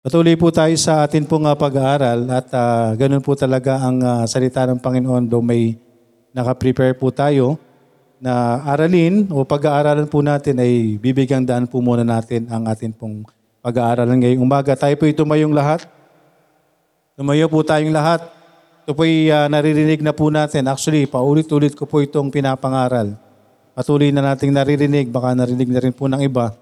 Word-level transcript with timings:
Patuloy 0.00 0.32
po 0.32 0.48
tayo 0.48 0.72
sa 0.80 1.04
atin 1.04 1.28
pong 1.28 1.44
ah, 1.44 1.52
pag-aaral 1.52 2.24
at 2.32 2.48
ah, 2.56 2.96
ganun 2.96 3.20
po 3.20 3.36
talaga 3.36 3.76
ang 3.84 4.00
ah, 4.00 4.24
salita 4.24 4.64
ng 4.64 4.80
Panginoon 4.80 5.28
do 5.28 5.44
may 5.44 5.76
nakaprepare 6.32 6.96
po 6.96 7.12
tayo 7.12 7.60
na 8.16 8.64
aralin 8.64 9.28
o 9.28 9.44
pag-aaralan 9.44 10.08
po 10.08 10.24
natin 10.24 10.56
ay 10.56 10.96
bibigyang 10.96 11.44
daan 11.44 11.68
po 11.68 11.84
muna 11.84 12.00
natin 12.00 12.48
ang 12.48 12.64
atin 12.64 12.96
pong 12.96 13.28
pag-aaralan 13.60 14.24
ngayong 14.24 14.40
umaga. 14.40 14.72
Tayo 14.72 14.96
po 14.96 15.04
tumayong 15.04 15.52
lahat. 15.52 15.84
Tumayo 17.12 17.52
po 17.52 17.60
tayong 17.60 17.92
lahat. 17.92 18.24
Ito 18.88 18.96
po'y 18.96 19.28
ah, 19.28 19.52
naririnig 19.52 20.00
na 20.00 20.16
po 20.16 20.32
natin. 20.32 20.64
Actually, 20.72 21.04
paulit-ulit 21.04 21.76
ko 21.76 21.84
po 21.84 22.00
itong 22.00 22.32
pinapangaral. 22.32 23.20
Patuloy 23.76 24.08
na 24.16 24.32
nating 24.32 24.56
naririnig, 24.56 25.12
baka 25.12 25.36
narinig 25.36 25.68
na 25.68 25.80
rin 25.84 25.92
po 25.92 26.08
ng 26.08 26.24
iba. 26.24 26.56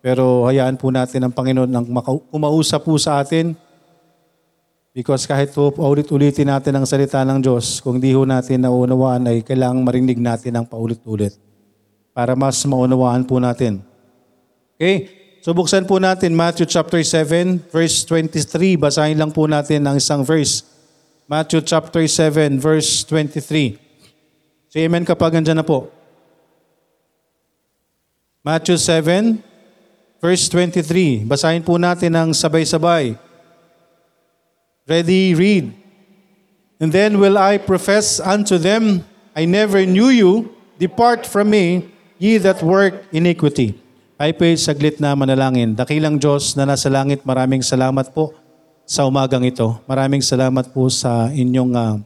Pero 0.00 0.48
hayaan 0.48 0.80
po 0.80 0.88
natin 0.88 1.28
ang 1.28 1.32
Panginoon 1.32 1.70
ang 1.70 1.86
kumausap 2.32 2.88
po 2.88 2.96
sa 2.96 3.20
atin. 3.20 3.52
Because 4.90 5.28
kahit 5.28 5.54
po 5.54 5.70
paulit-ulitin 5.70 6.50
natin 6.50 6.74
ang 6.74 6.88
salita 6.88 7.22
ng 7.22 7.38
Diyos, 7.38 7.78
kung 7.78 8.02
di 8.02 8.10
ho 8.10 8.26
natin 8.26 8.66
naunawaan 8.66 9.28
ay 9.28 9.46
kailangang 9.46 9.86
marinig 9.86 10.18
natin 10.18 10.56
ang 10.56 10.66
paulit-ulit 10.66 11.36
para 12.10 12.34
mas 12.34 12.58
maunawaan 12.66 13.22
po 13.22 13.38
natin. 13.38 13.84
Okay? 14.74 15.20
So 15.40 15.54
buksan 15.54 15.86
po 15.86 15.96
natin 15.96 16.36
Matthew 16.36 16.68
chapter 16.68 17.00
7 17.00 17.70
verse 17.70 18.02
23. 18.04 18.76
Basahin 18.76 19.16
lang 19.16 19.30
po 19.30 19.46
natin 19.46 19.86
ang 19.86 19.96
isang 19.96 20.26
verse. 20.26 20.66
Matthew 21.30 21.62
chapter 21.62 22.02
7 22.04 22.58
verse 22.58 23.06
23. 23.06 23.78
Say 24.68 24.84
amen 24.84 25.06
kapag 25.06 25.38
andyan 25.38 25.62
na 25.62 25.64
po. 25.64 25.88
Matthew 28.42 28.76
7 28.76 29.49
verse 30.20 30.46
23. 30.52 31.24
Basahin 31.24 31.64
po 31.64 31.80
natin 31.80 32.12
ang 32.12 32.30
sabay-sabay. 32.36 33.16
Ready, 34.84 35.32
read. 35.34 35.72
And 36.80 36.92
then 36.92 37.16
will 37.16 37.40
I 37.40 37.56
profess 37.56 38.20
unto 38.20 38.60
them, 38.60 39.04
I 39.32 39.48
never 39.48 39.84
knew 39.88 40.12
you, 40.12 40.52
depart 40.76 41.24
from 41.24 41.52
me, 41.52 41.88
ye 42.20 42.36
that 42.40 42.60
work 42.60 43.08
iniquity. 43.12 43.76
Ay 44.20 44.36
po 44.36 44.44
saglit 44.52 45.00
na 45.00 45.16
manalangin. 45.16 45.72
Dakilang 45.72 46.20
Diyos 46.20 46.52
na 46.52 46.68
nasa 46.68 46.92
langit, 46.92 47.24
maraming 47.24 47.64
salamat 47.64 48.12
po 48.12 48.36
sa 48.84 49.08
umagang 49.08 49.44
ito. 49.48 49.80
Maraming 49.88 50.20
salamat 50.20 50.68
po 50.76 50.92
sa 50.92 51.32
inyong 51.32 51.72
ah, 51.72 51.96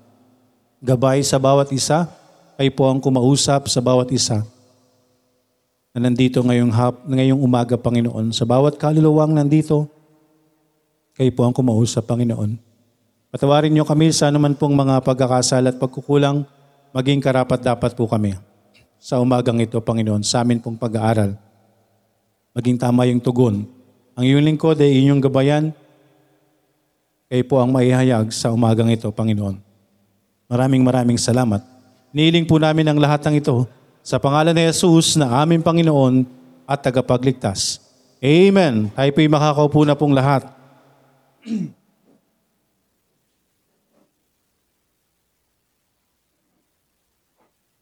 gabay 0.79 1.27
sa 1.27 1.43
bawat 1.43 1.75
isa. 1.75 2.07
Kayo 2.55 2.71
po 2.71 2.87
ang 2.87 3.03
kumausap 3.03 3.67
sa 3.67 3.83
bawat 3.83 4.15
isa 4.15 4.47
na 5.95 6.11
nandito 6.11 6.43
ngayong, 6.43 6.75
hap, 6.75 7.07
ngayong 7.07 7.39
umaga, 7.39 7.79
Panginoon. 7.79 8.35
Sa 8.35 8.43
bawat 8.43 8.75
kaluluwang 8.83 9.31
nandito, 9.31 9.87
kayo 11.15 11.31
po 11.31 11.47
ang 11.47 11.55
kumausap, 11.55 12.03
Panginoon. 12.11 12.59
Patawarin 13.31 13.71
niyo 13.71 13.87
kami 13.87 14.11
sa 14.11 14.27
anuman 14.27 14.59
pong 14.59 14.75
mga 14.75 14.99
pagkakasala 15.07 15.71
at 15.71 15.79
pagkukulang, 15.79 16.43
maging 16.91 17.23
karapat 17.23 17.63
dapat 17.63 17.95
po 17.95 18.11
kami 18.11 18.35
sa 18.99 19.23
umagang 19.23 19.63
ito, 19.63 19.79
Panginoon, 19.79 20.27
sa 20.27 20.43
amin 20.43 20.59
pong 20.59 20.75
pag-aaral. 20.75 21.39
Maging 22.59 22.75
tama 22.75 23.07
yung 23.07 23.23
tugon. 23.23 23.63
Ang 24.19 24.25
iyong 24.27 24.43
lingkod 24.43 24.79
ay 24.83 24.99
inyong 24.99 25.23
gabayan, 25.23 25.71
kayo 27.31 27.45
po 27.47 27.63
ang 27.63 27.71
maihayag 27.71 28.35
sa 28.35 28.51
umagang 28.51 28.91
ito, 28.91 29.07
Panginoon. 29.15 29.63
Maraming 30.51 30.83
maraming 30.83 31.19
salamat. 31.23 31.63
Niling 32.11 32.51
po 32.51 32.59
namin 32.59 32.87
ang 32.91 32.99
lahat 32.99 33.23
ng 33.31 33.39
ito 33.39 33.67
sa 34.05 34.21
pangalan 34.21 34.53
ni 34.53 34.69
Jesus 34.69 35.17
na 35.17 35.41
aming 35.41 35.65
Panginoon 35.65 36.29
at 36.69 36.85
tagapagligtas. 36.85 37.81
Amen. 38.21 38.93
Tayo 38.93 39.11
po'y 39.17 39.33
makakaupo 39.33 39.81
na 39.89 39.97
pong 39.97 40.13
lahat. 40.13 40.45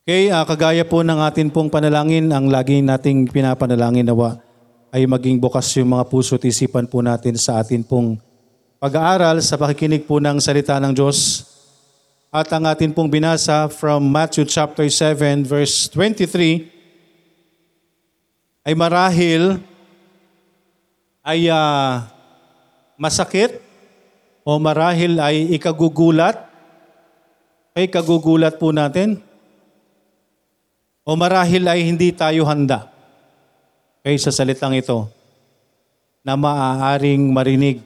Okay, 0.03 0.35
ah, 0.35 0.43
kagaya 0.43 0.83
po 0.83 1.07
ng 1.07 1.23
atin 1.23 1.47
pong 1.47 1.71
panalangin, 1.71 2.27
ang 2.35 2.51
lagi 2.51 2.83
nating 2.83 3.31
pinapanalangin 3.31 4.03
nawa 4.03 4.35
ay 4.91 5.07
maging 5.07 5.39
bukas 5.39 5.71
yung 5.79 5.95
mga 5.95 6.11
puso 6.11 6.35
at 6.35 6.43
isipan 6.43 6.91
po 6.91 6.99
natin 7.07 7.39
sa 7.39 7.63
atin 7.63 7.87
pong 7.87 8.19
pag-aaral 8.83 9.39
sa 9.39 9.55
pakikinig 9.55 10.03
po 10.03 10.19
ng 10.19 10.43
salita 10.43 10.83
ng 10.83 10.91
Diyos. 10.91 11.47
At 12.33 12.49
ang 12.49 12.65
atin 12.65 12.97
pong 12.97 13.13
binasa 13.13 13.69
from 13.69 14.09
Matthew 14.09 14.49
chapter 14.49 14.89
7 14.89 15.45
verse 15.45 15.85
23 15.93 16.65
ay 18.65 18.73
marahil 18.73 19.61
ay 21.21 21.53
ah, 21.53 22.09
masakit 22.97 23.61
o 24.49 24.57
marahil 24.57 25.21
ay 25.21 25.61
ikagugulat. 25.61 26.41
Ay 27.77 27.85
kagugulat 27.93 28.57
po 28.57 28.73
natin. 28.73 29.21
O 31.05 31.13
marahil 31.13 31.69
ay 31.69 31.85
hindi 31.85 32.17
tayo 32.17 32.49
handa. 32.49 32.89
Okay, 34.01 34.17
sa 34.17 34.33
salitang 34.33 34.73
ito 34.73 35.05
na 36.25 36.33
maaaring 36.33 37.29
marinig. 37.29 37.85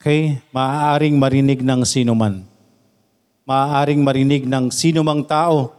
Okay, 0.00 0.40
maaaring 0.56 1.20
marinig 1.20 1.60
ng 1.60 1.84
sinuman 1.84 2.53
maaaring 3.44 4.00
marinig 4.00 4.48
ng 4.48 4.72
sinumang 4.72 5.24
tao. 5.24 5.72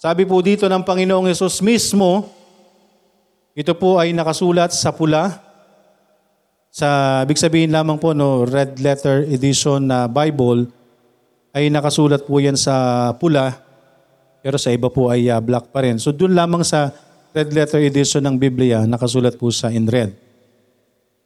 Sabi 0.00 0.24
po 0.24 0.40
dito 0.40 0.64
ng 0.68 0.84
Panginoong 0.84 1.28
Yesus 1.28 1.60
mismo, 1.60 2.28
ito 3.56 3.72
po 3.76 3.96
ay 3.96 4.12
nakasulat 4.12 4.72
sa 4.72 4.92
pula, 4.92 5.40
sa 6.68 7.24
big 7.24 7.40
sabihin 7.40 7.72
lamang 7.72 7.96
po 7.96 8.12
no 8.12 8.44
red 8.44 8.76
letter 8.84 9.24
edition 9.32 9.88
na 9.88 10.04
Bible 10.04 10.68
ay 11.56 11.72
nakasulat 11.72 12.28
po 12.28 12.36
yan 12.36 12.52
sa 12.52 13.08
pula 13.16 13.56
pero 14.44 14.60
sa 14.60 14.68
iba 14.68 14.92
po 14.92 15.08
ay 15.08 15.32
uh, 15.32 15.40
black 15.40 15.72
pa 15.72 15.80
rin. 15.80 15.96
So 15.96 16.12
doon 16.12 16.36
lamang 16.36 16.60
sa 16.68 16.92
red 17.32 17.48
letter 17.56 17.80
edition 17.80 18.28
ng 18.28 18.36
Biblia 18.36 18.84
nakasulat 18.84 19.40
po 19.40 19.48
sa 19.48 19.72
in 19.72 19.88
red. 19.88 20.12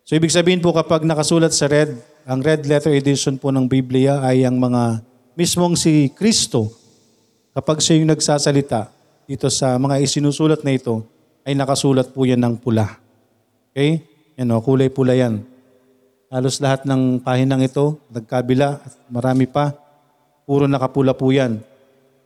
So 0.07 0.15
ibig 0.15 0.31
sabihin 0.31 0.63
po 0.63 0.71
kapag 0.71 1.03
nakasulat 1.03 1.51
sa 1.51 1.67
red, 1.67 1.99
ang 2.23 2.47
red 2.47 2.63
letter 2.71 2.95
edition 2.95 3.35
po 3.35 3.51
ng 3.51 3.67
Biblia 3.67 4.23
ay 4.23 4.47
ang 4.47 4.55
mga 4.55 5.03
mismong 5.41 5.73
si 5.73 6.13
Kristo, 6.13 6.69
kapag 7.57 7.81
siya 7.81 7.97
yung 7.97 8.13
nagsasalita 8.13 8.93
dito 9.25 9.49
sa 9.49 9.81
mga 9.81 9.97
isinusulat 10.05 10.61
na 10.61 10.77
ito, 10.77 11.01
ay 11.49 11.57
nakasulat 11.57 12.13
po 12.13 12.29
yan 12.29 12.45
ng 12.45 12.61
pula. 12.61 13.01
Okay? 13.73 14.05
Yan 14.37 14.53
o, 14.53 14.61
kulay 14.61 14.93
pula 14.93 15.17
yan. 15.17 15.41
Halos 16.29 16.61
lahat 16.61 16.85
ng 16.85 17.25
pahinang 17.25 17.65
ito, 17.65 17.97
nagkabila, 18.13 18.85
at 18.85 18.93
marami 19.09 19.49
pa, 19.49 19.73
puro 20.45 20.69
nakapula 20.69 21.17
po 21.17 21.33
yan. 21.33 21.65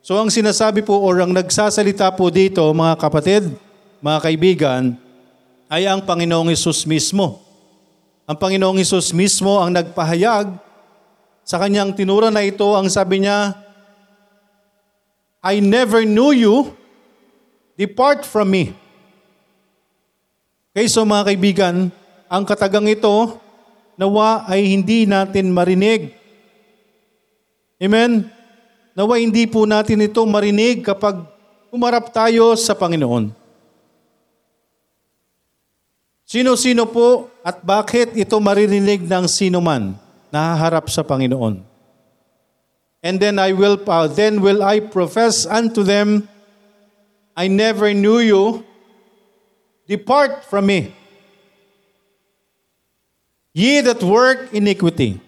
So 0.03 0.19
ang 0.19 0.27
sinasabi 0.27 0.83
po 0.83 0.99
or 0.99 1.15
ang 1.23 1.31
nagsasalita 1.31 2.11
po 2.19 2.27
dito, 2.27 2.67
mga 2.75 2.99
kapatid, 2.99 3.47
mga 4.03 4.19
kaibigan, 4.19 4.83
ay 5.71 5.87
ang 5.87 6.03
Panginoong 6.03 6.51
Isus 6.51 6.83
mismo. 6.83 7.39
Ang 8.27 8.35
Panginoong 8.35 8.83
Isus 8.83 9.15
mismo 9.15 9.55
ang 9.55 9.71
nagpahayag 9.71 10.64
sa 11.45 11.61
kanyang 11.61 11.93
tinura 11.93 12.33
na 12.33 12.41
ito, 12.41 12.65
ang 12.73 12.89
sabi 12.89 13.21
niya, 13.21 13.53
I 15.45 15.61
never 15.61 16.01
knew 16.01 16.33
you, 16.33 16.73
depart 17.77 18.25
from 18.25 18.49
me. 18.49 18.73
Okay, 20.73 20.89
so 20.89 21.05
mga 21.05 21.29
kaibigan, 21.29 21.93
ang 22.25 22.43
katagang 22.49 22.89
ito, 22.89 23.37
nawa 23.93 24.41
ay 24.49 24.73
hindi 24.73 25.05
natin 25.05 25.53
marinig. 25.53 26.17
Amen? 27.77 28.25
Nawa 28.97 29.21
hindi 29.21 29.45
po 29.45 29.69
natin 29.69 30.01
ito 30.01 30.25
marinig 30.25 30.81
kapag 30.81 31.21
umarap 31.69 32.09
tayo 32.09 32.57
sa 32.57 32.73
Panginoon. 32.73 33.29
Sino-sino 36.25 36.89
po 36.89 37.29
at 37.45 37.61
bakit 37.61 38.17
ito 38.17 38.33
maririnig 38.41 39.05
ng 39.05 39.29
sino 39.29 39.61
man? 39.61 39.93
Nahaharap 40.33 40.89
sa 40.89 41.05
Panginoon. 41.05 41.61
And 43.05 43.21
then 43.21 43.37
I 43.37 43.53
will 43.53 43.77
uh, 43.85 44.09
then 44.09 44.41
will 44.41 44.65
I 44.65 44.81
profess 44.81 45.45
unto 45.45 45.85
them 45.85 46.25
I 47.37 47.51
never 47.51 47.91
knew 47.91 48.23
you. 48.23 48.43
Depart 49.85 50.47
from 50.47 50.65
me. 50.71 50.95
Ye 53.53 53.85
that 53.85 54.01
work 54.01 54.49
iniquity. 54.55 55.21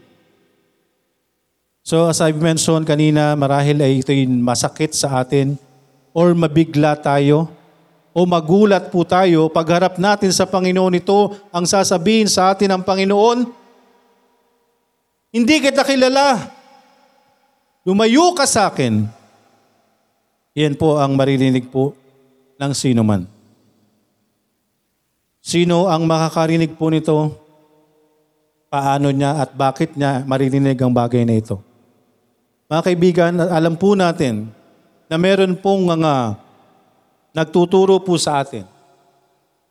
So 1.85 2.09
as 2.09 2.19
I've 2.19 2.41
mentioned 2.41 2.83
kanina 2.89 3.37
marahil 3.37 3.79
ay 3.79 4.01
ito'y 4.01 4.25
masakit 4.27 4.91
sa 4.97 5.21
atin 5.21 5.55
or 6.11 6.33
mabigla 6.33 6.97
tayo 6.97 7.47
o 8.11 8.25
magulat 8.25 8.89
po 8.89 9.05
tayo. 9.05 9.47
Pagharap 9.53 10.01
natin 10.01 10.33
sa 10.33 10.49
Panginoon 10.49 10.97
ito 10.97 11.37
ang 11.53 11.63
sasabihin 11.63 12.25
sa 12.25 12.51
atin 12.51 12.73
ng 12.73 12.81
Panginoon 12.81 13.66
hindi 15.37 15.61
kita 15.61 15.85
kilala. 15.85 16.49
Lumayo 17.85 18.33
ka 18.33 18.49
sa 18.49 18.73
akin. 18.73 19.05
Yan 20.57 20.73
po 20.73 20.97
ang 20.97 21.13
maririnig 21.13 21.69
po 21.69 21.93
ng 22.57 22.73
sino 22.73 23.05
man. 23.05 23.29
Sino 25.45 25.85
ang 25.85 26.09
makakarinig 26.09 26.73
po 26.73 26.89
nito? 26.89 27.47
paano 28.67 29.11
niya 29.11 29.43
at 29.43 29.55
bakit 29.55 29.95
niya 29.95 30.23
maririnig 30.27 30.75
ang 30.79 30.91
bagay 30.91 31.23
na 31.23 31.39
ito. 31.39 31.59
Mga 32.67 32.81
kaibigan, 32.83 33.33
alam 33.47 33.79
po 33.79 33.95
natin 33.95 34.51
na 35.07 35.15
meron 35.15 35.55
pong 35.55 35.87
mga 35.87 36.35
nagtuturo 37.31 37.95
po 38.03 38.19
sa 38.19 38.43
atin. 38.43 38.67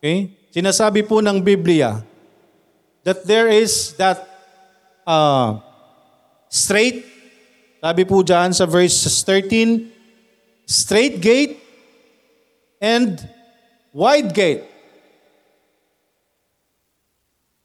Okay? 0.01 0.33
Sinasabi 0.49 1.05
po 1.05 1.21
ng 1.21 1.37
Biblia 1.37 2.01
that 3.05 3.21
there 3.29 3.53
is 3.53 3.93
that 4.01 4.25
uh, 5.07 5.63
straight, 6.51 7.07
sabi 7.79 8.03
po 8.03 8.19
dyan 8.19 8.51
sa 8.51 8.67
verse 8.67 9.07
13, 9.07 9.87
straight 10.67 11.23
gate 11.23 11.55
and 12.83 13.23
wide 13.95 14.35
gate. 14.35 14.67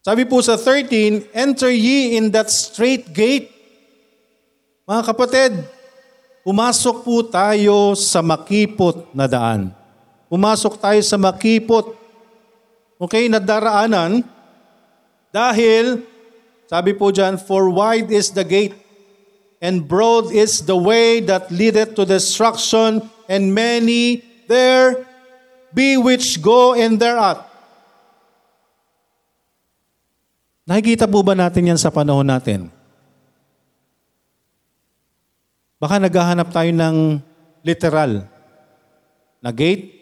Sabi 0.02 0.26
po 0.26 0.42
sa 0.42 0.58
13, 0.58 1.30
enter 1.30 1.70
ye 1.70 2.18
in 2.18 2.30
that 2.34 2.50
straight 2.50 3.06
gate. 3.14 3.54
Mga 4.82 5.02
kapatid, 5.06 5.52
pumasok 6.42 7.06
po 7.06 7.22
tayo 7.22 7.94
sa 7.94 8.18
makipot 8.18 9.14
na 9.14 9.30
daan. 9.30 9.70
Pumasok 10.26 10.74
tayo 10.82 10.98
sa 11.06 11.14
makipot. 11.14 11.94
Okay, 12.98 13.30
na 13.30 13.38
daraanan. 13.38 14.26
Dahil, 15.30 16.02
sabi 16.72 16.96
po 16.96 17.12
dyan, 17.12 17.36
for 17.36 17.68
wide 17.68 18.08
is 18.08 18.32
the 18.32 18.40
gate, 18.40 18.72
and 19.60 19.84
broad 19.84 20.32
is 20.32 20.64
the 20.64 20.72
way 20.72 21.20
that 21.20 21.52
leadeth 21.52 21.92
to 21.92 22.08
destruction, 22.08 23.04
and 23.28 23.52
many 23.52 24.24
there 24.48 25.04
be 25.76 26.00
which 26.00 26.40
go 26.40 26.72
in 26.72 26.96
thereat. 26.96 27.44
Nakikita 30.64 31.04
po 31.04 31.20
ba 31.20 31.36
natin 31.36 31.76
yan 31.76 31.76
sa 31.76 31.92
panahon 31.92 32.24
natin? 32.24 32.72
Baka 35.76 36.00
naghahanap 36.00 36.48
tayo 36.56 36.72
ng 36.72 37.20
literal 37.60 38.24
na 39.44 39.50
gate, 39.52 39.92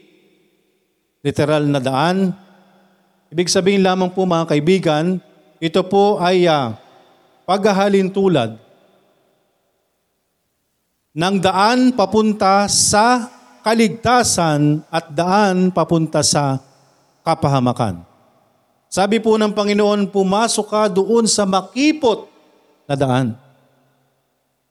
literal 1.27 1.67
na 1.67 1.83
daan. 1.83 2.31
Ibig 3.35 3.51
sabihin 3.51 3.83
lamang 3.83 4.15
po 4.15 4.23
mga 4.23 4.55
kaibigan, 4.55 5.19
ito 5.61 5.85
po 5.85 6.17
ay 6.17 6.49
uh, 6.49 6.73
paghahalin 7.45 8.09
tulad 8.09 8.57
ng 11.13 11.37
daan 11.37 11.93
papunta 11.93 12.65
sa 12.71 13.29
kaligtasan 13.61 14.81
at 14.89 15.13
daan 15.13 15.69
papunta 15.69 16.25
sa 16.25 16.57
kapahamakan. 17.21 18.01
Sabi 18.91 19.23
po 19.23 19.39
ng 19.39 19.55
Panginoon, 19.55 20.11
pumasok 20.11 20.67
ka 20.67 20.83
doon 20.91 21.29
sa 21.29 21.47
makipot 21.47 22.27
na 22.91 22.99
daan. 22.99 23.39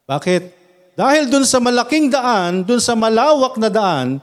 Bakit? 0.09 0.57
Dahil 0.99 1.31
doon 1.31 1.47
sa 1.47 1.63
malaking 1.63 2.11
daan, 2.11 2.67
doon 2.67 2.83
sa 2.83 2.97
malawak 2.97 3.55
na 3.55 3.69
daan, 3.71 4.19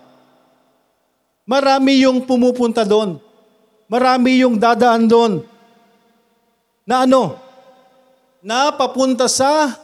marami 1.49 2.05
yung 2.05 2.27
pumupunta 2.29 2.85
doon. 2.85 3.17
Marami 3.89 4.45
yung 4.45 4.61
dadaan 4.61 5.09
doon. 5.09 5.33
Na 6.87 7.03
ano? 7.03 7.37
Na 8.41 8.71
papunta 8.71 9.27
sa 9.27 9.75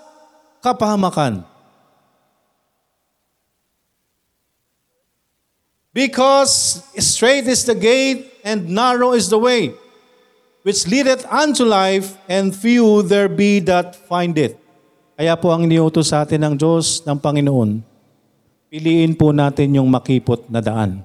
kapahamakan. 0.63 1.43
Because 5.93 6.81
straight 6.97 7.45
is 7.51 7.69
the 7.69 7.77
gate 7.77 8.41
and 8.41 8.73
narrow 8.73 9.13
is 9.13 9.29
the 9.29 9.37
way 9.37 9.77
which 10.63 10.87
leadeth 10.87 11.27
unto 11.27 11.67
life, 11.67 12.15
and 12.31 12.55
few 12.55 13.03
there 13.03 13.27
be 13.27 13.59
that 13.67 13.99
find 14.07 14.39
it. 14.39 14.59
Kaya 15.19 15.35
po 15.35 15.51
ang 15.51 15.67
iniutos 15.67 16.11
sa 16.11 16.23
atin 16.23 16.43
ng 16.43 16.55
Diyos, 16.55 17.03
ng 17.03 17.19
Panginoon, 17.19 17.83
piliin 18.71 19.15
po 19.19 19.35
natin 19.35 19.75
yung 19.77 19.91
makipot 19.91 20.47
na 20.49 20.63
daan. 20.63 21.03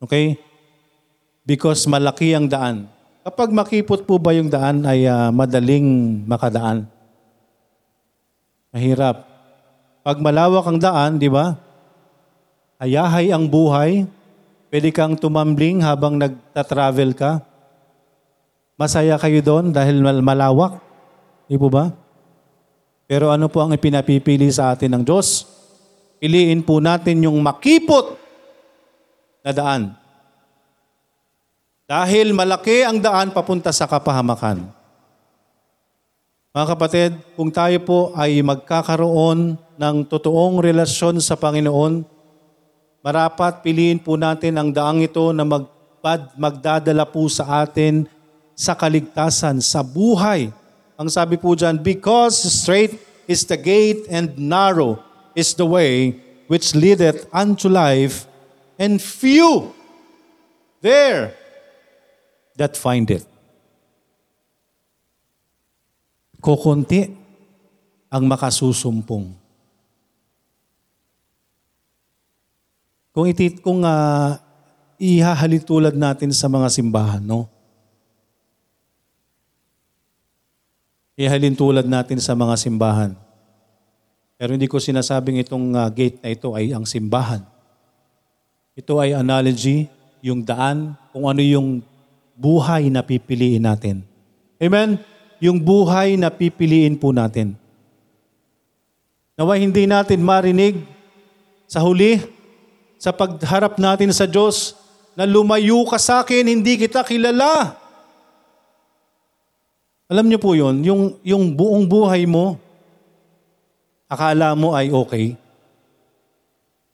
Okay? 0.00 0.36
Because 1.42 1.88
malaki 1.88 2.36
ang 2.36 2.46
daan. 2.46 2.92
Kapag 3.26 3.50
makipot 3.50 4.06
po 4.06 4.22
ba 4.22 4.30
yung 4.30 4.46
daan 4.46 4.86
ay 4.86 5.02
uh, 5.02 5.34
madaling 5.34 6.22
makadaan. 6.30 6.86
Mahirap. 8.70 9.26
Pag 10.06 10.22
malawak 10.22 10.62
ang 10.70 10.78
daan, 10.78 11.18
di 11.18 11.26
ba? 11.26 11.58
Hayahay 12.78 13.34
ang 13.34 13.50
buhay. 13.50 14.06
Pwede 14.70 14.94
kang 14.94 15.18
tumambling 15.18 15.82
habang 15.82 16.14
nagta-travel 16.22 17.18
ka 17.18 17.42
Masaya 18.76 19.16
kayo 19.16 19.40
doon 19.40 19.72
dahil 19.72 20.04
malawak. 20.20 20.76
Di 21.48 21.56
po 21.56 21.72
ba? 21.72 21.88
Pero 23.08 23.32
ano 23.32 23.48
po 23.48 23.64
ang 23.64 23.72
ipinapipili 23.72 24.52
sa 24.52 24.76
atin 24.76 25.00
ng 25.00 25.02
Diyos? 25.02 25.48
Piliin 26.20 26.60
po 26.60 26.76
natin 26.76 27.24
yung 27.24 27.40
makipot 27.40 28.20
na 29.40 29.56
daan. 29.56 29.96
Dahil 31.86 32.34
malaki 32.34 32.82
ang 32.82 32.98
daan 32.98 33.30
papunta 33.30 33.70
sa 33.70 33.86
kapahamakan. 33.86 34.66
Mga 36.50 36.66
kapatid, 36.74 37.10
kung 37.38 37.46
tayo 37.54 37.78
po 37.86 38.10
ay 38.18 38.42
magkakaroon 38.42 39.54
ng 39.54 39.96
totoong 40.10 40.58
relasyon 40.58 41.22
sa 41.22 41.38
Panginoon, 41.38 42.02
marapat 43.06 43.62
piliin 43.62 44.02
po 44.02 44.18
natin 44.18 44.58
ang 44.58 44.74
daang 44.74 44.98
ito 44.98 45.30
na 45.30 45.46
magpad, 45.46 46.34
magdadala 46.34 47.06
po 47.06 47.30
sa 47.30 47.62
atin 47.62 48.10
sa 48.58 48.74
kaligtasan, 48.74 49.62
sa 49.62 49.86
buhay. 49.86 50.50
Ang 50.98 51.06
sabi 51.06 51.38
po 51.38 51.54
dyan, 51.54 51.78
because 51.78 52.34
straight 52.50 52.98
is 53.30 53.46
the 53.46 53.54
gate 53.54 54.10
and 54.10 54.34
narrow 54.34 54.98
is 55.38 55.54
the 55.54 55.62
way 55.62 56.18
which 56.50 56.74
leadeth 56.74 57.30
unto 57.30 57.70
life, 57.70 58.26
and 58.74 58.98
few 58.98 59.70
there 60.82 61.45
that 62.56 62.74
find 62.74 63.08
it. 63.12 63.24
Kukunti 66.40 67.12
ang 68.10 68.24
makasusumpong. 68.24 69.32
Kung 73.16 73.26
itit 73.28 73.64
kung 73.64 73.80
uh, 73.80 74.36
ihahalintulad 75.00 75.96
natin 75.96 76.32
sa 76.32 76.48
mga 76.52 76.68
simbahan, 76.68 77.24
no? 77.24 77.48
ihalin 81.16 81.56
tulad 81.56 81.88
natin 81.88 82.20
sa 82.20 82.36
mga 82.36 82.54
simbahan. 82.60 83.16
Pero 84.36 84.52
hindi 84.52 84.68
ko 84.68 84.76
sinasabing 84.76 85.40
itong 85.40 85.72
uh, 85.72 85.88
gate 85.88 86.20
na 86.20 86.28
ito 86.28 86.52
ay 86.52 86.76
ang 86.76 86.84
simbahan. 86.84 87.40
Ito 88.76 89.00
ay 89.00 89.16
analogy, 89.16 89.88
yung 90.20 90.44
daan, 90.44 90.92
kung 91.08 91.24
ano 91.24 91.40
yung 91.40 91.80
buhay 92.36 92.92
na 92.92 93.00
pipiliin 93.00 93.64
natin. 93.64 94.04
Amen? 94.60 95.00
Yung 95.40 95.56
buhay 95.60 96.20
na 96.20 96.28
pipiliin 96.28 96.96
po 96.96 97.10
natin. 97.10 97.56
Nawa 99.36 99.60
hindi 99.60 99.84
natin 99.84 100.24
marinig 100.24 100.80
sa 101.68 101.80
huli, 101.84 102.20
sa 102.96 103.12
pagharap 103.12 103.76
natin 103.76 104.08
sa 104.12 104.24
Diyos, 104.24 104.76
na 105.16 105.24
lumayo 105.24 105.84
ka 105.88 105.96
sa 105.96 106.20
akin, 106.20 106.44
hindi 106.44 106.76
kita 106.76 107.00
kilala. 107.04 107.76
Alam 110.06 110.28
niyo 110.28 110.38
po 110.38 110.52
yon 110.52 110.84
yung, 110.84 111.18
yung 111.24 111.50
buong 111.56 111.88
buhay 111.88 112.28
mo, 112.28 112.60
akala 114.06 114.52
mo 114.52 114.76
ay 114.76 114.92
okay. 114.92 115.34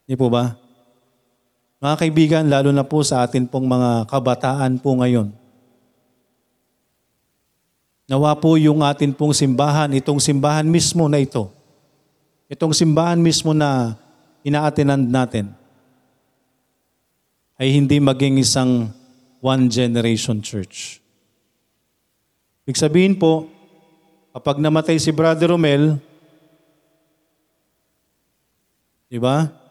Hindi 0.07 0.15
po 0.17 0.31
ba? 0.31 0.62
Mga 1.83 1.97
kaibigan, 1.99 2.45
lalo 2.47 2.71
na 2.71 2.87
po 2.87 3.03
sa 3.03 3.27
atin 3.27 3.43
pong 3.43 3.67
mga 3.67 4.07
kabataan 4.07 4.79
po 4.79 4.95
ngayon. 5.03 5.35
Nawa 8.07 8.39
po 8.39 8.55
yung 8.55 8.87
atin 8.87 9.11
pong 9.11 9.35
simbahan, 9.35 9.91
itong 9.91 10.23
simbahan 10.23 10.63
mismo 10.63 11.11
na 11.11 11.19
ito. 11.19 11.51
Itong 12.47 12.71
simbahan 12.71 13.19
mismo 13.19 13.51
na 13.51 13.99
inaatinan 14.47 15.11
natin 15.11 15.51
ay 17.59 17.75
hindi 17.75 17.99
maging 17.99 18.39
isang 18.39 18.87
one 19.43 19.67
generation 19.67 20.39
church. 20.39 21.03
Ibig 22.63 22.79
sabihin 22.79 23.19
po, 23.19 23.51
kapag 24.31 24.63
namatay 24.63 25.03
si 25.03 25.11
Brother 25.11 25.51
Romel, 25.51 25.99
di 29.11 29.19
ba? 29.19 29.62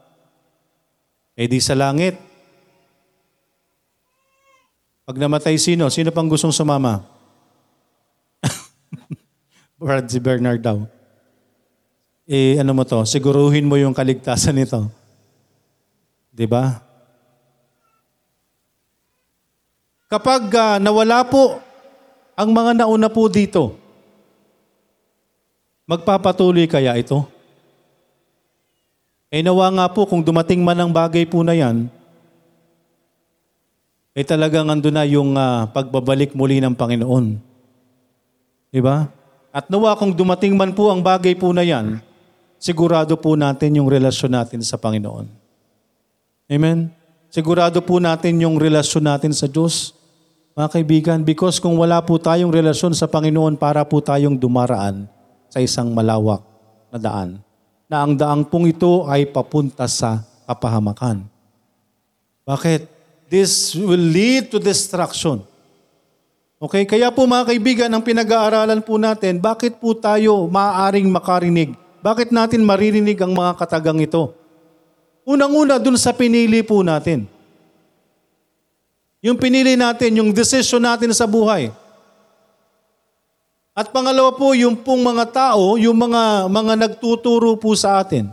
Eh 1.41 1.49
di 1.49 1.57
sa 1.57 1.73
langit. 1.73 2.21
Pag 5.09 5.17
namatay 5.17 5.57
sino? 5.57 5.89
Sino 5.89 6.13
pang 6.13 6.29
gustong 6.29 6.53
sumama? 6.53 7.01
Brad 9.81 10.05
si 10.05 10.21
Bernard 10.21 10.61
daw. 10.61 10.85
Eh 12.29 12.61
ano 12.61 12.77
mo 12.77 12.85
to? 12.85 13.01
Siguruhin 13.09 13.65
mo 13.65 13.73
yung 13.73 13.89
kaligtasan 13.89 14.53
nito. 14.53 14.85
Di 16.29 16.45
ba? 16.45 16.77
Kapag 20.13 20.45
uh, 20.45 20.77
nawala 20.77 21.25
po 21.25 21.57
ang 22.37 22.53
mga 22.53 22.85
nauna 22.85 23.09
po 23.09 23.25
dito, 23.25 23.81
magpapatuloy 25.89 26.69
kaya 26.69 26.93
ito? 27.01 27.25
Eh 29.31 29.39
nawa 29.39 29.71
nga 29.71 29.87
po 29.87 30.03
kung 30.03 30.19
dumating 30.19 30.59
man 30.59 30.75
ang 30.75 30.91
bagay 30.91 31.23
po 31.23 31.39
na 31.39 31.55
yan, 31.55 31.87
eh 34.11 34.27
talagang 34.27 34.67
ando 34.67 34.91
na 34.91 35.07
yung 35.07 35.39
ah, 35.39 35.71
pagbabalik 35.71 36.35
muli 36.35 36.59
ng 36.59 36.75
Panginoon. 36.75 37.39
Di 38.67 38.83
ba? 38.83 39.07
At 39.55 39.71
nawa 39.71 39.95
kung 39.95 40.11
dumating 40.11 40.59
man 40.59 40.75
po 40.75 40.91
ang 40.91 40.99
bagay 40.99 41.31
po 41.39 41.55
na 41.55 41.63
yan, 41.63 42.03
sigurado 42.59 43.15
po 43.15 43.39
natin 43.39 43.79
yung 43.79 43.87
relasyon 43.87 44.35
natin 44.35 44.59
sa 44.67 44.75
Panginoon. 44.75 45.31
Amen? 46.51 46.91
Sigurado 47.31 47.79
po 47.79 48.03
natin 48.03 48.35
yung 48.43 48.59
relasyon 48.59 49.07
natin 49.07 49.31
sa 49.31 49.47
Diyos. 49.47 49.95
Mga 50.51 50.67
kaibigan, 50.75 51.19
because 51.23 51.63
kung 51.63 51.79
wala 51.79 52.03
po 52.03 52.19
tayong 52.19 52.51
relasyon 52.51 52.91
sa 52.91 53.07
Panginoon, 53.07 53.55
para 53.55 53.87
po 53.87 54.03
tayong 54.03 54.35
dumaraan 54.35 55.07
sa 55.47 55.63
isang 55.63 55.95
malawak 55.95 56.43
na 56.91 56.99
daan. 56.99 57.39
Na 57.91 58.07
ang 58.07 58.15
daang 58.15 58.47
pong 58.47 58.71
ito 58.71 59.03
ay 59.03 59.27
papunta 59.27 59.83
sa 59.83 60.23
kapahamakan. 60.47 61.27
Bakit? 62.47 62.87
This 63.27 63.75
will 63.75 63.99
lead 63.99 64.47
to 64.47 64.63
destruction. 64.63 65.43
Okay, 66.55 66.87
kaya 66.87 67.11
po 67.11 67.27
mga 67.27 67.51
kaibigan, 67.51 67.91
ang 67.91 67.99
pinag-aaralan 67.99 68.79
po 68.79 68.95
natin, 68.95 69.43
bakit 69.43 69.75
po 69.75 69.91
tayo 69.91 70.47
maaaring 70.47 71.11
makarinig? 71.11 71.75
Bakit 71.99 72.31
natin 72.31 72.63
maririnig 72.63 73.19
ang 73.19 73.35
mga 73.35 73.59
katagang 73.59 73.99
ito? 73.99 74.31
Unang-una, 75.27 75.75
dun 75.75 75.99
sa 75.99 76.15
pinili 76.15 76.63
po 76.63 76.79
natin. 76.87 77.27
Yung 79.19 79.35
pinili 79.35 79.75
natin, 79.75 80.15
yung 80.15 80.31
decision 80.31 80.79
natin 80.79 81.11
sa 81.11 81.27
buhay. 81.27 81.75
At 83.81 83.89
pangalawa 83.89 84.29
po, 84.37 84.53
yung 84.53 84.77
pong 84.77 85.01
mga 85.01 85.25
tao, 85.33 85.73
yung 85.73 85.97
mga, 85.97 86.45
mga 86.53 86.73
nagtuturo 86.85 87.57
po 87.57 87.73
sa 87.73 87.97
atin 88.05 88.29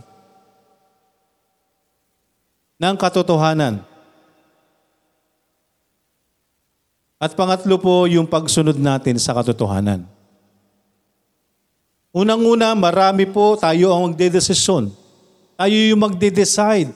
ng 2.76 2.96
katotohanan. 3.00 3.80
At 7.16 7.32
pangatlo 7.32 7.80
po, 7.80 8.04
yung 8.04 8.28
pagsunod 8.28 8.76
natin 8.76 9.16
sa 9.16 9.32
katotohanan. 9.32 10.04
Unang-una, 12.12 12.76
marami 12.76 13.24
po 13.24 13.56
tayo 13.56 13.96
ang 13.96 14.12
magdedesisyon. 14.12 14.92
Tayo 15.56 15.76
yung 15.88 16.02
magde-decide. 16.04 16.92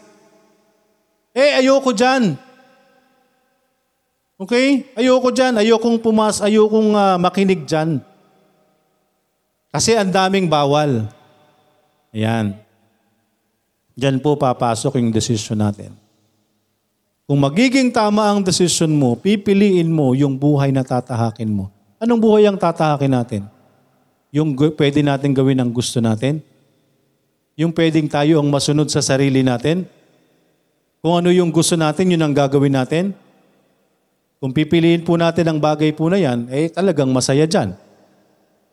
Eh, 1.32 1.56
ayoko 1.56 1.96
dyan. 1.96 2.36
Okay? 4.36 4.92
Ayoko 4.92 5.32
dyan. 5.32 5.56
Ayokong 5.56 5.96
pumas, 6.04 6.44
ayokong 6.44 6.92
uh, 6.92 7.16
makinig 7.16 7.64
dyan. 7.64 8.11
Kasi 9.72 9.96
ang 9.96 10.12
daming 10.12 10.52
bawal. 10.52 11.08
Ayan. 12.12 12.60
Diyan 13.96 14.20
po 14.20 14.36
papasok 14.36 15.00
yung 15.00 15.08
decision 15.08 15.56
natin. 15.56 15.96
Kung 17.24 17.40
magiging 17.40 17.88
tama 17.88 18.28
ang 18.28 18.44
decision 18.44 18.92
mo, 18.92 19.16
pipiliin 19.16 19.88
mo 19.88 20.12
yung 20.12 20.36
buhay 20.36 20.68
na 20.68 20.84
tatahakin 20.84 21.48
mo. 21.48 21.72
Anong 21.96 22.20
buhay 22.20 22.44
ang 22.44 22.60
tatahakin 22.60 23.12
natin? 23.16 23.42
Yung 24.28 24.52
pwede 24.52 25.00
natin 25.00 25.32
gawin 25.32 25.56
ang 25.56 25.72
gusto 25.72 26.04
natin? 26.04 26.44
Yung 27.56 27.72
pwedeng 27.72 28.08
tayo 28.12 28.44
ang 28.44 28.48
masunod 28.52 28.92
sa 28.92 29.00
sarili 29.00 29.40
natin? 29.40 29.88
Kung 31.00 31.18
ano 31.20 31.32
yung 31.32 31.48
gusto 31.48 31.80
natin, 31.80 32.12
yun 32.12 32.20
ang 32.20 32.36
gagawin 32.36 32.76
natin? 32.76 33.16
Kung 34.36 34.52
pipiliin 34.52 35.00
po 35.06 35.16
natin 35.16 35.48
ang 35.48 35.58
bagay 35.58 35.96
po 35.96 36.12
na 36.12 36.20
yan, 36.20 36.46
eh 36.52 36.68
talagang 36.68 37.08
masaya 37.08 37.48
dyan. 37.48 37.72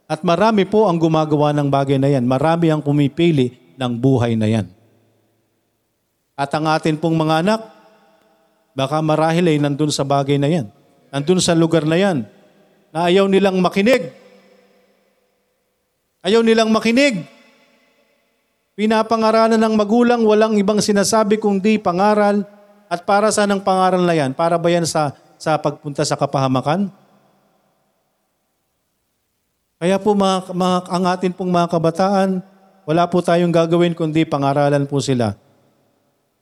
At 0.09 0.25
marami 0.25 0.65
po 0.65 0.89
ang 0.89 0.97
gumagawa 0.97 1.53
ng 1.53 1.69
bagay 1.69 2.01
na 2.01 2.09
yan. 2.09 2.25
Marami 2.25 2.73
ang 2.73 2.81
pumipili 2.81 3.53
ng 3.77 3.93
buhay 3.93 4.33
na 4.33 4.49
yan. 4.49 4.65
At 6.33 6.49
ang 6.57 6.65
atin 6.65 6.97
pong 6.97 7.13
mga 7.13 7.45
anak, 7.45 7.61
baka 8.73 9.05
marahil 9.05 9.45
ay 9.45 9.61
nandun 9.61 9.93
sa 9.93 10.01
bagay 10.01 10.41
na 10.41 10.49
yan. 10.49 10.65
Nandun 11.13 11.37
sa 11.37 11.53
lugar 11.53 11.85
na 11.85 11.93
yan. 11.93 12.25
Na 12.89 13.05
ayaw 13.05 13.29
nilang 13.29 13.61
makinig. 13.61 14.09
Ayaw 16.25 16.41
nilang 16.41 16.73
makinig. 16.73 17.21
Pinapangaralan 18.73 19.61
ng 19.61 19.75
magulang, 19.77 20.25
walang 20.25 20.57
ibang 20.57 20.81
sinasabi 20.81 21.37
kundi 21.37 21.77
pangaral. 21.77 22.49
At 22.89 23.05
para 23.05 23.29
sa 23.29 23.45
ng 23.45 23.61
pangaral 23.61 24.01
na 24.01 24.17
yan? 24.17 24.33
Para 24.33 24.57
ba 24.57 24.73
yan 24.73 24.89
sa, 24.89 25.13
sa 25.37 25.53
pagpunta 25.61 26.01
sa 26.01 26.17
kapahamakan? 26.17 26.89
Kaya 29.79 29.95
po 29.95 30.11
mga, 30.11 30.51
mga, 30.51 30.77
ang 30.91 31.03
atin 31.07 31.31
pong 31.31 31.55
mga 31.55 31.71
kabataan, 31.71 32.43
wala 32.83 33.07
po 33.07 33.23
tayong 33.23 33.47
gagawin 33.47 33.95
kundi 33.95 34.27
pangaralan 34.27 34.83
po 34.83 34.99
sila. 34.99 35.39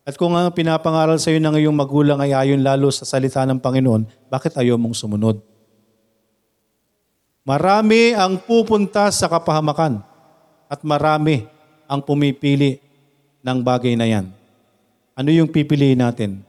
At 0.01 0.17
kung 0.17 0.33
ang 0.33 0.49
pinapangaral 0.49 1.21
sa 1.21 1.29
iyo 1.29 1.37
ng 1.37 1.53
iyong 1.61 1.77
magulang 1.77 2.17
ay 2.17 2.33
ayon 2.33 2.65
lalo 2.65 2.89
sa 2.89 3.05
salita 3.05 3.45
ng 3.45 3.61
Panginoon, 3.61 4.09
bakit 4.33 4.57
ayaw 4.57 4.73
mong 4.81 4.97
sumunod? 4.97 5.37
Marami 7.45 8.17
ang 8.17 8.41
pupunta 8.41 9.13
sa 9.13 9.29
kapahamakan 9.29 10.01
at 10.65 10.81
marami 10.81 11.45
ang 11.85 12.01
pumipili 12.01 12.81
ng 13.45 13.57
bagay 13.61 13.93
na 13.93 14.09
yan. 14.09 14.25
Ano 15.13 15.29
yung 15.29 15.53
pipiliin 15.53 16.01
natin? 16.01 16.41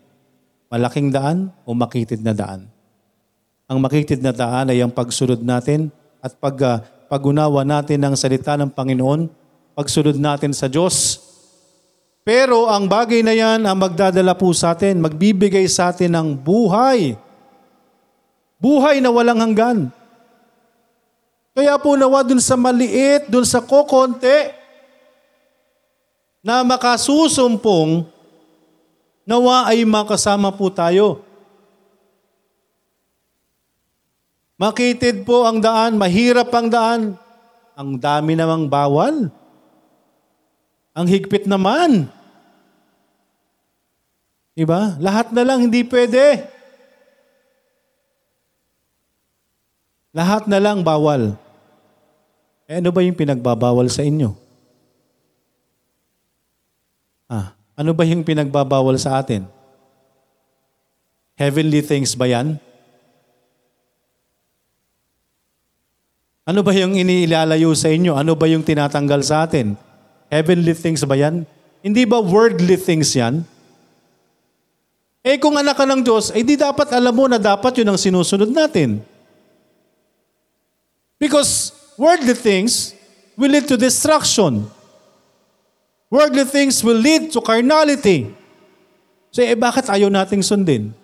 Malaking 0.73 1.13
daan 1.13 1.53
o 1.69 1.77
makitid 1.77 2.25
na 2.25 2.33
daan? 2.33 2.65
Ang 3.69 3.79
makitid 3.85 4.25
na 4.25 4.33
daan 4.33 4.73
ay 4.73 4.81
ang 4.81 4.91
pagsunod 4.91 5.45
natin 5.45 5.93
at 6.29 6.37
pag, 6.37 6.57
uh, 6.61 6.85
pag-unawa 7.09 7.65
natin 7.65 8.05
ng 8.05 8.13
salita 8.13 8.53
ng 8.61 8.69
Panginoon, 8.69 9.33
pagsunod 9.73 10.21
natin 10.21 10.53
sa 10.53 10.69
Diyos. 10.69 11.25
Pero 12.21 12.69
ang 12.69 12.85
bagay 12.85 13.25
na 13.25 13.33
yan 13.33 13.65
ang 13.65 13.79
magdadala 13.81 14.37
po 14.37 14.53
sa 14.53 14.77
atin, 14.77 15.01
magbibigay 15.01 15.65
sa 15.65 15.89
atin 15.89 16.13
ng 16.13 16.29
buhay. 16.37 17.17
Buhay 18.61 19.01
na 19.01 19.09
walang 19.09 19.41
hanggan. 19.41 19.89
Kaya 21.57 21.81
po 21.81 21.97
nawa 21.97 22.21
dun 22.21 22.39
sa 22.39 22.55
maliit, 22.61 23.33
dun 23.33 23.49
sa 23.49 23.65
kokonte, 23.65 24.53
na 26.45 26.63
makasusumpong, 26.63 28.07
nawa 29.25 29.69
ay 29.73 29.83
makasama 29.89 30.53
po 30.53 30.69
tayo. 30.69 31.25
Makitid 34.59 35.23
po 35.23 35.47
ang 35.47 35.63
daan, 35.63 35.95
mahirap 35.95 36.51
ang 36.51 36.67
daan. 36.67 37.03
Ang 37.79 37.95
dami 37.95 38.35
namang 38.35 38.67
bawal. 38.67 39.31
Ang 40.99 41.07
higpit 41.07 41.47
naman. 41.47 42.11
Diba? 44.59 44.99
Lahat 44.99 45.31
na 45.31 45.47
lang 45.47 45.71
hindi 45.71 45.87
pwede. 45.87 46.43
Lahat 50.11 50.51
na 50.51 50.59
lang 50.59 50.83
bawal. 50.83 51.39
Eh 52.67 52.83
ano 52.83 52.91
ba 52.91 53.07
yung 53.07 53.15
pinagbabawal 53.15 53.87
sa 53.87 54.03
inyo? 54.03 54.35
Ah, 57.31 57.55
ano 57.79 57.95
ba 57.95 58.03
yung 58.03 58.27
pinagbabawal 58.27 58.99
sa 58.99 59.23
atin? 59.23 59.47
Heavenly 61.39 61.79
things 61.87 62.19
ba 62.19 62.27
yan? 62.27 62.59
Ano 66.49 66.65
ba 66.65 66.73
yung 66.73 66.97
iniilalayo 66.97 67.77
sa 67.77 67.93
inyo? 67.93 68.17
Ano 68.17 68.33
ba 68.33 68.49
yung 68.49 68.65
tinatanggal 68.65 69.21
sa 69.21 69.45
atin? 69.45 69.77
Heavenly 70.33 70.73
things 70.73 71.05
ba 71.05 71.13
yan? 71.13 71.45
Hindi 71.85 72.09
ba 72.09 72.25
worldly 72.25 72.81
things 72.81 73.13
yan? 73.13 73.45
Eh 75.21 75.37
kung 75.37 75.61
anak 75.61 75.77
ka 75.77 75.85
ng 75.85 76.01
Diyos, 76.01 76.33
eh 76.33 76.41
di 76.41 76.57
dapat 76.57 76.89
alam 76.97 77.13
mo 77.13 77.29
na 77.29 77.37
dapat 77.37 77.77
yun 77.77 77.93
ang 77.93 78.01
sinusunod 78.01 78.49
natin. 78.49 79.05
Because 81.21 81.77
worldly 82.01 82.33
things 82.33 82.97
will 83.37 83.53
lead 83.53 83.69
to 83.69 83.77
destruction. 83.77 84.65
Worldly 86.09 86.49
things 86.49 86.81
will 86.81 86.97
lead 86.97 87.29
to 87.37 87.45
carnality. 87.45 88.33
So 89.37 89.45
eh 89.45 89.53
bakit 89.53 89.93
ayaw 89.93 90.09
nating 90.09 90.41
sundin? 90.41 90.97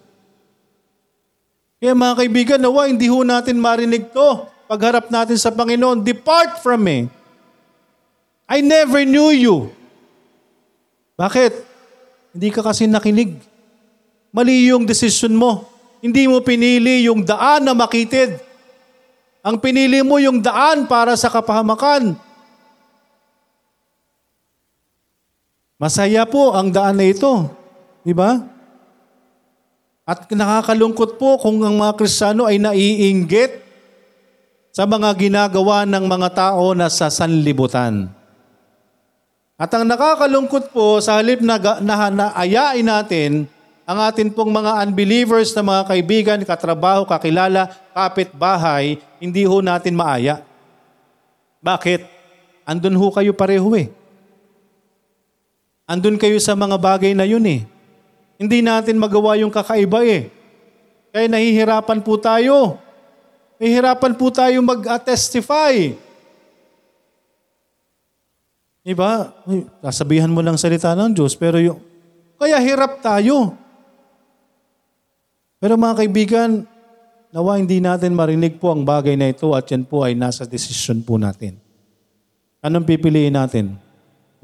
Kaya 1.76 1.92
mga 1.92 2.16
kaibigan, 2.16 2.60
nawa 2.64 2.88
hindi 2.88 3.12
ho 3.12 3.20
natin 3.20 3.60
marinig 3.60 4.08
to 4.08 4.53
pagharap 4.74 5.06
natin 5.06 5.38
sa 5.38 5.54
Panginoon, 5.54 6.02
Depart 6.02 6.58
from 6.58 6.82
me. 6.82 7.06
I 8.50 8.58
never 8.58 9.06
knew 9.06 9.30
you. 9.30 9.56
Bakit? 11.14 11.62
Hindi 12.34 12.50
ka 12.50 12.66
kasi 12.66 12.90
nakinig. 12.90 13.38
Mali 14.34 14.74
yung 14.74 14.82
decision 14.82 15.30
mo. 15.38 15.70
Hindi 16.02 16.26
mo 16.26 16.42
pinili 16.42 17.06
yung 17.06 17.22
daan 17.22 17.62
na 17.62 17.72
makitid. 17.72 18.34
Ang 19.46 19.62
pinili 19.62 20.02
mo 20.02 20.18
yung 20.18 20.42
daan 20.42 20.90
para 20.90 21.14
sa 21.14 21.30
kapahamakan. 21.30 22.18
Masaya 25.78 26.26
po 26.26 26.50
ang 26.50 26.74
daan 26.74 26.98
na 26.98 27.06
ito. 27.06 27.46
Di 28.02 28.10
ba? 28.10 28.42
At 30.02 30.26
nakakalungkot 30.26 31.16
po 31.16 31.38
kung 31.38 31.62
ang 31.62 31.78
mga 31.78 31.94
Kristiyano 31.94 32.44
ay 32.44 32.58
naiinggit 32.58 33.63
sa 34.74 34.90
mga 34.90 35.14
ginagawa 35.14 35.86
ng 35.86 36.02
mga 36.02 36.28
tao 36.34 36.74
na 36.74 36.90
sa 36.90 37.06
sanlibutan. 37.06 38.10
At 39.54 39.70
ang 39.70 39.86
nakakalungkot 39.86 40.74
po, 40.74 40.98
sa 40.98 41.22
halip 41.22 41.38
na, 41.38 41.62
na, 41.78 42.10
na 42.10 42.26
ayain 42.34 42.82
natin 42.82 43.46
ang 43.86 44.02
atin 44.02 44.34
pong 44.34 44.50
mga 44.50 44.82
unbelievers 44.82 45.54
na 45.54 45.62
mga 45.62 45.82
kaibigan, 45.86 46.40
katrabaho, 46.42 47.06
kakilala, 47.06 47.70
kapitbahay, 47.94 48.98
hindi 49.22 49.46
ho 49.46 49.62
natin 49.62 49.94
maaya. 49.94 50.42
Bakit? 51.62 52.02
Andun 52.66 52.98
ho 52.98 53.14
kayo 53.14 53.30
pareho 53.30 53.68
eh. 53.78 53.92
Andun 55.86 56.18
kayo 56.18 56.40
sa 56.40 56.58
mga 56.58 56.80
bagay 56.80 57.12
na 57.14 57.28
yun 57.28 57.44
eh. 57.44 57.62
Hindi 58.40 58.58
natin 58.64 58.98
magawa 58.98 59.38
yung 59.38 59.54
kakaiba 59.54 60.02
eh. 60.02 60.32
Kaya 61.14 61.28
nahihirapan 61.30 62.00
po 62.02 62.18
tayo. 62.18 62.82
Nahihirapan 63.58 64.12
po 64.18 64.34
tayo 64.34 64.58
mag-testify. 64.60 65.94
Diba? 68.84 69.32
Sasabihan 69.80 70.28
mo 70.28 70.44
lang 70.44 70.60
salita 70.60 70.92
ng 70.92 71.16
Diyos, 71.16 71.32
pero 71.38 71.56
yung... 71.56 71.80
Kaya 72.36 72.60
hirap 72.60 73.00
tayo. 73.00 73.56
Pero 75.56 75.80
mga 75.80 76.04
kaibigan, 76.04 76.68
nawa 77.32 77.56
hindi 77.56 77.80
natin 77.80 78.12
marinig 78.12 78.60
po 78.60 78.74
ang 78.74 78.84
bagay 78.84 79.16
na 79.16 79.32
ito 79.32 79.56
at 79.56 79.64
yan 79.72 79.88
po 79.88 80.04
ay 80.04 80.12
nasa 80.12 80.44
desisyon 80.44 81.00
po 81.00 81.16
natin. 81.16 81.56
Anong 82.60 82.84
pipiliin 82.84 83.32
natin? 83.32 83.80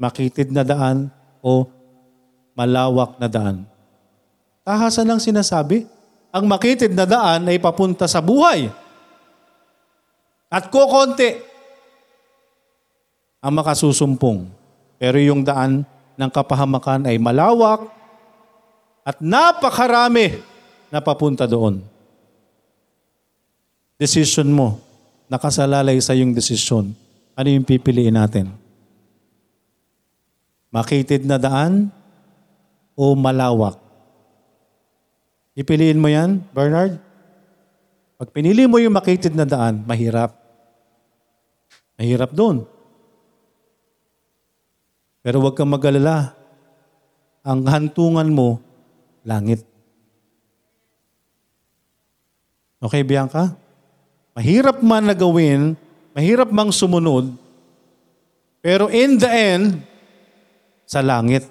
Makitid 0.01 0.49
na 0.49 0.65
daan 0.65 1.13
o 1.45 1.69
malawak 2.57 3.21
na 3.21 3.29
daan? 3.29 3.69
Tahasan 4.65 5.05
lang 5.05 5.21
sinasabi. 5.21 5.85
Ang 6.33 6.49
makitid 6.49 6.97
na 6.97 7.05
daan 7.05 7.45
ay 7.45 7.61
papunta 7.61 8.09
sa 8.09 8.17
buhay. 8.17 8.73
At 10.51 10.67
kukonti 10.67 11.39
ang 13.39 13.53
makasusumpong. 13.55 14.51
Pero 14.99 15.17
yung 15.17 15.47
daan 15.47 15.87
ng 16.19 16.29
kapahamakan 16.29 17.07
ay 17.07 17.17
malawak 17.17 17.87
at 19.01 19.17
napakarami 19.17 20.37
na 20.93 20.99
papunta 20.99 21.47
doon. 21.49 21.81
Decision 23.97 24.51
mo, 24.51 24.77
nakasalalay 25.31 25.97
sa 26.03 26.13
yung 26.13 26.35
desisyon. 26.35 26.93
Ano 27.33 27.47
yung 27.47 27.65
pipiliin 27.65 28.13
natin? 28.13 28.51
Makitid 30.69 31.23
na 31.23 31.39
daan 31.39 31.89
o 32.93 33.15
malawak? 33.15 33.79
Ipiliin 35.55 35.99
mo 35.99 36.11
yan, 36.11 36.43
Bernard? 36.53 36.99
Pag 38.21 38.29
pinili 38.29 38.69
mo 38.69 38.77
yung 38.77 38.93
makitid 38.93 39.33
na 39.33 39.49
daan, 39.49 39.81
mahirap. 39.87 40.40
Mahirap 41.99 42.31
doon. 42.31 42.67
Pero 45.21 45.41
huwag 45.41 45.57
kang 45.57 45.69
mag-alala. 45.69 46.33
Ang 47.41 47.65
hantungan 47.65 48.29
mo, 48.29 48.61
langit. 49.25 49.65
Okay, 52.81 53.01
Bianca? 53.05 53.53
Mahirap 54.33 54.81
man 54.81 55.09
na 55.09 55.15
gawin, 55.17 55.77
mahirap 56.13 56.49
mang 56.49 56.73
sumunod, 56.73 57.33
pero 58.61 58.93
in 58.93 59.17
the 59.17 59.29
end, 59.29 59.81
sa 60.85 61.01
langit. 61.01 61.49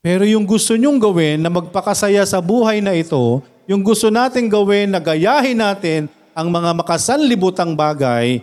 Pero 0.00 0.24
yung 0.24 0.44
gusto 0.48 0.76
nyong 0.76 1.00
gawin 1.00 1.38
na 1.40 1.52
magpakasaya 1.52 2.24
sa 2.24 2.40
buhay 2.40 2.80
na 2.80 2.96
ito, 2.96 3.40
yung 3.68 3.84
gusto 3.84 4.08
nating 4.08 4.48
gawin 4.48 4.92
na 4.92 5.00
gayahin 5.00 5.60
natin 5.60 6.08
ang 6.34 6.48
mga 6.48 6.70
makasanlibutang 6.76 7.74
bagay, 7.74 8.42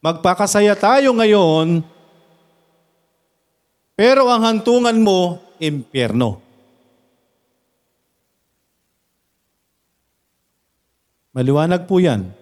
magpakasaya 0.00 0.74
tayo 0.78 1.12
ngayon, 1.16 1.84
pero 3.98 4.32
ang 4.32 4.42
hantungan 4.48 4.96
mo, 4.96 5.36
impyerno. 5.60 6.40
Maliwanag 11.30 11.86
po 11.86 12.02
yan. 12.02 12.32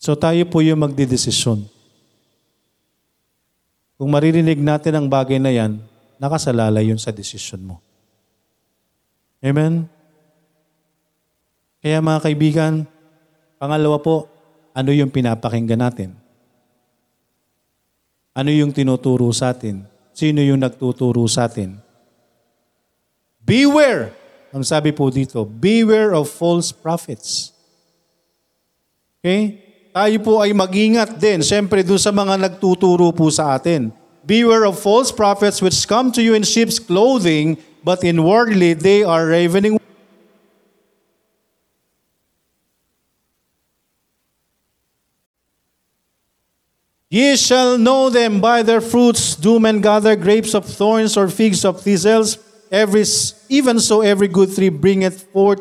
So 0.00 0.16
tayo 0.16 0.42
po 0.48 0.60
yung 0.64 0.80
magdidesisyon. 0.80 1.64
Kung 4.00 4.08
maririnig 4.08 4.56
natin 4.56 4.96
ang 4.96 5.06
bagay 5.12 5.36
na 5.36 5.52
yan, 5.52 5.76
nakasalalay 6.16 6.88
yun 6.88 6.96
sa 6.96 7.12
desisyon 7.12 7.62
mo. 7.62 7.76
Amen? 9.40 9.88
Kaya 11.80 12.04
mga 12.04 12.20
kaibigan, 12.20 12.84
pangalawa 13.56 13.96
po, 13.96 14.28
ano 14.76 14.92
yung 14.92 15.08
pinapakinggan 15.08 15.80
natin? 15.80 16.10
Ano 18.36 18.52
yung 18.52 18.70
tinuturo 18.70 19.32
sa 19.32 19.56
atin? 19.56 19.88
Sino 20.12 20.44
yung 20.44 20.60
nagtuturo 20.60 21.24
sa 21.24 21.48
atin? 21.48 21.80
Beware! 23.40 24.12
Ang 24.52 24.66
sabi 24.66 24.92
po 24.92 25.08
dito, 25.08 25.46
beware 25.46 26.12
of 26.12 26.28
false 26.28 26.74
prophets. 26.74 27.54
Okay? 29.22 29.62
Tayo 29.90 30.16
po 30.22 30.38
ay 30.38 30.54
magingat 30.54 31.18
din, 31.18 31.42
siyempre 31.42 31.82
doon 31.82 31.98
sa 31.98 32.14
mga 32.14 32.38
nagtuturo 32.38 33.10
po 33.10 33.26
sa 33.32 33.56
atin. 33.56 33.90
Beware 34.22 34.68
of 34.68 34.78
false 34.78 35.10
prophets 35.10 35.64
which 35.64 35.88
come 35.88 36.12
to 36.12 36.20
you 36.20 36.36
in 36.36 36.44
sheep's 36.44 36.78
clothing, 36.78 37.58
but 37.84 38.04
inwardly 38.04 38.74
they 38.74 39.02
are 39.02 39.26
ravening 39.26 39.80
Ye 47.10 47.34
shall 47.34 47.76
know 47.76 48.08
them 48.08 48.40
by 48.40 48.62
their 48.62 48.80
fruits. 48.80 49.34
Do 49.34 49.58
men 49.58 49.80
gather 49.80 50.14
grapes 50.14 50.54
of 50.54 50.64
thorns 50.64 51.16
or 51.16 51.26
figs 51.26 51.64
of 51.64 51.82
thistles? 51.82 52.38
Every, 52.70 53.02
even 53.48 53.80
so, 53.80 54.00
every 54.00 54.28
good 54.28 54.54
tree 54.54 54.68
bringeth 54.68 55.26
forth 55.32 55.60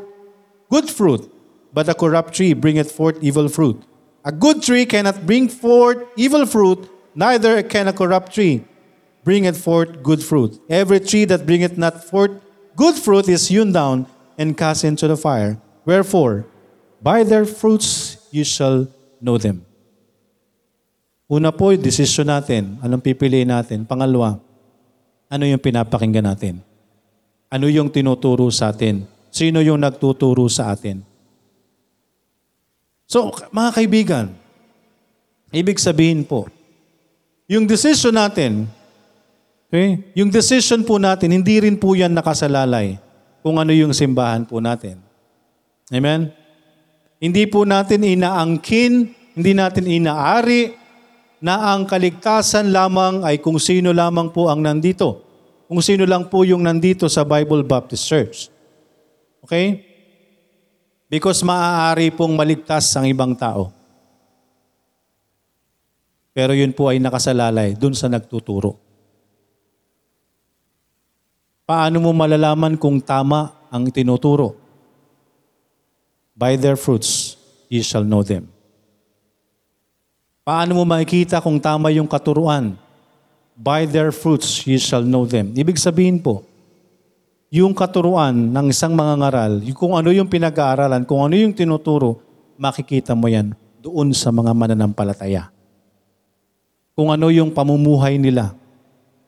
good 0.70 0.88
fruit, 0.88 1.26
but 1.74 1.90
a 1.90 1.96
corrupt 1.96 2.36
tree 2.36 2.54
bringeth 2.54 2.92
forth 2.92 3.18
evil 3.24 3.50
fruit. 3.50 3.82
A 4.24 4.32
good 4.32 4.62
tree 4.62 4.86
cannot 4.86 5.26
bring 5.26 5.50
forth 5.50 6.06
evil 6.16 6.46
fruit, 6.46 6.88
neither 7.16 7.64
can 7.64 7.88
a 7.88 7.94
corrupt 7.94 8.32
tree 8.32 8.64
bringeth 9.24 9.60
forth 9.60 10.02
good 10.04 10.24
fruit. 10.24 10.60
Every 10.70 11.00
tree 11.00 11.26
that 11.26 11.46
bringeth 11.46 11.78
not 11.78 12.04
forth 12.04 12.32
good 12.76 12.96
fruit 12.96 13.28
is 13.28 13.48
hewn 13.48 13.72
down 13.72 14.08
and 14.40 14.56
cast 14.56 14.84
into 14.88 15.08
the 15.08 15.18
fire. 15.20 15.60
Wherefore, 15.84 16.46
by 17.04 17.24
their 17.24 17.44
fruits 17.44 18.18
you 18.32 18.44
shall 18.44 18.88
know 19.20 19.38
them. 19.38 19.66
Una 21.30 21.54
po, 21.54 21.70
yung 21.70 21.86
desisyon 21.86 22.26
natin. 22.26 22.82
Anong 22.82 23.06
pipiliin 23.06 23.54
natin? 23.54 23.86
Pangalawa, 23.86 24.42
ano 25.30 25.44
yung 25.46 25.62
pinapakinggan 25.62 26.26
natin? 26.26 26.66
Ano 27.54 27.70
yung 27.70 27.94
tinuturo 27.94 28.50
sa 28.50 28.74
atin? 28.74 29.06
Sino 29.30 29.62
yung 29.62 29.78
nagtuturo 29.78 30.50
sa 30.50 30.74
atin? 30.74 31.06
So, 33.06 33.30
mga 33.54 33.70
kaibigan, 33.78 34.26
ibig 35.54 35.78
sabihin 35.78 36.26
po, 36.26 36.50
yung 37.50 37.70
decision 37.70 38.18
natin, 38.18 38.70
okay, 39.70 40.02
yung 40.18 40.34
decision 40.34 40.82
po 40.82 40.98
natin, 40.98 41.32
hindi 41.32 41.62
rin 41.62 41.78
po 41.78 41.94
yan 41.94 42.12
nakasalalay 42.12 42.98
kung 43.46 43.62
ano 43.62 43.72
yung 43.72 43.96
simbahan 43.96 44.44
po 44.44 44.60
natin. 44.60 45.00
Amen? 45.94 46.34
Hindi 47.22 47.46
po 47.48 47.64
natin 47.64 48.04
inaangkin, 48.04 49.14
hindi 49.38 49.52
natin 49.54 49.86
inaari, 49.88 50.76
na 51.40 51.72
ang 51.72 51.88
kaligtasan 51.88 52.76
lamang 52.76 53.24
ay 53.24 53.40
kung 53.40 53.56
sino 53.58 53.96
lamang 53.96 54.28
po 54.32 54.52
ang 54.52 54.60
nandito. 54.60 55.24
Kung 55.72 55.80
sino 55.80 56.04
lang 56.04 56.28
po 56.28 56.44
yung 56.44 56.66
nandito 56.66 57.08
sa 57.08 57.24
Bible 57.24 57.64
Baptist 57.64 58.04
Church. 58.04 58.52
Okay? 59.46 59.86
Because 61.08 61.42
maaari 61.42 62.12
pong 62.12 62.36
maligtas 62.36 62.92
ang 62.98 63.08
ibang 63.08 63.34
tao. 63.38 63.72
Pero 66.36 66.54
yun 66.54 66.76
po 66.76 66.92
ay 66.92 67.02
nakasalalay 67.02 67.74
dun 67.76 67.96
sa 67.96 68.12
nagtuturo. 68.12 68.89
Paano 71.70 72.02
mo 72.02 72.10
malalaman 72.10 72.74
kung 72.82 72.98
tama 72.98 73.54
ang 73.70 73.94
tinuturo? 73.94 74.58
By 76.34 76.58
their 76.58 76.74
fruits, 76.74 77.38
ye 77.70 77.86
shall 77.86 78.02
know 78.02 78.26
them. 78.26 78.50
Paano 80.42 80.82
mo 80.82 80.82
makikita 80.82 81.38
kung 81.38 81.62
tama 81.62 81.94
yung 81.94 82.10
katuruan? 82.10 82.74
By 83.54 83.86
their 83.86 84.10
fruits 84.10 84.66
ye 84.66 84.82
shall 84.82 85.06
know 85.06 85.30
them. 85.30 85.54
Ibig 85.54 85.78
sabihin 85.78 86.18
po, 86.18 86.42
yung 87.54 87.78
katuruan 87.78 88.34
ng 88.34 88.74
isang 88.74 88.98
mga 88.98 89.14
ngaral, 89.22 89.62
kung 89.78 89.94
ano 89.94 90.10
yung 90.10 90.26
pinag-aaralan, 90.26 91.06
kung 91.06 91.22
ano 91.22 91.38
yung 91.38 91.54
tinuturo, 91.54 92.18
makikita 92.58 93.14
mo 93.14 93.30
yan 93.30 93.54
doon 93.78 94.10
sa 94.18 94.34
mga 94.34 94.58
mananampalataya. 94.58 95.54
Kung 96.98 97.14
ano 97.14 97.30
yung 97.30 97.54
pamumuhay 97.54 98.18
nila. 98.18 98.58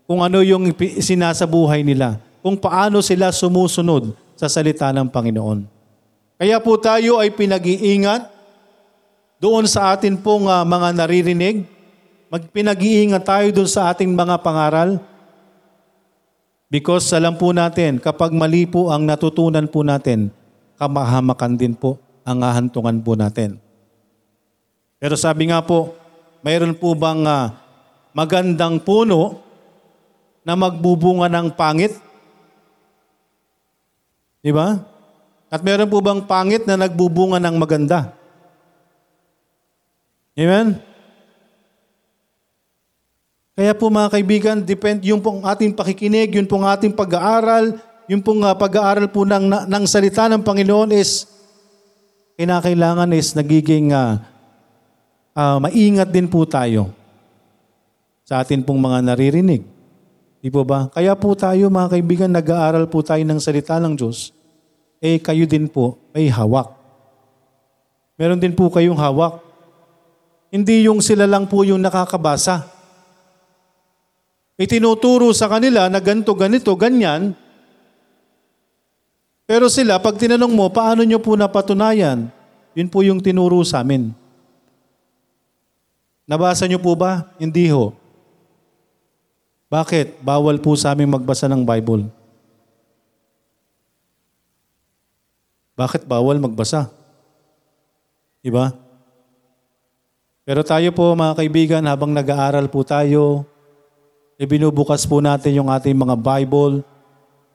Kung 0.10 0.26
ano 0.26 0.42
yung 0.42 0.74
sinasabuhay 0.98 1.86
nila. 1.86 2.31
Kung 2.42 2.58
paano 2.58 3.06
sila 3.06 3.30
sumusunod 3.30 4.18
sa 4.34 4.50
salita 4.50 4.90
ng 4.90 5.06
Panginoon. 5.06 5.70
Kaya 6.42 6.58
po 6.58 6.74
tayo 6.82 7.22
ay 7.22 7.30
pinag-iingat 7.30 8.26
doon 9.38 9.70
sa 9.70 9.94
atin 9.94 10.18
pong 10.18 10.50
ah, 10.50 10.66
mga 10.66 10.98
naririnig. 10.98 11.70
Magpinag-iingat 12.34 13.22
tayo 13.22 13.48
doon 13.54 13.70
sa 13.70 13.94
ating 13.94 14.10
mga 14.10 14.42
pangaral. 14.42 14.98
Because 16.66 17.14
alam 17.14 17.38
po 17.38 17.54
natin, 17.54 18.02
kapag 18.02 18.34
mali 18.34 18.66
po 18.66 18.90
ang 18.90 19.06
natutunan 19.06 19.70
po 19.70 19.86
natin, 19.86 20.34
kamahamakan 20.82 21.54
din 21.54 21.78
po 21.78 22.02
ang 22.26 22.42
hahantungan 22.42 22.98
po 23.06 23.14
natin. 23.14 23.62
Pero 24.98 25.14
sabi 25.14 25.54
nga 25.54 25.62
po, 25.62 25.94
mayroon 26.42 26.74
po 26.74 26.98
bang 26.98 27.22
ah, 27.30 27.54
magandang 28.18 28.82
puno 28.82 29.38
na 30.42 30.58
magbubunga 30.58 31.30
ng 31.30 31.54
pangit? 31.54 31.94
Di 34.42 34.50
ba? 34.50 34.82
At 35.54 35.62
meron 35.62 35.90
po 35.90 36.02
bang 36.02 36.26
pangit 36.26 36.66
na 36.66 36.76
nagbubunga 36.78 37.38
ng 37.38 37.56
maganda? 37.62 38.18
Amen? 40.34 40.82
Kaya 43.54 43.78
po 43.78 43.94
mga 43.94 44.10
kaibigan, 44.10 44.58
depend, 44.64 45.06
yung 45.06 45.22
pong 45.22 45.46
ating 45.46 45.78
pakikinig, 45.78 46.34
yung 46.34 46.50
pong 46.50 46.66
ating 46.66 46.98
pag-aaral, 46.98 47.78
yung 48.10 48.24
pong 48.26 48.42
ah, 48.42 48.58
pag-aaral 48.58 49.06
po 49.12 49.22
ng, 49.22 49.46
na- 49.46 49.66
ng 49.70 49.84
salita 49.86 50.26
ng 50.26 50.42
Panginoon 50.42 50.90
is 50.96 51.30
kinakailangan 52.40 53.12
is 53.14 53.38
nagiging 53.38 53.94
ah, 53.94 54.24
ah, 55.38 55.62
maingat 55.62 56.10
din 56.10 56.26
po 56.26 56.48
tayo 56.50 56.90
sa 58.26 58.42
atin 58.42 58.66
pong 58.66 58.80
mga 58.82 59.14
naririnig. 59.14 59.62
Di 60.42 60.50
po 60.50 60.66
ba? 60.66 60.90
Kaya 60.90 61.14
po 61.14 61.38
tayo 61.38 61.70
mga 61.70 61.94
kaibigan, 61.94 62.34
nag-aaral 62.34 62.90
po 62.90 63.06
tayo 63.06 63.22
ng 63.22 63.38
salita 63.38 63.78
ng 63.78 63.94
Diyos, 63.94 64.34
eh 64.98 65.22
kayo 65.22 65.46
din 65.46 65.70
po 65.70 66.02
may 66.18 66.26
hawak. 66.34 66.74
Meron 68.18 68.42
din 68.42 68.58
po 68.58 68.74
kayong 68.74 68.98
hawak. 68.98 69.38
Hindi 70.50 70.90
yung 70.90 71.00
sila 71.00 71.30
lang 71.30 71.46
po 71.46 71.62
yung 71.62 71.80
nakakabasa. 71.80 72.66
Itinuturo 74.58 75.30
sa 75.34 75.46
kanila 75.46 75.90
na 75.90 76.02
ganito, 76.02 76.34
ganito, 76.34 76.74
ganyan. 76.74 77.38
Pero 79.46 79.70
sila, 79.70 80.02
pag 80.02 80.18
tinanong 80.18 80.54
mo, 80.54 80.70
paano 80.74 81.06
nyo 81.06 81.22
po 81.22 81.38
napatunayan? 81.38 82.30
Yun 82.78 82.90
po 82.90 83.02
yung 83.06 83.22
tinuro 83.22 83.62
sa 83.62 83.82
amin. 83.82 84.14
Nabasa 86.30 86.66
nyo 86.70 86.78
po 86.78 86.94
ba? 86.94 87.30
Hindi 87.42 87.68
ho. 87.74 88.01
Bakit? 89.72 90.20
Bawal 90.20 90.60
po 90.60 90.76
sa 90.76 90.92
amin 90.92 91.08
magbasa 91.08 91.48
ng 91.48 91.64
Bible. 91.64 92.12
Bakit 95.80 96.04
bawal 96.04 96.44
magbasa? 96.44 96.92
Diba? 98.44 98.76
Pero 100.44 100.60
tayo 100.68 100.92
po 100.92 101.16
mga 101.16 101.40
kaibigan, 101.40 101.84
habang 101.88 102.12
nag-aaral 102.12 102.68
po 102.68 102.84
tayo, 102.84 103.48
ibinubukas 104.36 105.08
po 105.08 105.24
natin 105.24 105.64
yung 105.64 105.72
ating 105.72 105.96
mga 105.96 106.20
Bible 106.20 106.84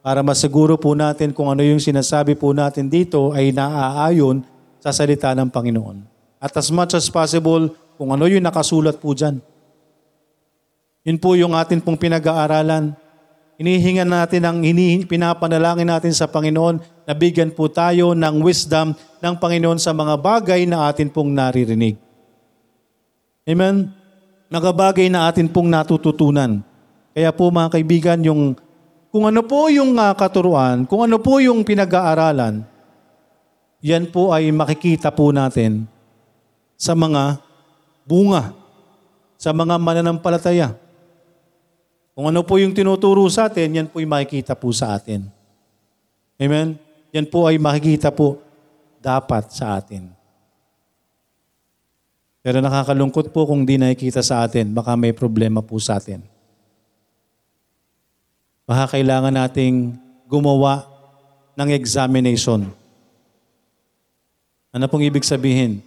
para 0.00 0.24
masiguro 0.24 0.80
po 0.80 0.96
natin 0.96 1.36
kung 1.36 1.52
ano 1.52 1.60
yung 1.60 1.82
sinasabi 1.82 2.32
po 2.32 2.56
natin 2.56 2.88
dito 2.88 3.36
ay 3.36 3.52
naaayon 3.52 4.40
sa 4.80 4.88
salita 4.88 5.36
ng 5.36 5.52
Panginoon. 5.52 6.00
At 6.40 6.56
as 6.56 6.72
much 6.72 6.96
as 6.96 7.12
possible, 7.12 7.68
kung 8.00 8.08
ano 8.08 8.24
yung 8.24 8.46
nakasulat 8.46 8.96
po 8.96 9.12
dyan. 9.12 9.44
Yun 11.06 11.22
po 11.22 11.38
yung 11.38 11.54
atin 11.54 11.78
pong 11.78 11.94
pinag-aaralan. 11.94 12.90
Hinihingan 13.62 14.10
natin 14.10 14.42
ang 14.42 14.58
hini, 14.58 15.06
pinapanalangin 15.06 15.86
natin 15.86 16.10
sa 16.10 16.26
Panginoon 16.26 16.82
na 17.06 17.14
bigyan 17.14 17.54
po 17.54 17.70
tayo 17.70 18.10
ng 18.10 18.42
wisdom 18.42 18.90
ng 19.22 19.34
Panginoon 19.38 19.78
sa 19.78 19.94
mga 19.94 20.18
bagay 20.18 20.66
na 20.66 20.90
atin 20.90 21.06
pong 21.06 21.30
naririnig. 21.30 21.94
Amen? 23.46 23.94
Mga 24.50 24.70
bagay 24.74 25.06
na 25.06 25.30
atin 25.30 25.46
pong 25.46 25.70
natututunan. 25.70 26.60
Kaya 27.14 27.30
po 27.30 27.54
mga 27.54 27.78
kaibigan, 27.78 28.18
yung, 28.26 28.58
kung 29.14 29.30
ano 29.30 29.46
po 29.46 29.70
yung 29.70 29.94
ah, 30.02 30.12
katuruan, 30.12 30.84
kung 30.90 31.06
ano 31.06 31.22
po 31.22 31.38
yung 31.38 31.62
pinag-aaralan, 31.62 32.66
yan 33.78 34.10
po 34.10 34.34
ay 34.34 34.50
makikita 34.50 35.14
po 35.14 35.30
natin 35.30 35.86
sa 36.74 36.98
mga 36.98 37.38
bunga, 38.02 38.50
sa 39.38 39.54
mga 39.54 39.78
mananampalataya. 39.78 40.74
Kung 42.16 42.32
ano 42.32 42.40
po 42.40 42.56
yung 42.56 42.72
tinuturo 42.72 43.28
sa 43.28 43.52
atin, 43.52 43.76
yan 43.84 43.88
po 43.92 44.00
ay 44.00 44.08
makikita 44.08 44.56
po 44.56 44.72
sa 44.72 44.96
atin. 44.96 45.28
Amen? 46.40 46.80
Yan 47.12 47.28
po 47.28 47.44
ay 47.44 47.60
makikita 47.60 48.08
po 48.08 48.40
dapat 49.04 49.52
sa 49.52 49.76
atin. 49.76 50.08
Pero 52.40 52.64
nakakalungkot 52.64 53.36
po 53.36 53.44
kung 53.44 53.68
di 53.68 53.76
nakikita 53.76 54.24
sa 54.24 54.48
atin, 54.48 54.72
baka 54.72 54.96
may 54.96 55.12
problema 55.12 55.60
po 55.60 55.76
sa 55.76 56.00
atin. 56.00 56.24
Baka 58.64 58.96
kailangan 58.96 59.36
nating 59.36 59.92
gumawa 60.24 60.88
ng 61.52 61.68
examination. 61.76 62.64
Ano 64.72 64.84
pong 64.88 65.04
ibig 65.04 65.26
sabihin? 65.28 65.84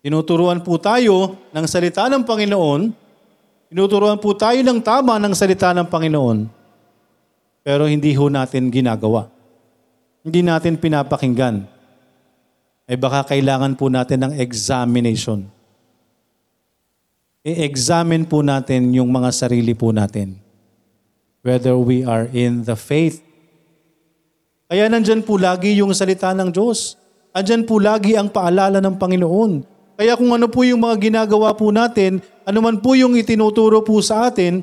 Tinuturuan 0.00 0.64
po 0.64 0.80
tayo 0.80 1.36
ng 1.52 1.66
salita 1.68 2.08
ng 2.08 2.24
Panginoon, 2.24 3.01
tinuturuan 3.72 4.20
po 4.20 4.36
tayo 4.36 4.60
ng 4.60 4.84
tama 4.84 5.16
ng 5.16 5.32
salita 5.32 5.72
ng 5.72 5.88
Panginoon, 5.88 6.44
pero 7.64 7.88
hindi 7.88 8.12
ho 8.12 8.28
natin 8.28 8.68
ginagawa. 8.68 9.32
Hindi 10.20 10.44
natin 10.44 10.76
pinapakinggan. 10.76 11.64
Eh 12.84 13.00
baka 13.00 13.32
kailangan 13.32 13.72
po 13.72 13.88
natin 13.88 14.28
ng 14.28 14.32
examination. 14.36 15.48
I-examine 17.42 18.28
po 18.28 18.44
natin 18.44 18.92
yung 18.92 19.08
mga 19.08 19.32
sarili 19.32 19.72
po 19.72 19.88
natin. 19.88 20.36
Whether 21.40 21.74
we 21.74 22.04
are 22.04 22.28
in 22.30 22.68
the 22.68 22.76
faith. 22.76 23.24
Kaya 24.68 24.86
nandyan 24.86 25.24
po 25.24 25.40
lagi 25.40 25.80
yung 25.80 25.90
salita 25.96 26.30
ng 26.36 26.52
Diyos. 26.52 26.94
Andyan 27.32 27.64
po 27.64 27.80
lagi 27.80 28.20
ang 28.20 28.28
paalala 28.28 28.84
ng 28.84 28.94
Panginoon. 29.00 29.52
Kaya 29.96 30.12
kung 30.14 30.30
ano 30.30 30.46
po 30.46 30.60
yung 30.62 30.84
mga 30.84 30.96
ginagawa 31.02 31.50
po 31.56 31.72
natin, 31.72 32.20
ano 32.46 32.58
man 32.62 32.78
po 32.82 32.94
yung 32.98 33.14
itinuturo 33.14 33.82
po 33.82 33.98
sa 34.02 34.30
atin, 34.30 34.62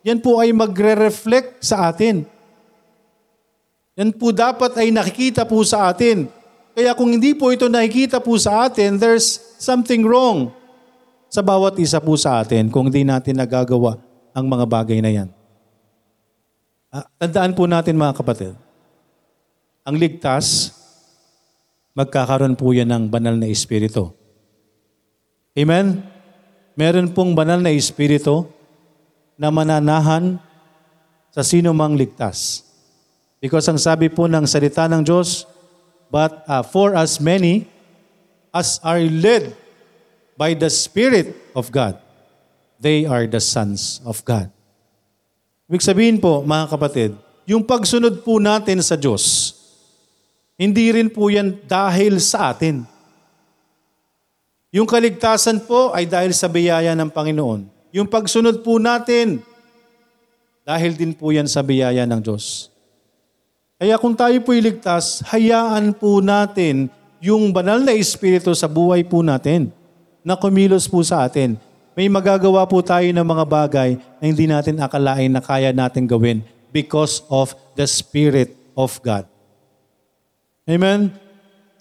yan 0.00 0.18
po 0.18 0.40
ay 0.40 0.54
magre-reflect 0.54 1.60
sa 1.60 1.92
atin. 1.92 2.24
Yan 4.00 4.16
po 4.16 4.32
dapat 4.32 4.72
ay 4.80 4.88
nakikita 4.88 5.44
po 5.44 5.60
sa 5.60 5.92
atin. 5.92 6.30
Kaya 6.72 6.96
kung 6.96 7.12
hindi 7.12 7.36
po 7.36 7.52
ito 7.52 7.68
nakikita 7.68 8.22
po 8.22 8.38
sa 8.40 8.70
atin, 8.70 8.96
there's 8.96 9.36
something 9.60 10.06
wrong 10.06 10.54
sa 11.28 11.44
bawat 11.44 11.76
isa 11.76 12.00
po 12.00 12.16
sa 12.16 12.40
atin 12.40 12.72
kung 12.72 12.88
hindi 12.88 13.04
natin 13.04 13.36
nagagawa 13.36 14.00
ang 14.32 14.46
mga 14.48 14.64
bagay 14.66 14.98
na 15.04 15.10
yan. 15.12 15.28
Ah, 16.90 17.06
tandaan 17.22 17.54
po 17.54 17.70
natin 17.70 17.94
mga 17.94 18.18
kapatid, 18.18 18.54
ang 19.86 19.94
ligtas, 19.94 20.74
magkakaroon 21.94 22.58
po 22.58 22.74
yan 22.74 22.90
ng 22.90 23.04
banal 23.06 23.38
na 23.38 23.46
espiritu. 23.46 24.10
Amen? 25.54 26.02
Meron 26.78 27.10
pong 27.10 27.34
banal 27.34 27.58
na 27.58 27.74
espiritu 27.74 28.46
na 29.40 29.48
mananahan 29.48 30.38
sa 31.30 31.40
sino 31.46 31.70
mang 31.72 31.94
ligtas. 31.94 32.66
Because 33.40 33.64
ang 33.70 33.80
sabi 33.80 34.12
po 34.12 34.28
ng 34.28 34.44
salita 34.44 34.84
ng 34.84 35.00
Diyos, 35.00 35.48
but 36.12 36.44
uh, 36.44 36.60
for 36.60 36.92
as 36.92 37.16
many 37.22 37.64
as 38.52 38.82
are 38.84 39.00
led 39.00 39.54
by 40.36 40.52
the 40.52 40.68
Spirit 40.68 41.32
of 41.56 41.72
God, 41.72 41.96
they 42.82 43.06
are 43.06 43.24
the 43.24 43.40
sons 43.40 44.04
of 44.04 44.20
God. 44.26 44.50
Ibig 45.70 45.86
sabihin 45.86 46.18
po, 46.18 46.42
mga 46.42 46.66
kapatid, 46.66 47.10
yung 47.46 47.62
pagsunod 47.62 48.26
po 48.26 48.42
natin 48.42 48.82
sa 48.82 48.98
Diyos, 48.98 49.54
hindi 50.58 50.90
rin 50.90 51.06
po 51.06 51.30
yan 51.30 51.56
dahil 51.64 52.18
sa 52.18 52.50
atin. 52.50 52.84
Yung 54.70 54.86
kaligtasan 54.86 55.66
po 55.66 55.90
ay 55.90 56.06
dahil 56.06 56.30
sa 56.30 56.46
biyaya 56.46 56.94
ng 56.94 57.10
Panginoon. 57.10 57.66
Yung 57.90 58.06
pagsunod 58.06 58.62
po 58.62 58.78
natin, 58.78 59.42
dahil 60.62 60.94
din 60.94 61.10
po 61.10 61.34
yan 61.34 61.50
sa 61.50 61.58
biyaya 61.58 62.06
ng 62.06 62.22
Diyos. 62.22 62.70
Kaya 63.82 63.98
kung 63.98 64.14
tayo 64.14 64.38
po 64.46 64.54
iligtas, 64.54 65.26
hayaan 65.26 65.90
po 65.90 66.22
natin 66.22 66.86
yung 67.18 67.50
banal 67.50 67.82
na 67.82 67.98
Espiritu 67.98 68.54
sa 68.54 68.70
buhay 68.70 69.02
po 69.02 69.26
natin 69.26 69.74
na 70.22 70.38
kumilos 70.38 70.86
po 70.86 71.02
sa 71.02 71.26
atin. 71.26 71.58
May 71.98 72.06
magagawa 72.06 72.62
po 72.70 72.78
tayo 72.78 73.10
ng 73.10 73.26
mga 73.26 73.44
bagay 73.50 73.90
na 74.22 74.24
hindi 74.24 74.46
natin 74.46 74.78
akalain 74.78 75.34
na 75.34 75.42
kaya 75.42 75.74
natin 75.74 76.06
gawin 76.06 76.46
because 76.70 77.26
of 77.26 77.58
the 77.74 77.82
Spirit 77.90 78.54
of 78.78 79.02
God. 79.02 79.26
Amen? 80.70 81.10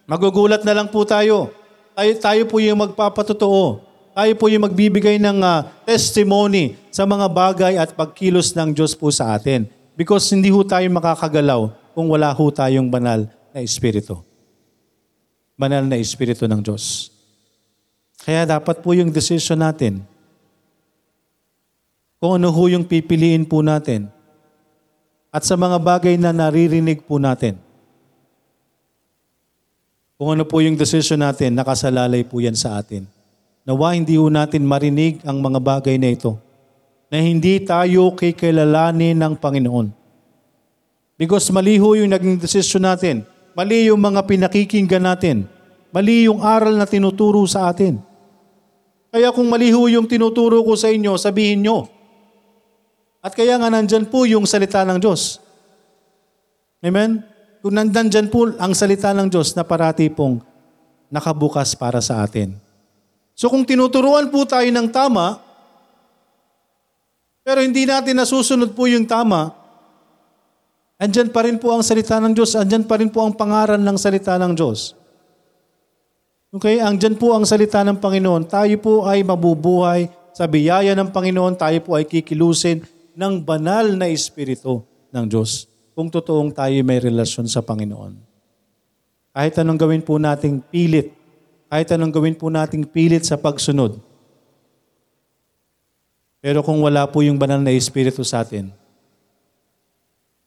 Magugulat 0.09 0.65
na 0.65 0.73
lang 0.73 0.89
po 0.89 1.05
tayo. 1.05 1.58
Tayo, 1.99 2.15
tayo 2.15 2.43
po 2.47 2.63
yung 2.63 2.79
magpapatotoo. 2.79 3.83
Tayo 4.15 4.33
po 4.39 4.47
yung 4.47 4.63
magbibigay 4.63 5.19
ng 5.19 5.43
ah, 5.43 5.67
testimony 5.83 6.79
sa 6.87 7.03
mga 7.03 7.27
bagay 7.27 7.75
at 7.75 7.91
pagkilos 7.91 8.55
ng 8.55 8.71
Diyos 8.71 8.95
po 8.95 9.11
sa 9.11 9.35
atin. 9.35 9.67
Because 9.99 10.31
hindi 10.31 10.47
ho 10.47 10.63
tayo 10.63 10.87
makakagalaw 10.95 11.67
kung 11.91 12.07
wala 12.07 12.31
ho 12.31 12.45
tayong 12.55 12.87
banal 12.87 13.27
na 13.51 13.59
Espiritu. 13.59 14.15
Banal 15.59 15.83
na 15.91 15.99
Espiritu 15.99 16.47
ng 16.47 16.63
Diyos. 16.63 17.11
Kaya 18.23 18.47
dapat 18.47 18.79
po 18.79 18.95
yung 18.95 19.11
decision 19.11 19.59
natin, 19.59 19.99
kung 22.15 22.39
ano 22.39 22.47
ho 22.47 22.63
yung 22.71 22.87
pipiliin 22.87 23.43
po 23.43 23.59
natin, 23.59 24.07
at 25.35 25.43
sa 25.43 25.59
mga 25.59 25.75
bagay 25.75 26.15
na 26.15 26.31
naririnig 26.31 27.03
po 27.03 27.19
natin. 27.19 27.59
Kung 30.19 30.35
ano 30.35 30.43
po 30.43 30.59
yung 30.59 30.75
decision 30.75 31.23
natin, 31.23 31.55
nakasalalay 31.55 32.27
po 32.27 32.43
yan 32.43 32.51
sa 32.51 32.75
atin. 32.75 33.07
Nawa 33.63 33.95
hindi 33.95 34.19
ho 34.19 34.27
natin 34.27 34.67
marinig 34.67 35.23
ang 35.23 35.39
mga 35.39 35.63
bagay 35.63 35.95
na 35.95 36.11
ito 36.11 36.35
na 37.07 37.23
hindi 37.23 37.55
tayo 37.63 38.11
kikilalanin 38.11 39.15
ng 39.15 39.39
Panginoon. 39.39 39.87
Because 41.15 41.47
mali 41.55 41.79
ho 41.79 41.95
yung 41.95 42.11
naging 42.11 42.35
decision 42.35 42.83
natin. 42.83 43.23
Mali 43.55 43.87
yung 43.87 44.03
mga 44.03 44.27
pinakikinggan 44.27 45.07
natin. 45.07 45.47
Mali 45.95 46.27
yung 46.27 46.43
aral 46.43 46.75
na 46.75 46.83
tinuturo 46.83 47.39
sa 47.47 47.71
atin. 47.71 47.95
Kaya 49.15 49.31
kung 49.31 49.47
mali 49.47 49.71
ho 49.71 49.87
yung 49.87 50.03
tinuturo 50.03 50.59
ko 50.67 50.75
sa 50.75 50.91
inyo, 50.91 51.15
sabihin 51.15 51.63
nyo. 51.63 51.87
At 53.23 53.31
kaya 53.39 53.55
nga 53.55 53.71
nandyan 53.71 54.03
po 54.03 54.27
yung 54.27 54.43
salita 54.43 54.83
ng 54.83 54.99
Diyos. 54.99 55.39
Amen? 56.83 57.23
Kung 57.59 57.75
nandyan 57.75 58.31
po 58.31 58.55
ang 58.55 58.71
salita 58.71 59.11
ng 59.11 59.27
Diyos 59.27 59.51
na 59.51 59.67
parati 59.67 60.07
pong 60.07 60.39
nakabukas 61.11 61.75
para 61.75 61.99
sa 61.99 62.23
atin. 62.23 62.55
So 63.35 63.51
kung 63.51 63.67
tinuturuan 63.67 64.31
po 64.31 64.47
tayo 64.47 64.67
ng 64.71 64.87
tama, 64.87 65.43
pero 67.43 67.59
hindi 67.59 67.83
natin 67.83 68.15
nasusunod 68.15 68.71
po 68.71 68.87
yung 68.87 69.03
tama, 69.03 69.51
andyan 70.95 71.27
pa 71.35 71.43
rin 71.43 71.59
po 71.59 71.75
ang 71.75 71.83
salita 71.83 72.15
ng 72.23 72.31
Diyos, 72.31 72.55
andyan 72.55 72.87
pa 72.87 72.95
rin 72.95 73.11
po 73.11 73.27
ang 73.27 73.35
pangaran 73.35 73.81
ng 73.83 73.97
salita 73.99 74.39
ng 74.39 74.55
Diyos. 74.55 74.95
Okay, 76.49 76.81
andyan 76.81 77.19
po 77.19 77.35
ang 77.35 77.43
salita 77.43 77.83
ng 77.83 77.99
Panginoon. 77.99 78.47
Tayo 78.47 78.75
po 78.81 79.05
ay 79.05 79.21
mabubuhay 79.21 80.09
sa 80.31 80.49
biyaya 80.49 80.97
ng 80.97 81.11
Panginoon. 81.13 81.53
Tayo 81.59 81.77
po 81.85 81.93
ay 81.93 82.09
kikilusin 82.09 82.81
ng 83.13 83.33
banal 83.43 83.93
na 83.93 84.09
Espiritu 84.09 84.81
ng 85.13 85.25
Diyos 85.29 85.68
kung 85.99 86.07
totoong 86.07 86.55
tayo 86.55 86.79
may 86.79 86.95
relasyon 86.95 87.51
sa 87.51 87.59
Panginoon. 87.59 88.15
Kahit 89.35 89.59
anong 89.59 89.75
gawin 89.75 89.99
po 89.99 90.15
nating 90.15 90.63
pilit, 90.71 91.11
kahit 91.67 91.91
anong 91.91 92.15
gawin 92.15 92.39
po 92.39 92.47
nating 92.47 92.87
pilit 92.87 93.27
sa 93.27 93.35
pagsunod, 93.35 93.99
pero 96.39 96.63
kung 96.63 96.79
wala 96.79 97.03
po 97.03 97.19
yung 97.19 97.35
banal 97.35 97.59
na 97.59 97.75
Espiritu 97.75 98.23
sa 98.23 98.47
atin, 98.47 98.71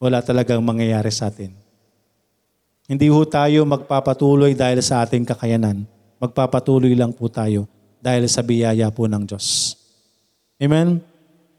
wala 0.01 0.25
talagang 0.25 0.65
mangyayari 0.65 1.13
sa 1.13 1.29
atin. 1.29 1.53
Hindi 2.89 3.13
ho 3.13 3.21
tayo 3.29 3.69
magpapatuloy 3.69 4.57
dahil 4.57 4.81
sa 4.81 5.05
ating 5.05 5.29
kakayanan. 5.29 5.85
Magpapatuloy 6.17 6.97
lang 6.97 7.13
po 7.13 7.29
tayo 7.29 7.69
dahil 8.01 8.25
sa 8.25 8.41
biyaya 8.41 8.89
po 8.89 9.05
ng 9.05 9.29
Diyos. 9.29 9.77
Amen? 10.57 10.97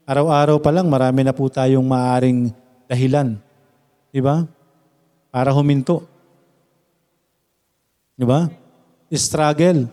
Araw-araw 0.02 0.58
pa 0.58 0.74
lang, 0.74 0.90
marami 0.90 1.22
na 1.22 1.30
po 1.30 1.46
tayong 1.46 1.86
maaring 1.86 2.50
dahilan 2.90 3.38
Di 4.14 4.22
ba? 4.22 4.46
Para 5.34 5.50
huminto. 5.50 6.06
Di 8.14 8.22
ba? 8.22 8.46
Struggle. 9.10 9.90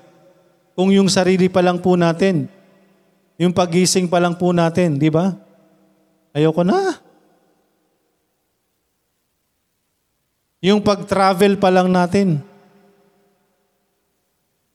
Kung 0.78 0.94
yung 0.94 1.10
sarili 1.10 1.50
pa 1.50 1.66
lang 1.66 1.82
po 1.82 1.98
natin, 1.98 2.46
yung 3.42 3.50
pagising 3.50 4.06
pa 4.06 4.22
lang 4.22 4.38
po 4.38 4.54
natin, 4.54 5.02
di 5.02 5.10
ba? 5.10 5.34
Ayoko 6.38 6.62
na. 6.62 7.02
Yung 10.62 10.86
pag-travel 10.86 11.58
pa 11.58 11.74
lang 11.74 11.90
natin, 11.90 12.38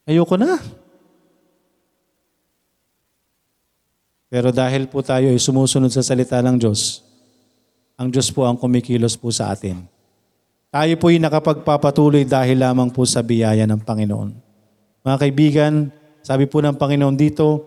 ayoko 0.03 0.35
na. 0.35 0.59
Pero 4.27 4.51
dahil 4.51 4.91
po 4.91 5.07
tayo 5.07 5.31
ay 5.31 5.39
sumusunod 5.39 5.95
sa 5.95 6.03
salita 6.03 6.43
ng 6.43 6.59
Diyos, 6.59 7.06
ang 7.97 8.13
Diyos 8.13 8.29
po 8.29 8.45
ang 8.45 8.61
kumikilos 8.61 9.17
po 9.17 9.33
sa 9.33 9.57
atin. 9.57 9.89
Tayo 10.69 10.93
po 11.01 11.09
ay 11.09 11.17
nakapagpapatuloy 11.17 12.29
dahil 12.29 12.61
lamang 12.61 12.93
po 12.93 13.09
sa 13.09 13.25
biyaya 13.25 13.65
ng 13.65 13.81
Panginoon. 13.81 14.37
Mga 15.01 15.17
kaibigan, 15.17 15.73
sabi 16.21 16.45
po 16.45 16.61
ng 16.61 16.77
Panginoon 16.77 17.17
dito, 17.17 17.65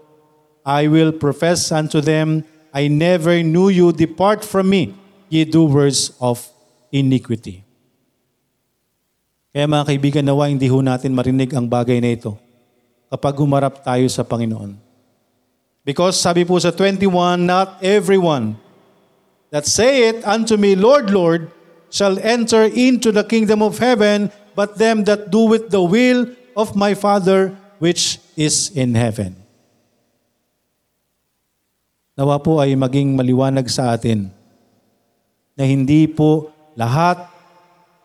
I 0.62 0.86
will 0.86 1.10
profess 1.10 1.74
unto 1.74 1.98
them, 1.98 2.46
I 2.70 2.86
never 2.86 3.42
knew 3.42 3.74
you, 3.74 3.90
depart 3.90 4.46
from 4.46 4.70
me, 4.70 4.94
ye 5.34 5.42
doers 5.50 6.14
of 6.22 6.46
iniquity. 6.94 7.66
Kaya 9.50 9.66
mga 9.66 9.90
kaibigan, 9.90 10.26
nawa 10.30 10.46
hindi 10.46 10.70
ho 10.70 10.78
natin 10.78 11.18
marinig 11.18 11.50
ang 11.58 11.66
bagay 11.66 11.98
na 11.98 12.14
ito 12.14 12.38
kapag 13.10 13.34
humarap 13.42 13.82
tayo 13.82 14.06
sa 14.06 14.22
Panginoon. 14.22 14.78
Because 15.82 16.22
sabi 16.22 16.46
po 16.46 16.62
sa 16.62 16.70
21, 16.70 17.42
not 17.42 17.82
everyone 17.82 18.54
that 19.50 19.66
saith 19.66 20.22
unto 20.26 20.58
me, 20.58 20.78
Lord, 20.78 21.10
Lord, 21.10 21.50
shall 21.90 22.22
enter 22.22 22.70
into 22.70 23.10
the 23.10 23.26
kingdom 23.26 23.66
of 23.66 23.82
heaven, 23.82 24.30
but 24.54 24.78
them 24.78 25.04
that 25.10 25.34
do 25.34 25.50
with 25.50 25.74
the 25.74 25.82
will 25.82 26.30
of 26.54 26.78
my 26.78 26.94
Father 26.94 27.58
which 27.82 28.22
is 28.38 28.70
in 28.76 28.94
heaven. 28.94 29.34
Nawa 32.20 32.38
po 32.44 32.60
ay 32.60 32.76
maging 32.76 33.16
maliwanag 33.16 33.72
sa 33.72 33.96
atin 33.96 34.28
na 35.56 35.64
hindi 35.64 36.04
po 36.06 36.52
lahat 36.76 37.32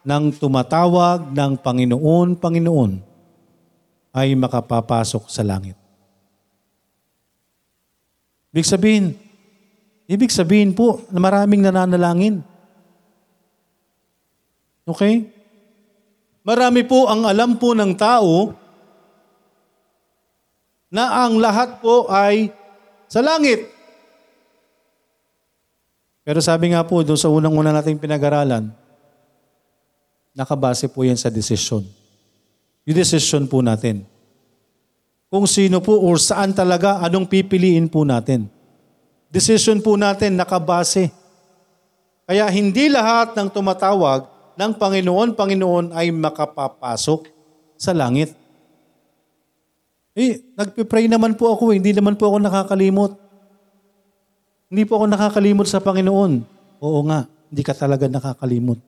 ng 0.07 0.31
tumatawag 0.39 1.35
ng 1.35 1.59
Panginoon, 1.59 2.39
Panginoon 2.39 2.93
ay 4.15 4.39
makapapasok 4.39 5.27
sa 5.27 5.43
langit. 5.43 5.75
Ibig 8.55 8.71
sabihin, 8.71 9.19
Ibig 10.05 10.29
sabihin 10.29 10.77
po 10.77 11.01
na 11.09 11.17
maraming 11.17 11.65
nananalangin. 11.65 12.45
Okay? 14.85 15.33
Marami 16.45 16.85
po 16.85 17.09
ang 17.09 17.25
alam 17.25 17.57
po 17.57 17.73
ng 17.73 17.97
tao 17.97 18.53
na 20.93 21.25
ang 21.25 21.41
lahat 21.41 21.81
po 21.81 22.05
ay 22.13 22.53
sa 23.09 23.25
langit. 23.25 23.65
Pero 26.21 26.41
sabi 26.45 26.77
nga 26.77 26.85
po 26.85 27.01
doon 27.01 27.17
sa 27.17 27.33
unang-una 27.33 27.73
nating 27.73 27.97
pinag-aralan, 27.97 28.69
nakabase 30.37 30.89
po 30.93 31.01
yan 31.01 31.17
sa 31.17 31.33
desisyon. 31.33 31.85
Yung 32.85 32.97
desisyon 32.97 33.49
po 33.49 33.65
natin. 33.65 34.05
Kung 35.33 35.49
sino 35.49 35.81
po 35.81 35.97
or 35.97 36.21
saan 36.21 36.53
talaga, 36.53 37.01
anong 37.01 37.25
pipiliin 37.25 37.89
po 37.89 38.05
natin 38.05 38.54
decision 39.35 39.83
po 39.83 39.99
natin 39.99 40.39
nakabase. 40.39 41.11
Kaya 42.25 42.47
hindi 42.55 42.87
lahat 42.87 43.35
ng 43.35 43.51
tumatawag 43.51 44.31
ng 44.55 44.73
Panginoon, 44.79 45.35
Panginoon 45.35 45.91
ay 45.91 46.15
makapapasok 46.15 47.27
sa 47.75 47.91
langit. 47.91 48.31
Eh, 50.15 50.39
nagpipray 50.55 51.11
naman 51.11 51.35
po 51.35 51.51
ako, 51.51 51.75
eh. 51.75 51.83
hindi 51.83 51.91
naman 51.91 52.15
po 52.15 52.31
ako 52.31 52.39
nakakalimot. 52.39 53.13
Hindi 54.71 54.83
po 54.87 55.03
ako 55.03 55.11
nakakalimot 55.11 55.67
sa 55.67 55.83
Panginoon. 55.83 56.33
Oo 56.79 57.01
nga, 57.11 57.27
hindi 57.51 57.63
ka 57.67 57.75
talaga 57.75 58.07
nakakalimot. 58.07 58.79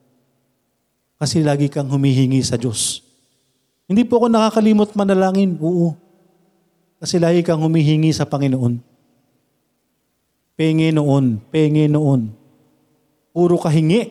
Kasi 1.19 1.43
lagi 1.43 1.67
kang 1.67 1.91
humihingi 1.91 2.39
sa 2.39 2.55
Diyos. 2.55 3.03
Hindi 3.91 4.07
po 4.07 4.23
ako 4.23 4.31
nakakalimot 4.31 4.95
manalangin. 4.95 5.59
Oo. 5.59 5.97
Kasi 7.03 7.19
lagi 7.19 7.43
kang 7.43 7.59
humihingi 7.59 8.15
sa 8.15 8.23
Panginoon. 8.23 8.96
Pengi 10.57 10.89
noon, 10.89 11.37
pengi 11.53 11.85
noon. 11.85 12.33
Puro 13.29 13.61
kahingi. 13.61 14.09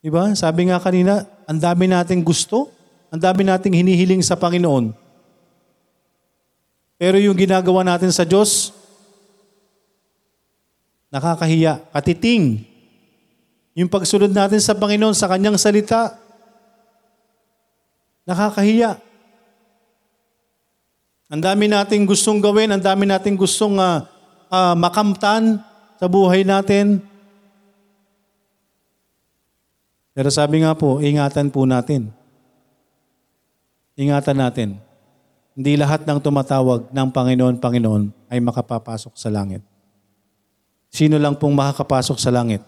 Diba? 0.00 0.32
Sabi 0.32 0.72
nga 0.72 0.80
kanina, 0.80 1.28
ang 1.44 1.60
dami 1.60 1.84
nating 1.84 2.24
gusto, 2.24 2.72
ang 3.12 3.20
dami 3.20 3.44
nating 3.44 3.76
hinihiling 3.76 4.24
sa 4.24 4.40
Panginoon. 4.40 4.96
Pero 6.96 7.20
yung 7.20 7.36
ginagawa 7.36 7.84
natin 7.84 8.08
sa 8.08 8.24
Diyos, 8.24 8.72
nakakahiya, 11.12 11.84
katiting. 11.92 12.64
Yung 13.76 13.92
pagsunod 13.92 14.32
natin 14.32 14.60
sa 14.64 14.72
Panginoon, 14.72 15.12
sa 15.12 15.28
Kanyang 15.28 15.60
salita, 15.60 16.16
nakakahiya. 18.24 18.96
Ang 21.28 21.44
dami 21.44 21.68
nating 21.68 22.08
gustong 22.08 22.40
gawin, 22.40 22.72
ang 22.72 22.80
dami 22.80 23.04
nating 23.04 23.36
gustong 23.36 23.76
uh, 23.76 24.13
uh, 24.54 24.74
makamtan 24.78 25.58
sa 25.98 26.06
buhay 26.06 26.46
natin. 26.46 27.02
Pero 30.14 30.30
sabi 30.30 30.62
nga 30.62 30.78
po, 30.78 31.02
ingatan 31.02 31.50
po 31.50 31.66
natin. 31.66 32.14
Ingatan 33.98 34.38
natin. 34.38 34.68
Hindi 35.58 35.74
lahat 35.74 36.06
ng 36.06 36.22
tumatawag 36.22 36.94
ng 36.94 37.08
Panginoon, 37.10 37.58
Panginoon 37.58 38.30
ay 38.30 38.38
makapapasok 38.38 39.18
sa 39.18 39.30
langit. 39.30 39.62
Sino 40.94 41.18
lang 41.18 41.34
pong 41.34 41.58
makakapasok 41.58 42.18
sa 42.22 42.30
langit? 42.30 42.62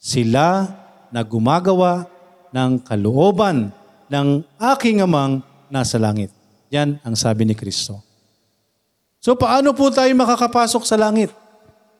sila 0.00 0.64
na 1.12 1.20
gumagawa 1.20 2.08
ng 2.56 2.80
kalooban 2.80 3.68
ng 4.08 4.40
aking 4.56 5.04
amang 5.04 5.44
nasa 5.68 6.00
langit. 6.00 6.32
Yan 6.72 6.96
ang 7.04 7.14
sabi 7.14 7.44
ni 7.44 7.52
Kristo. 7.52 8.09
So 9.20 9.36
paano 9.36 9.76
po 9.76 9.92
tayo 9.92 10.08
makakapasok 10.16 10.82
sa 10.88 10.96
langit? 10.96 11.28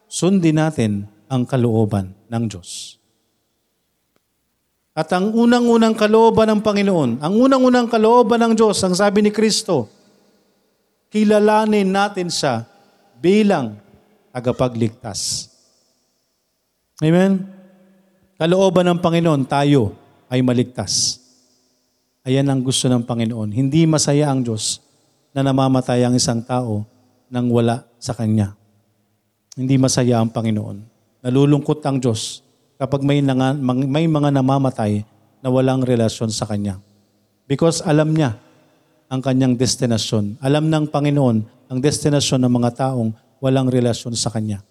Sundin 0.09 0.57
natin 0.57 1.05
ang 1.29 1.45
kalooban 1.45 2.17
ng 2.33 2.45
Diyos. 2.49 2.97
At 4.97 5.13
ang 5.13 5.37
unang-unang 5.37 5.95
kalooban 5.95 6.49
ng 6.51 6.61
Panginoon, 6.65 7.21
ang 7.21 7.35
unang-unang 7.37 7.87
kalooban 7.87 8.41
ng 8.41 8.53
Diyos, 8.57 8.81
ang 8.83 8.97
sabi 8.97 9.21
ni 9.21 9.31
Kristo, 9.31 9.87
kilalanin 11.13 11.93
natin 11.93 12.33
siya 12.33 12.65
bilang 13.21 13.77
tagapagligtas. 14.33 15.53
Amen? 17.05 17.45
Kalooban 18.41 18.89
ng 18.91 18.99
Panginoon, 18.99 19.45
tayo 19.45 19.93
ay 20.33 20.41
maligtas. 20.41 21.21
Ayan 22.25 22.49
ang 22.49 22.65
gusto 22.65 22.89
ng 22.89 23.05
Panginoon. 23.05 23.53
Hindi 23.53 23.85
masaya 23.85 24.33
ang 24.33 24.41
Diyos 24.41 24.81
na 25.37 25.45
namamatay 25.45 26.03
ang 26.03 26.17
isang 26.17 26.41
tao 26.41 26.89
nang 27.31 27.49
wala 27.49 27.87
sa 28.03 28.13
Kanya. 28.13 28.59
Hindi 29.55 29.79
masaya 29.79 30.19
ang 30.19 30.35
Panginoon. 30.35 30.83
Nalulungkot 31.23 31.81
ang 31.87 32.03
Diyos 32.03 32.43
kapag 32.77 33.07
may, 33.07 33.23
nanga, 33.23 33.55
may 33.63 34.11
mga 34.11 34.35
namamatay 34.35 35.07
na 35.41 35.49
walang 35.49 35.87
relasyon 35.87 36.29
sa 36.35 36.45
Kanya. 36.45 36.83
Because 37.47 37.81
alam 37.87 38.13
niya 38.13 38.37
ang 39.11 39.19
kanyang 39.19 39.59
destinasyon. 39.59 40.39
Alam 40.39 40.71
ng 40.71 40.87
Panginoon 40.87 41.37
ang 41.67 41.79
destinasyon 41.83 42.47
ng 42.47 42.53
mga 42.63 42.71
taong 42.79 43.11
walang 43.43 43.67
relasyon 43.67 44.15
sa 44.15 44.31
Kanya. 44.31 44.63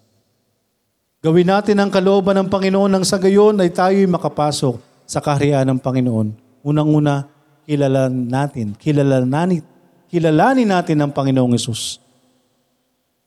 Gawin 1.19 1.51
natin 1.51 1.75
ang 1.83 1.91
kalooban 1.91 2.39
ng 2.39 2.47
Panginoon 2.47 2.87
nang 2.87 3.03
sa 3.03 3.19
gayon 3.19 3.59
ay 3.59 3.67
tayo'y 3.67 4.07
makapasok 4.07 4.79
sa 5.03 5.19
kaharian 5.19 5.67
ng 5.67 5.79
Panginoon. 5.83 6.31
Unang-una, 6.63 7.27
kilalanin 7.67 8.31
natin, 8.31 8.67
kilalanin, 8.79 9.59
kilalanin 10.07 10.69
natin 10.71 11.03
ang 11.03 11.11
Panginoong 11.11 11.51
Yesus. 11.51 11.99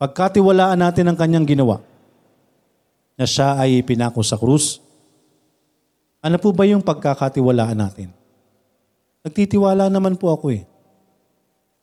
Pagkatiwalaan 0.02 0.82
natin 0.82 1.06
ang 1.06 1.14
kanyang 1.14 1.46
ginawa, 1.46 1.78
na 3.14 3.22
siya 3.22 3.54
ay 3.54 3.86
pinako 3.86 4.18
sa 4.26 4.34
krus, 4.34 4.82
ano 6.18 6.42
po 6.42 6.50
ba 6.50 6.66
yung 6.66 6.82
pagkakatiwalaan 6.82 7.78
natin? 7.78 8.10
Nagtitiwala 9.22 9.86
naman 9.86 10.18
po 10.18 10.34
ako 10.34 10.58
eh. 10.58 10.66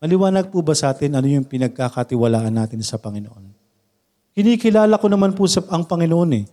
Maliwanag 0.04 0.52
po 0.52 0.60
ba 0.60 0.76
sa 0.76 0.92
atin 0.92 1.16
ano 1.16 1.32
yung 1.32 1.48
pinagkakatiwalaan 1.48 2.52
natin 2.52 2.84
sa 2.84 3.00
Panginoon? 3.00 3.56
Kinikilala 4.36 5.00
ko 5.00 5.08
naman 5.08 5.32
po 5.32 5.48
sa 5.48 5.64
ang 5.72 5.88
Panginoon 5.88 6.32
eh. 6.36 6.46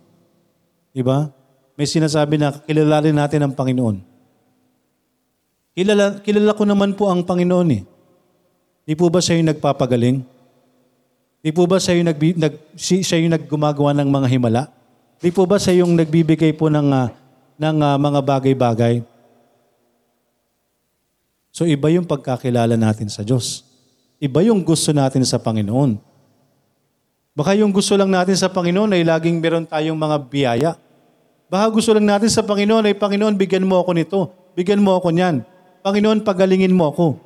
Diba? 0.95 1.27
May 1.75 1.83
sinasabi 1.83 2.39
na 2.39 2.55
kilalanin 2.63 3.19
natin 3.19 3.43
ang 3.43 3.51
Panginoon. 3.51 3.99
Kilala, 5.75 6.23
kilala 6.23 6.55
ko 6.55 6.63
naman 6.63 6.95
po 6.95 7.11
ang 7.11 7.27
Panginoon 7.27 7.69
eh. 7.75 7.83
Di 8.87 8.95
po 8.95 9.11
ba 9.11 9.19
siya 9.19 9.35
yung 9.35 9.51
nagpapagaling? 9.51 10.36
Di 11.47 11.55
po 11.55 11.63
ba 11.63 11.79
siya 11.79 11.95
yung, 11.95 12.11
nag, 12.11 12.19
nag, 12.19 12.53
siya 12.75 13.23
yung 13.23 13.31
naggumagawa 13.31 13.95
ng 13.95 14.09
mga 14.11 14.27
himala? 14.35 14.67
Di 15.23 15.31
po 15.31 15.47
ba 15.47 15.55
siya 15.55 15.79
yung 15.79 15.95
nagbibigay 15.95 16.51
po 16.51 16.67
ng, 16.67 16.91
uh, 16.91 17.07
ng 17.55 17.77
uh, 17.87 17.95
mga 17.95 18.19
bagay-bagay? 18.19 18.99
So 21.55 21.63
iba 21.63 21.87
yung 21.87 22.03
pagkakilala 22.03 22.75
natin 22.75 23.07
sa 23.07 23.23
Diyos. 23.23 23.63
Iba 24.19 24.43
yung 24.43 24.59
gusto 24.59 24.91
natin 24.91 25.23
sa 25.23 25.39
Panginoon. 25.39 25.95
Baka 27.31 27.55
yung 27.55 27.71
gusto 27.71 27.95
lang 27.95 28.11
natin 28.11 28.35
sa 28.35 28.51
Panginoon 28.51 28.91
ay 28.91 29.07
laging 29.07 29.39
meron 29.39 29.63
tayong 29.63 29.95
mga 29.95 30.17
biyaya. 30.27 30.71
Baka 31.47 31.71
gusto 31.71 31.95
lang 31.95 32.11
natin 32.11 32.27
sa 32.27 32.43
Panginoon 32.43 32.91
ay, 32.91 32.95
Panginoon, 32.99 33.39
bigyan 33.39 33.63
mo 33.63 33.79
ako 33.79 33.95
nito. 33.95 34.19
Bigyan 34.51 34.83
mo 34.83 34.99
ako 34.99 35.15
niyan. 35.15 35.47
Panginoon, 35.79 36.27
pagalingin 36.27 36.75
mo 36.75 36.91
ako. 36.91 37.23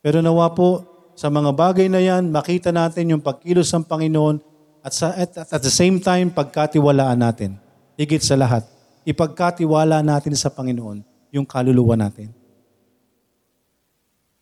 Pero 0.00 0.24
nawa 0.24 0.48
po, 0.56 0.91
sa 1.12 1.28
mga 1.28 1.50
bagay 1.52 1.86
na 1.92 2.00
yan, 2.00 2.32
makita 2.32 2.72
natin 2.72 3.16
yung 3.16 3.22
pagkilos 3.22 3.68
ng 3.72 3.84
Panginoon 3.84 4.40
at, 4.82 4.92
sa, 4.96 5.14
at, 5.14 5.30
at, 5.36 5.62
the 5.62 5.70
same 5.70 6.02
time, 6.02 6.32
pagkatiwalaan 6.32 7.20
natin. 7.20 7.60
Higit 7.94 8.24
sa 8.24 8.34
lahat, 8.34 8.66
ipagkatiwala 9.06 10.00
natin 10.02 10.34
sa 10.34 10.50
Panginoon 10.50 11.04
yung 11.30 11.46
kaluluwa 11.46 11.94
natin. 11.94 12.34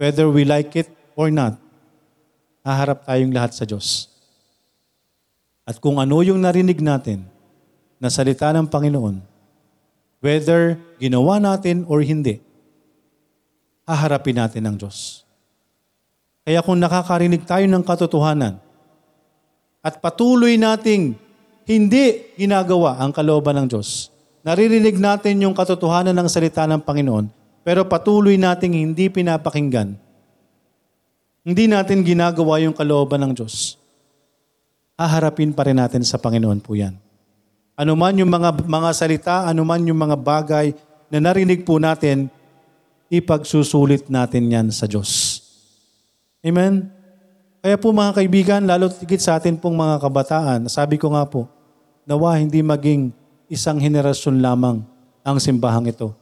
Whether 0.01 0.33
we 0.33 0.49
like 0.49 0.73
it 0.81 0.89
or 1.13 1.29
not, 1.29 1.61
haharap 2.65 3.05
tayong 3.05 3.35
lahat 3.37 3.53
sa 3.53 3.69
Diyos. 3.69 4.09
At 5.69 5.77
kung 5.77 6.01
ano 6.01 6.25
yung 6.25 6.41
narinig 6.41 6.81
natin 6.81 7.29
na 8.01 8.09
salita 8.09 8.49
ng 8.49 8.65
Panginoon, 8.65 9.21
whether 10.25 10.81
ginawa 10.97 11.37
natin 11.37 11.85
or 11.85 12.01
hindi, 12.01 12.41
haharapin 13.85 14.41
natin 14.41 14.65
ang 14.65 14.77
Diyos. 14.81 15.29
Kaya 16.45 16.65
kung 16.65 16.81
nakakarinig 16.81 17.45
tayo 17.45 17.65
ng 17.69 17.85
katotohanan 17.85 18.57
at 19.85 20.01
patuloy 20.01 20.57
nating 20.57 21.17
hindi 21.69 22.35
ginagawa 22.37 22.97
ang 23.01 23.13
kalooban 23.13 23.61
ng 23.61 23.67
Diyos, 23.69 24.09
naririnig 24.41 24.97
natin 24.97 25.45
yung 25.45 25.53
katotohanan 25.53 26.17
ng 26.17 26.29
salita 26.29 26.65
ng 26.65 26.81
Panginoon, 26.81 27.29
pero 27.61 27.85
patuloy 27.85 28.41
nating 28.41 28.73
hindi 28.73 29.13
pinapakinggan, 29.13 29.95
hindi 31.45 31.65
natin 31.69 32.05
ginagawa 32.05 32.61
yung 32.65 32.73
kalooban 32.77 33.21
ng 33.25 33.33
Diyos, 33.37 33.77
haharapin 34.97 35.53
pa 35.53 35.65
rin 35.69 35.81
natin 35.81 36.05
sa 36.05 36.21
Panginoon 36.21 36.61
po 36.61 36.77
yan. 36.77 36.97
Ano 37.81 37.97
man 37.97 38.13
yung 38.13 38.29
mga, 38.29 38.69
mga 38.69 38.91
salita, 38.93 39.37
ano 39.49 39.65
man 39.65 39.81
yung 39.89 39.97
mga 39.97 40.17
bagay 40.21 40.67
na 41.09 41.19
narinig 41.21 41.65
po 41.65 41.81
natin, 41.81 42.29
ipagsusulit 43.09 44.13
natin 44.13 44.53
yan 44.53 44.69
sa 44.69 44.85
Diyos. 44.85 45.40
Amen? 46.41 46.89
Kaya 47.61 47.77
po 47.77 47.93
mga 47.93 48.17
kaibigan, 48.17 48.65
lalo 48.65 48.89
tigit 48.89 49.21
sa 49.21 49.37
atin 49.37 49.61
pong 49.61 49.77
mga 49.77 50.01
kabataan, 50.01 50.65
sabi 50.73 50.97
ko 50.97 51.13
nga 51.13 51.29
po, 51.29 51.45
nawa 52.09 52.41
hindi 52.41 52.65
maging 52.65 53.13
isang 53.53 53.77
henerasyon 53.77 54.41
lamang 54.41 54.81
ang 55.21 55.37
simbahang 55.37 55.85
ito. 55.93 56.17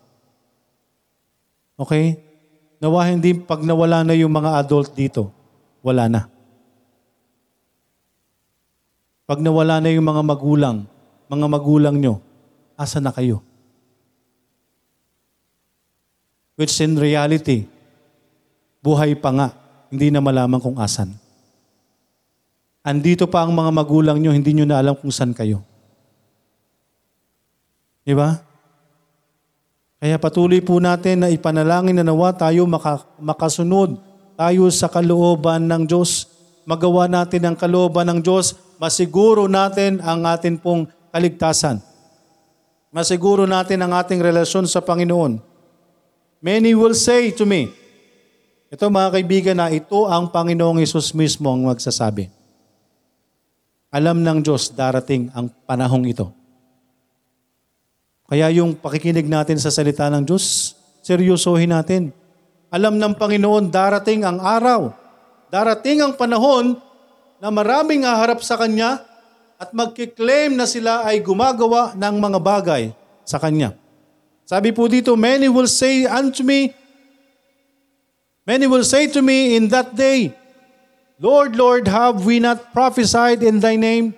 Okay? 1.78 2.18
Nawa 2.82 3.06
hindi 3.06 3.38
pag 3.38 3.62
nawala 3.62 4.02
na 4.02 4.18
yung 4.18 4.34
mga 4.34 4.58
adult 4.58 4.90
dito, 4.98 5.30
wala 5.78 6.10
na. 6.10 6.26
Pag 9.22 9.38
nawala 9.38 9.78
na 9.78 9.94
yung 9.94 10.08
mga 10.08 10.22
magulang, 10.26 10.82
mga 11.30 11.46
magulang 11.46 11.94
nyo, 11.94 12.18
asa 12.74 12.98
na 12.98 13.14
kayo? 13.14 13.44
Which 16.58 16.74
in 16.82 16.98
reality, 16.98 17.70
buhay 18.82 19.14
pa 19.14 19.30
nga, 19.30 19.48
hindi 19.88 20.12
na 20.12 20.20
malaman 20.20 20.60
kung 20.60 20.76
asan. 20.76 21.12
Andito 22.84 23.28
pa 23.28 23.44
ang 23.44 23.52
mga 23.52 23.70
magulang 23.72 24.16
nyo, 24.16 24.32
hindi 24.32 24.56
nyo 24.56 24.64
na 24.64 24.80
alam 24.80 24.96
kung 24.96 25.12
saan 25.12 25.36
kayo. 25.36 25.60
Di 28.08 28.16
ba? 28.16 28.40
Kaya 29.98 30.16
patuloy 30.16 30.62
po 30.62 30.78
natin 30.78 31.26
na 31.26 31.28
ipanalangin 31.28 31.92
na 31.98 32.06
nawa 32.06 32.32
tayo 32.32 32.64
maka, 32.64 33.02
makasunod 33.18 33.98
tayo 34.38 34.70
sa 34.70 34.86
kalooban 34.86 35.66
ng 35.66 35.84
Diyos. 35.84 36.30
Magawa 36.62 37.10
natin 37.10 37.44
ang 37.44 37.56
kalooban 37.58 38.06
ng 38.08 38.20
Diyos, 38.22 38.54
masiguro 38.78 39.50
natin 39.50 39.98
ang 40.00 40.22
atin 40.24 40.56
pong 40.56 40.86
kaligtasan. 41.10 41.82
Masiguro 42.88 43.44
natin 43.44 43.84
ang 43.84 43.92
ating 43.92 44.22
relasyon 44.22 44.64
sa 44.64 44.80
Panginoon. 44.80 45.42
Many 46.40 46.72
will 46.72 46.94
say 46.94 47.34
to 47.34 47.44
me, 47.44 47.74
ito 48.68 48.84
mga 48.84 49.08
kaibigan 49.16 49.56
na 49.56 49.72
ito 49.72 50.04
ang 50.04 50.28
Panginoong 50.28 50.84
Isus 50.84 51.16
mismo 51.16 51.48
ang 51.48 51.64
magsasabi. 51.64 52.28
Alam 53.88 54.20
ng 54.20 54.44
Diyos 54.44 54.68
darating 54.76 55.32
ang 55.32 55.48
panahong 55.64 56.04
ito. 56.04 56.28
Kaya 58.28 58.52
yung 58.52 58.76
pakikinig 58.76 59.24
natin 59.24 59.56
sa 59.56 59.72
salita 59.72 60.12
ng 60.12 60.20
Diyos, 60.20 60.76
seryosohin 61.00 61.72
natin. 61.72 62.12
Alam 62.68 63.00
ng 63.00 63.16
Panginoon 63.16 63.72
darating 63.72 64.28
ang 64.28 64.36
araw. 64.36 64.92
Darating 65.48 66.04
ang 66.04 66.12
panahon 66.12 66.76
na 67.40 67.48
maraming 67.48 68.04
haharap 68.04 68.44
sa 68.44 68.60
Kanya 68.60 69.00
at 69.56 69.72
magkiklaim 69.72 70.52
na 70.52 70.68
sila 70.68 71.08
ay 71.08 71.24
gumagawa 71.24 71.96
ng 71.96 72.14
mga 72.20 72.38
bagay 72.44 72.92
sa 73.24 73.40
Kanya. 73.40 73.72
Sabi 74.44 74.76
po 74.76 74.84
dito, 74.92 75.16
many 75.16 75.48
will 75.48 75.68
say 75.68 76.04
unto 76.04 76.44
me, 76.44 76.76
many 78.48 78.64
will 78.64 78.88
say 78.88 79.04
to 79.12 79.20
me 79.20 79.60
in 79.60 79.68
that 79.68 79.92
day, 79.92 80.32
Lord, 81.20 81.52
Lord, 81.52 81.84
have 81.84 82.24
we 82.24 82.40
not 82.40 82.72
prophesied 82.72 83.44
in 83.44 83.60
Thy 83.60 83.76
name? 83.76 84.16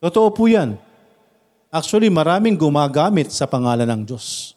Totoo 0.00 0.32
po 0.32 0.48
yan. 0.48 0.80
Actually, 1.68 2.08
maraming 2.08 2.56
gumagamit 2.56 3.28
sa 3.34 3.44
pangalan 3.44 3.84
ng 3.84 4.02
Diyos. 4.08 4.54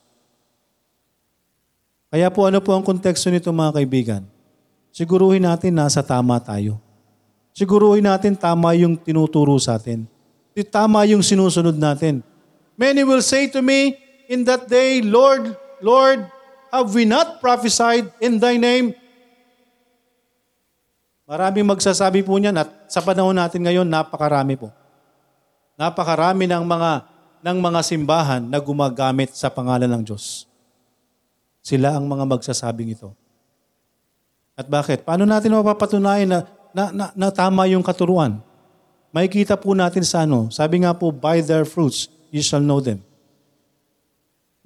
Kaya 2.08 2.32
po 2.32 2.48
ano 2.48 2.64
po 2.64 2.72
ang 2.72 2.86
konteksto 2.86 3.28
nito 3.28 3.52
mga 3.52 3.84
kaibigan? 3.84 4.24
Siguruhin 4.94 5.44
natin 5.44 5.76
nasa 5.76 6.00
tama 6.06 6.40
tayo. 6.40 6.80
Siguruhin 7.58 8.06
natin 8.06 8.38
tama 8.38 8.78
yung 8.78 8.96
tinuturo 8.96 9.58
sa 9.58 9.82
atin. 9.82 10.06
Tama 10.70 11.06
yung 11.10 11.26
sinusunod 11.26 11.74
natin. 11.74 12.22
Many 12.78 13.02
will 13.02 13.26
say 13.26 13.50
to 13.50 13.66
me 13.66 13.98
in 14.30 14.46
that 14.46 14.70
day, 14.70 15.02
Lord, 15.02 15.58
Lord, 15.82 16.26
have 16.72 16.90
we 16.92 17.04
not 17.08 17.40
prophesied 17.40 18.10
in 18.22 18.38
thy 18.38 18.56
name? 18.56 18.94
Maraming 21.28 21.68
magsasabi 21.68 22.24
po 22.24 22.40
niyan 22.40 22.56
at 22.56 22.72
sa 22.88 23.04
panahon 23.04 23.36
natin 23.36 23.60
ngayon, 23.60 23.84
napakarami 23.84 24.56
po. 24.56 24.72
Napakarami 25.76 26.48
ng 26.48 26.64
mga 26.64 26.92
ng 27.44 27.58
mga 27.62 27.80
simbahan 27.86 28.42
na 28.44 28.58
gumagamit 28.58 29.36
sa 29.36 29.52
pangalan 29.52 29.88
ng 29.88 30.04
Diyos. 30.04 30.48
Sila 31.62 31.96
ang 31.96 32.08
mga 32.08 32.24
magsasabing 32.24 32.96
ito. 32.96 33.12
At 34.58 34.66
bakit? 34.66 35.06
Paano 35.06 35.28
natin 35.28 35.54
mapapatunayan 35.54 36.28
na, 36.28 36.40
na, 36.74 36.84
na, 36.90 37.06
na 37.14 37.30
tama 37.30 37.70
yung 37.70 37.86
katuruan? 37.86 38.42
May 39.14 39.30
kita 39.32 39.56
po 39.56 39.72
natin 39.78 40.02
sa 40.04 40.26
ano. 40.26 40.50
Sabi 40.52 40.82
nga 40.84 40.92
po, 40.92 41.14
by 41.14 41.40
their 41.46 41.64
fruits, 41.64 42.10
you 42.34 42.42
shall 42.44 42.64
know 42.64 42.82
them. 42.82 43.04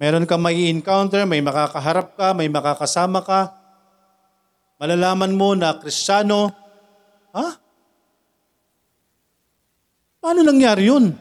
Meron 0.02 0.26
kang 0.26 0.42
may 0.42 0.66
encounter, 0.66 1.22
may 1.22 1.38
makakaharap 1.38 2.18
ka, 2.18 2.34
may 2.34 2.50
makakasama 2.50 3.22
ka. 3.22 3.54
Malalaman 4.82 5.30
mo 5.30 5.54
na 5.54 5.78
kristyano. 5.78 6.50
Ha? 7.30 7.54
Paano 10.18 10.42
nangyari 10.42 10.90
yun? 10.90 11.14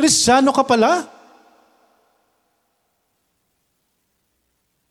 Kristyano 0.00 0.48
ka 0.48 0.64
pala? 0.64 1.04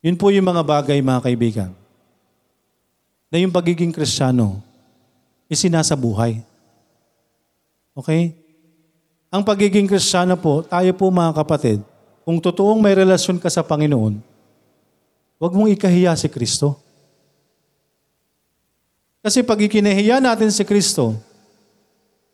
Yun 0.05 0.21
po 0.21 0.29
yung 0.29 0.45
mga 0.45 0.61
bagay, 0.61 1.01
mga 1.01 1.25
kaibigan, 1.25 1.71
na 3.33 3.41
yung 3.41 3.49
pagiging 3.49 3.89
kristyano, 3.89 4.61
isinasa 5.49 5.97
buhay. 5.97 6.45
Okay? 7.97 8.46
Ang 9.27 9.43
pagiging 9.43 9.91
kristyano 9.91 10.39
po, 10.39 10.63
tayo 10.63 10.91
po 10.95 11.11
mga 11.11 11.35
kapatid, 11.35 11.83
kung 12.23 12.39
totoong 12.39 12.79
may 12.79 12.95
relasyon 12.95 13.39
ka 13.39 13.51
sa 13.51 13.63
Panginoon, 13.63 14.19
huwag 15.39 15.53
mong 15.53 15.71
ikahiya 15.75 16.15
si 16.15 16.31
Kristo. 16.31 16.79
Kasi 19.19 19.43
pag 19.43 19.59
ikinahiya 19.59 20.23
natin 20.23 20.47
si 20.47 20.63
Kristo, 20.63 21.19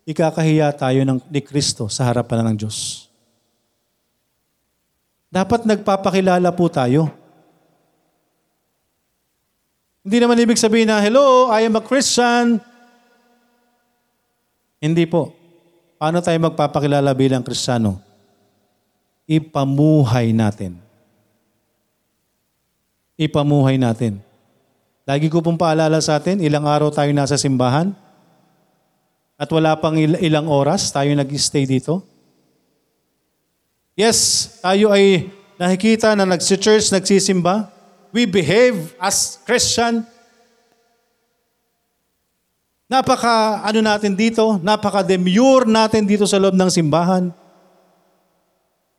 ikakahiya 0.06 0.70
tayo 0.78 1.02
ng, 1.02 1.18
ni 1.26 1.42
Kristo 1.42 1.90
sa 1.90 2.06
harapan 2.06 2.54
ng 2.54 2.56
Diyos. 2.62 3.10
Dapat 5.34 5.66
nagpapakilala 5.66 6.54
po 6.54 6.70
tayo. 6.70 7.10
Hindi 10.06 10.22
naman 10.22 10.38
ibig 10.38 10.62
sabihin 10.62 10.86
na, 10.86 11.02
Hello, 11.02 11.50
I 11.50 11.66
am 11.66 11.74
a 11.74 11.82
Christian. 11.82 12.62
Hindi 14.78 15.10
po. 15.10 15.43
Paano 16.04 16.20
tayo 16.20 16.36
magpapakilala 16.36 17.16
bilang 17.16 17.40
Kristiyano? 17.40 17.96
Ipamuhay 19.24 20.36
natin. 20.36 20.76
Ipamuhay 23.16 23.80
natin. 23.80 24.20
Lagi 25.08 25.32
ko 25.32 25.40
pong 25.40 25.56
paalala 25.56 25.96
sa 26.04 26.20
atin, 26.20 26.44
ilang 26.44 26.68
araw 26.68 26.92
tayo 26.92 27.08
nasa 27.16 27.40
simbahan 27.40 27.96
at 29.40 29.48
wala 29.48 29.72
pang 29.80 29.96
il- 29.96 30.20
ilang 30.20 30.44
oras 30.44 30.92
tayo 30.92 31.08
nag-stay 31.16 31.64
dito. 31.64 32.04
Yes, 33.96 34.60
tayo 34.60 34.92
ay 34.92 35.32
nakikita 35.56 36.12
na 36.12 36.28
nagsi-church, 36.28 36.92
nagsisimba. 36.92 37.72
We 38.12 38.28
behave 38.28 38.92
as 39.00 39.40
Christian. 39.48 40.04
Napaka 42.84 43.64
ano 43.64 43.80
natin 43.80 44.12
dito, 44.12 44.60
napaka 44.60 45.00
demure 45.00 45.64
natin 45.64 46.04
dito 46.04 46.28
sa 46.28 46.36
loob 46.36 46.52
ng 46.52 46.68
simbahan. 46.68 47.32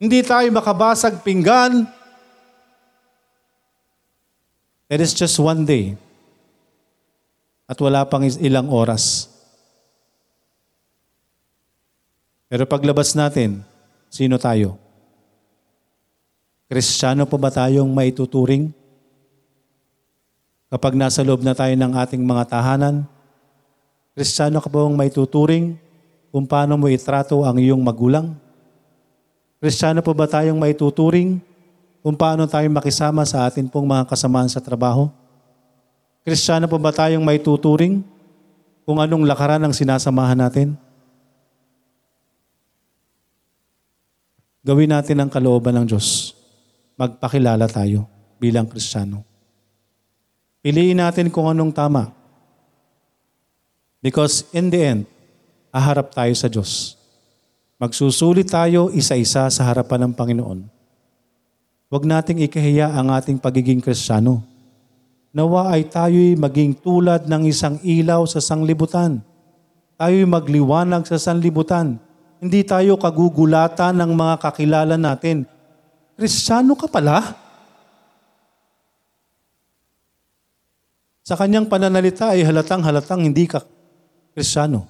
Hindi 0.02 0.20
tayo 0.26 0.50
makabasag 0.50 1.22
pinggan. 1.22 1.86
It 4.90 5.00
is 5.02 5.14
just 5.14 5.38
one 5.38 5.66
day. 5.66 5.94
At 7.66 7.78
wala 7.82 8.06
pang 8.06 8.26
ilang 8.26 8.70
oras. 8.70 9.30
Pero 12.46 12.70
paglabas 12.70 13.18
natin, 13.18 13.66
sino 14.10 14.38
tayo? 14.38 14.78
Kristiyano 16.70 17.26
pa 17.26 17.38
ba 17.38 17.50
tayong 17.50 17.90
maituturing? 17.90 18.70
Kapag 20.70 20.94
nasa 20.98 21.22
loob 21.26 21.42
na 21.42 21.58
tayo 21.58 21.74
ng 21.74 21.94
ating 21.94 22.22
mga 22.22 22.44
tahanan, 22.50 23.06
Kristiyano 24.16 24.64
ka 24.64 24.72
ba 24.72 24.88
bang 24.88 24.96
maituturing 24.96 25.76
kung 26.32 26.48
paano 26.48 26.80
mo 26.80 26.88
itrato 26.88 27.44
ang 27.44 27.60
iyong 27.60 27.84
magulang? 27.84 28.32
Kristiyano 29.60 30.00
pa 30.00 30.16
ba 30.16 30.24
tayong 30.24 30.56
maituturing 30.56 31.44
kung 32.00 32.16
paano 32.16 32.48
tayo 32.48 32.64
makisama 32.72 33.28
sa 33.28 33.44
atin 33.44 33.68
pong 33.68 33.84
mga 33.84 34.08
kasamaan 34.08 34.48
sa 34.48 34.64
trabaho? 34.64 35.12
Kristiyano 36.24 36.72
pa 36.72 36.80
ba 36.80 36.96
tayong 36.96 37.28
maituturing 37.28 38.08
kung 38.88 39.04
anong 39.04 39.28
lakaran 39.28 39.60
ang 39.68 39.76
sinasamahan 39.76 40.40
natin? 40.40 40.80
Gawin 44.64 44.96
natin 44.96 45.22
ang 45.22 45.30
kalooban 45.30 45.76
ng 45.76 45.86
Diyos. 45.92 46.32
Magpakilala 46.96 47.68
tayo 47.68 48.08
bilang 48.40 48.66
Kristiyano. 48.66 49.28
Piliin 50.64 51.04
natin 51.04 51.28
kung 51.30 51.52
anong 51.52 51.76
tama. 51.76 52.25
Because 54.06 54.46
in 54.54 54.70
the 54.70 54.86
end, 54.86 55.02
aharap 55.74 56.14
tayo 56.14 56.30
sa 56.38 56.46
Diyos. 56.46 56.94
Magsusulit 57.82 58.46
tayo 58.46 58.94
isa-isa 58.94 59.50
sa 59.50 59.62
harapan 59.66 60.06
ng 60.06 60.14
Panginoon. 60.14 60.60
Huwag 61.90 62.06
nating 62.06 62.46
ikahiya 62.46 62.94
ang 62.94 63.10
ating 63.10 63.42
pagiging 63.42 63.82
Kristiyano. 63.82 64.46
Nawa 65.34 65.74
ay 65.74 65.90
tayo'y 65.90 66.38
maging 66.38 66.78
tulad 66.86 67.26
ng 67.26 67.50
isang 67.50 67.82
ilaw 67.82 68.30
sa 68.30 68.38
sanglibutan. 68.38 69.26
Tayo'y 69.98 70.30
magliwanag 70.30 71.10
sa 71.10 71.18
sanlibutan. 71.18 71.98
Hindi 72.38 72.62
tayo 72.62 73.02
kagugulatan 73.02 74.06
ng 74.06 74.12
mga 74.14 74.36
kakilala 74.38 75.02
natin. 75.02 75.50
Kristiyano 76.14 76.78
ka 76.78 76.86
pala? 76.94 77.34
Sa 81.26 81.34
kanyang 81.34 81.66
pananalita 81.66 82.38
ay 82.38 82.46
halatang 82.46 82.86
halatang 82.86 83.26
hindi 83.26 83.50
ka 83.50 83.66
Kristiyano. 84.36 84.84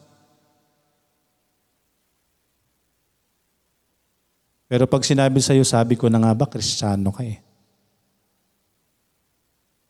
Pero 4.66 4.90
pag 4.90 5.06
sinabi 5.06 5.38
sa 5.38 5.54
iyo, 5.54 5.62
sabi 5.62 5.94
ko 5.94 6.10
na 6.10 6.18
nga 6.18 6.34
ba, 6.34 6.50
Kristiyano 6.50 7.14
ka 7.14 7.22
eh. 7.22 7.38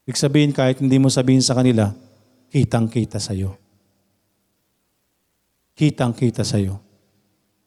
Ibig 0.03 0.20
sabihin, 0.20 0.51
kahit 0.51 0.84
hindi 0.84 0.99
mo 0.99 1.08
sabihin 1.08 1.41
sa 1.41 1.56
kanila, 1.56 1.95
kitang-kita 2.51 3.18
sa 3.18 3.32
iyo. 3.32 3.56
Kitang-kita 5.74 6.43
sa 6.43 6.60
iyo. 6.60 6.84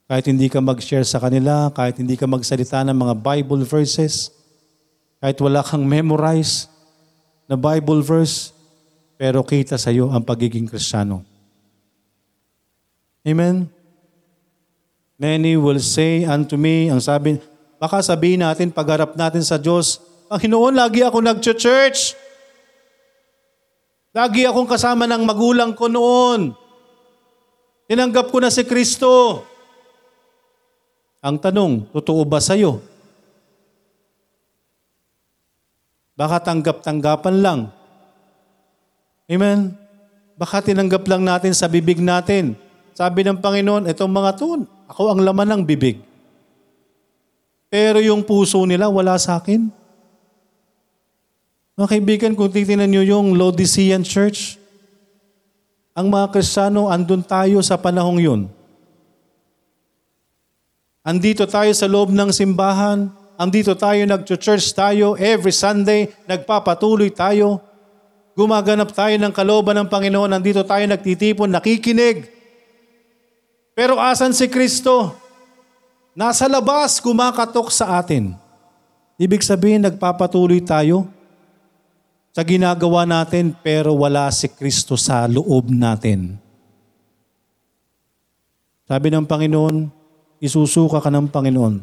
Kahit 0.05 0.29
hindi 0.29 0.45
ka 0.47 0.61
mag-share 0.61 1.05
sa 1.05 1.17
kanila, 1.17 1.73
kahit 1.73 1.97
hindi 1.97 2.13
ka 2.13 2.29
magsalita 2.29 2.85
ng 2.85 2.95
mga 2.95 3.13
Bible 3.17 3.65
verses, 3.65 4.29
kahit 5.17 5.35
wala 5.41 5.65
kang 5.65 5.83
memorize 5.83 6.69
na 7.49 7.57
Bible 7.57 8.05
verse, 8.05 8.53
pero 9.19 9.41
kita 9.41 9.75
sa 9.75 9.89
iyo 9.89 10.13
ang 10.13 10.21
pagiging 10.21 10.69
Kristiyano. 10.69 11.38
Amen? 13.27 13.67
Many 15.19 15.59
will 15.59 15.83
say 15.83 16.23
unto 16.23 16.55
me, 16.55 16.87
ang 16.87 17.03
sabi, 17.03 17.35
baka 17.75 17.99
sabihin 17.99 18.39
natin, 18.39 18.71
pagharap 18.71 19.19
natin 19.19 19.43
sa 19.43 19.59
Diyos, 19.59 19.99
Panginoon, 20.31 20.77
lagi 20.77 21.03
ako 21.03 21.19
nag-church. 21.19 22.15
Lagi 24.15 24.45
akong 24.45 24.69
kasama 24.69 25.09
ng 25.09 25.25
magulang 25.25 25.73
ko 25.73 25.91
noon. 25.91 26.53
Tinanggap 27.89 28.29
ko 28.29 28.37
na 28.37 28.53
si 28.53 28.61
Kristo. 28.63 29.43
Ang 31.19 31.41
tanong, 31.41 31.89
totoo 31.91 32.21
ba 32.23 32.39
sa'yo? 32.39 32.79
Baka 36.13 36.39
tanggap-tanggapan 36.47 37.35
lang. 37.43 37.59
Amen? 39.27 39.75
Baka 40.39 40.63
tinanggap 40.63 41.03
lang 41.09 41.27
natin 41.27 41.51
sa 41.51 41.67
bibig 41.67 41.99
natin. 41.99 42.55
Sabi 42.99 43.23
ng 43.23 43.39
Panginoon, 43.39 43.87
itong 43.87 44.11
mga 44.11 44.35
to, 44.35 44.67
ako 44.91 45.15
ang 45.15 45.23
laman 45.23 45.47
ng 45.47 45.61
bibig. 45.63 46.03
Pero 47.71 48.03
yung 48.03 48.27
puso 48.27 48.59
nila, 48.67 48.91
wala 48.91 49.15
sa 49.15 49.39
akin. 49.39 49.71
Mga 51.79 51.87
kaibigan, 51.95 52.35
kung 52.35 52.51
titignan 52.51 52.91
nyo 52.91 52.99
yung 52.99 53.39
Laodicean 53.39 54.03
Church, 54.03 54.59
ang 55.95 56.11
mga 56.11 56.27
Kristiyano, 56.27 56.91
andun 56.91 57.23
tayo 57.23 57.63
sa 57.63 57.79
panahong 57.79 58.19
yun. 58.19 58.41
Andito 60.99 61.47
tayo 61.47 61.71
sa 61.71 61.87
loob 61.87 62.11
ng 62.11 62.35
simbahan, 62.35 63.07
andito 63.39 63.79
tayo, 63.79 64.03
nag-church 64.03 64.75
tayo, 64.75 65.15
every 65.15 65.55
Sunday, 65.55 66.11
nagpapatuloy 66.27 67.15
tayo, 67.15 67.63
gumaganap 68.35 68.91
tayo 68.91 69.15
ng 69.15 69.31
kalooban 69.31 69.79
ng 69.79 69.87
Panginoon, 69.87 70.35
andito 70.35 70.67
tayo 70.67 70.83
nagtitipon, 70.83 71.47
nakikinig. 71.47 72.38
Pero 73.79 73.95
asan 73.95 74.35
si 74.35 74.51
Kristo? 74.51 75.15
Nasa 76.11 76.51
labas, 76.51 76.99
kumakatok 76.99 77.71
sa 77.71 77.95
atin. 77.95 78.35
Ibig 79.15 79.39
sabihin, 79.39 79.87
nagpapatuloy 79.87 80.59
tayo 80.59 81.07
sa 82.35 82.43
ginagawa 82.43 83.07
natin 83.07 83.55
pero 83.55 83.95
wala 83.95 84.27
si 84.35 84.51
Kristo 84.51 84.99
sa 84.99 85.23
loob 85.31 85.71
natin. 85.71 86.35
Sabi 88.83 89.15
ng 89.15 89.23
Panginoon, 89.23 89.87
isusuka 90.43 90.99
ka 90.99 91.07
ng 91.07 91.31
Panginoon. 91.31 91.79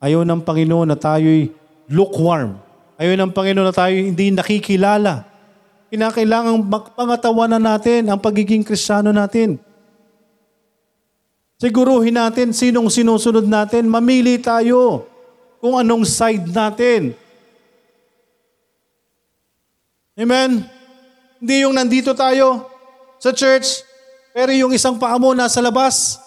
Ayaw 0.00 0.24
ng 0.24 0.40
Panginoon 0.40 0.88
na 0.88 0.96
tayo'y 0.96 1.52
lukewarm. 1.92 2.56
Ayaw 2.96 3.20
ng 3.20 3.36
Panginoon 3.36 3.68
na 3.68 3.76
tayo 3.76 3.92
hindi 3.92 4.32
nakikilala. 4.32 5.28
Kinakailangan 5.92 6.56
pangatawanan 6.96 7.60
natin 7.60 8.08
ang 8.08 8.16
pagiging 8.16 8.64
kristyano 8.64 9.12
natin. 9.12 9.60
Siguruhin 11.62 12.18
natin 12.18 12.50
sinong 12.50 12.90
sinusunod 12.90 13.46
natin. 13.46 13.86
Mamili 13.86 14.34
tayo 14.42 15.06
kung 15.62 15.78
anong 15.78 16.02
side 16.02 16.50
natin. 16.50 17.14
Amen? 20.18 20.66
Hindi 21.38 21.62
yung 21.62 21.78
nandito 21.78 22.18
tayo 22.18 22.66
sa 23.22 23.30
church, 23.30 23.86
pero 24.34 24.50
yung 24.50 24.74
isang 24.74 24.98
paa 24.98 25.14
mo 25.22 25.38
nasa 25.38 25.62
labas. 25.62 26.18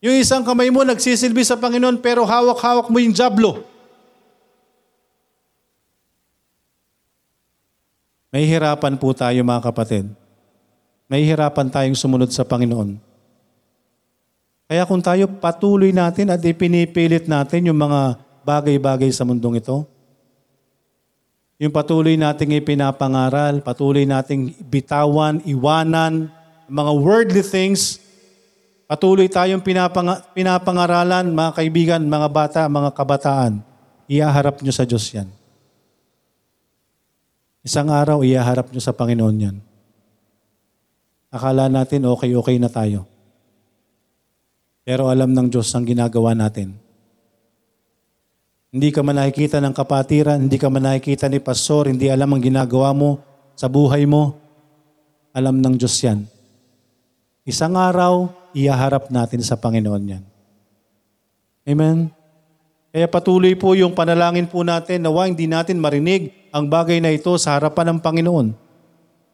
Yung 0.00 0.16
isang 0.16 0.40
kamay 0.40 0.72
mo 0.72 0.80
nagsisilbi 0.80 1.44
sa 1.44 1.60
Panginoon, 1.60 2.00
pero 2.00 2.24
hawak-hawak 2.24 2.88
mo 2.88 2.96
yung 2.96 3.12
jablo. 3.12 3.60
May 8.32 8.48
hirapan 8.48 8.96
po 8.96 9.12
tayo 9.12 9.36
mga 9.44 9.68
kapatid. 9.68 10.08
May 11.12 11.28
hirapan 11.28 11.68
tayong 11.68 11.96
sumunod 11.96 12.32
sa 12.32 12.48
Panginoon. 12.48 13.07
Kaya 14.68 14.84
kung 14.84 15.00
tayo 15.00 15.24
patuloy 15.40 15.96
natin 15.96 16.28
at 16.28 16.44
ipinipilit 16.44 17.24
natin 17.24 17.72
yung 17.72 17.80
mga 17.80 18.20
bagay-bagay 18.44 19.08
sa 19.08 19.24
mundong 19.24 19.64
ito, 19.64 19.88
yung 21.56 21.72
patuloy 21.72 22.20
nating 22.20 22.60
ipinapangaral, 22.60 23.64
patuloy 23.64 24.04
nating 24.04 24.52
bitawan, 24.68 25.40
iwanan, 25.48 26.28
mga 26.68 26.92
worldly 27.00 27.40
things, 27.40 27.96
patuloy 28.84 29.24
tayong 29.26 29.64
pinapang, 29.64 30.20
pinapangaralan, 30.36 31.32
mga 31.32 31.50
kaibigan, 31.56 32.04
mga 32.04 32.28
bata, 32.28 32.60
mga 32.68 32.92
kabataan, 32.92 33.52
iaharap 34.04 34.60
nyo 34.60 34.70
sa 34.70 34.84
Diyos 34.84 35.08
yan. 35.10 35.32
Isang 37.64 37.88
araw, 37.88 38.20
iaharap 38.20 38.68
nyo 38.68 38.80
sa 38.84 38.92
Panginoon 38.92 39.36
yan. 39.48 39.56
Akala 41.32 41.72
natin 41.72 42.04
okay-okay 42.04 42.60
na 42.60 42.68
tayo. 42.68 43.17
Pero 44.88 45.12
alam 45.12 45.36
ng 45.36 45.52
Diyos 45.52 45.68
ang 45.76 45.84
ginagawa 45.84 46.32
natin. 46.32 46.72
Hindi 48.72 48.88
ka 48.88 49.04
man 49.04 49.20
nakikita 49.20 49.60
ng 49.60 49.76
kapatiran, 49.76 50.40
hindi 50.40 50.56
ka 50.56 50.72
man 50.72 50.88
nakikita 50.88 51.28
ni 51.28 51.44
pastor, 51.44 51.92
hindi 51.92 52.08
alam 52.08 52.32
ang 52.32 52.40
ginagawa 52.40 52.96
mo 52.96 53.20
sa 53.52 53.68
buhay 53.68 54.08
mo. 54.08 54.40
Alam 55.36 55.60
ng 55.60 55.76
Diyos 55.76 55.92
yan. 56.00 56.24
Isang 57.44 57.76
araw, 57.76 58.32
iaharap 58.56 59.12
natin 59.12 59.44
sa 59.44 59.60
Panginoon 59.60 60.04
yan. 60.08 60.24
Amen? 61.68 62.08
Kaya 62.88 63.12
patuloy 63.12 63.52
po 63.60 63.76
yung 63.76 63.92
panalangin 63.92 64.48
po 64.48 64.64
natin 64.64 65.04
nawa 65.04 65.28
hindi 65.28 65.44
natin 65.44 65.76
marinig 65.76 66.32
ang 66.48 66.64
bagay 66.64 66.96
na 66.96 67.12
ito 67.12 67.36
sa 67.36 67.60
harapan 67.60 67.92
ng 67.92 67.98
Panginoon. 68.00 68.56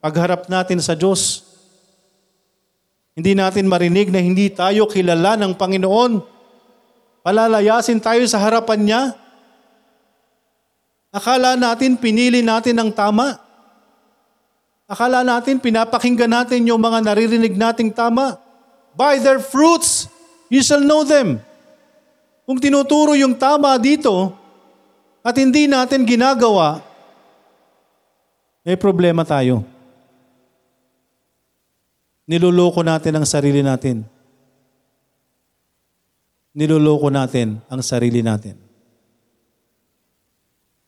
Pagharap 0.02 0.50
natin 0.50 0.82
sa 0.82 0.98
Diyos, 0.98 1.46
hindi 3.14 3.32
natin 3.38 3.70
marinig 3.70 4.10
na 4.10 4.18
hindi 4.18 4.50
tayo 4.50 4.90
kilala 4.90 5.38
ng 5.38 5.54
Panginoon. 5.54 6.18
Palalayasin 7.22 8.02
tayo 8.02 8.26
sa 8.26 8.42
harapan 8.42 8.80
niya. 8.82 9.02
Akala 11.14 11.54
natin 11.54 11.94
pinili 11.94 12.42
natin 12.42 12.74
ang 12.74 12.90
tama. 12.90 13.38
Akala 14.90 15.22
natin 15.22 15.62
pinapakinggan 15.62 16.28
natin 16.28 16.66
yung 16.66 16.82
mga 16.82 17.06
naririnig 17.06 17.54
nating 17.54 17.94
tama. 17.94 18.34
By 18.98 19.22
their 19.22 19.38
fruits, 19.38 20.10
you 20.50 20.60
shall 20.66 20.82
know 20.82 21.06
them. 21.06 21.38
Kung 22.44 22.58
tinuturo 22.58 23.14
yung 23.14 23.38
tama 23.38 23.78
dito 23.78 24.34
at 25.22 25.38
hindi 25.38 25.70
natin 25.70 26.02
ginagawa, 26.02 26.82
may 28.66 28.74
problema 28.74 29.22
tayo. 29.22 29.73
Niloloko 32.24 32.80
natin 32.80 33.20
ang 33.20 33.26
sarili 33.28 33.60
natin. 33.60 34.04
Niloloko 36.56 37.12
natin 37.12 37.60
ang 37.68 37.84
sarili 37.84 38.24
natin. 38.24 38.56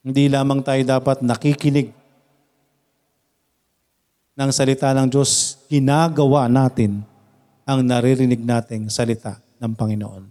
Hindi 0.06 0.30
lamang 0.30 0.62
tayo 0.62 0.80
dapat 0.86 1.20
nakikinig 1.20 1.90
ng 4.36 4.50
salita 4.52 4.92
ng 4.94 5.08
Diyos, 5.10 5.64
ginagawa 5.66 6.46
natin 6.46 7.02
ang 7.66 7.82
naririnig 7.82 8.38
nating 8.44 8.92
salita 8.92 9.42
ng 9.58 9.72
Panginoon. 9.74 10.24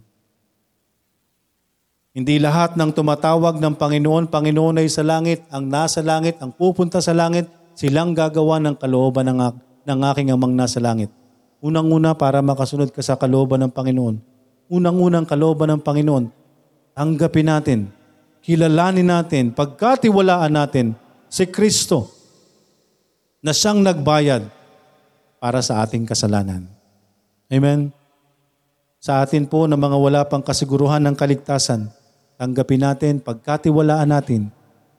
Hindi 2.16 2.40
lahat 2.40 2.80
ng 2.80 2.96
tumatawag 2.96 3.60
ng 3.60 3.76
Panginoon, 3.76 4.32
Panginoon 4.32 4.80
ay 4.80 4.88
sa 4.88 5.04
langit, 5.04 5.44
ang 5.52 5.68
nasa 5.68 6.00
langit, 6.00 6.40
ang 6.40 6.48
pupunta 6.48 6.96
sa 7.04 7.12
langit, 7.12 7.44
silang 7.76 8.16
gagawa 8.16 8.56
ng 8.56 8.80
kalooban 8.80 9.28
ng, 9.28 9.52
ng 9.86 9.98
aking 10.12 10.34
amang 10.34 10.50
nasa 10.50 10.82
langit. 10.82 11.08
Unang-una 11.62 12.12
para 12.18 12.42
makasunod 12.42 12.90
ka 12.90 13.00
sa 13.00 13.14
kalooban 13.14 13.62
ng 13.62 13.72
Panginoon. 13.72 14.18
Unang-unang 14.66 15.22
kalooban 15.22 15.78
ng 15.78 15.80
Panginoon, 15.80 16.26
tanggapin 16.90 17.46
natin, 17.46 17.78
kilalanin 18.42 19.06
natin, 19.06 19.54
pagkatiwalaan 19.54 20.50
natin 20.50 20.98
si 21.30 21.46
Kristo 21.46 22.10
na 23.38 23.54
siyang 23.54 23.78
nagbayad 23.86 24.42
para 25.38 25.62
sa 25.62 25.86
ating 25.86 26.02
kasalanan. 26.02 26.66
Amen? 27.46 27.94
Sa 28.98 29.22
atin 29.22 29.46
po 29.46 29.70
na 29.70 29.78
mga 29.78 29.94
wala 29.94 30.20
pang 30.26 30.42
kasiguruhan 30.42 30.98
ng 31.06 31.14
kaligtasan, 31.14 31.86
tanggapin 32.34 32.82
natin, 32.82 33.22
pagkatiwalaan 33.22 34.10
natin 34.10 34.50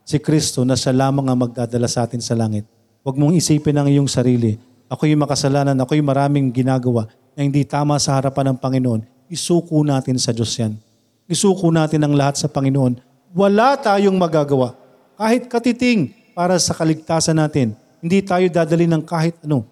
si 0.08 0.16
Kristo 0.24 0.64
na 0.64 0.80
siya 0.80 0.96
lamang 0.96 1.28
ang 1.28 1.36
magdadala 1.44 1.92
sa 1.92 2.08
atin 2.08 2.24
sa 2.24 2.32
langit. 2.40 2.64
Huwag 3.04 3.20
mong 3.20 3.36
isipin 3.36 3.76
ang 3.76 3.92
iyong 3.92 4.08
sarili. 4.08 4.56
Ako'y 4.88 5.20
makasalanan, 5.20 5.76
ako'y 5.76 6.00
maraming 6.00 6.48
ginagawa 6.52 7.12
na 7.36 7.44
hindi 7.44 7.68
tama 7.68 8.00
sa 8.00 8.16
harapan 8.16 8.56
ng 8.56 8.58
Panginoon. 8.58 9.02
Isuko 9.28 9.84
natin 9.84 10.16
sa 10.16 10.32
Diyos 10.32 10.56
yan. 10.56 10.80
Isuko 11.28 11.68
natin 11.68 12.08
ang 12.08 12.16
lahat 12.16 12.40
sa 12.40 12.48
Panginoon. 12.48 13.04
Wala 13.36 13.76
tayong 13.76 14.16
magagawa. 14.16 14.80
Kahit 15.20 15.52
katiting 15.52 16.16
para 16.32 16.56
sa 16.62 16.78
kaligtasan 16.78 17.36
natin. 17.36 17.76
Hindi 17.98 18.24
tayo 18.24 18.46
dadali 18.48 18.86
ng 18.88 19.04
kahit 19.04 19.42
ano. 19.44 19.68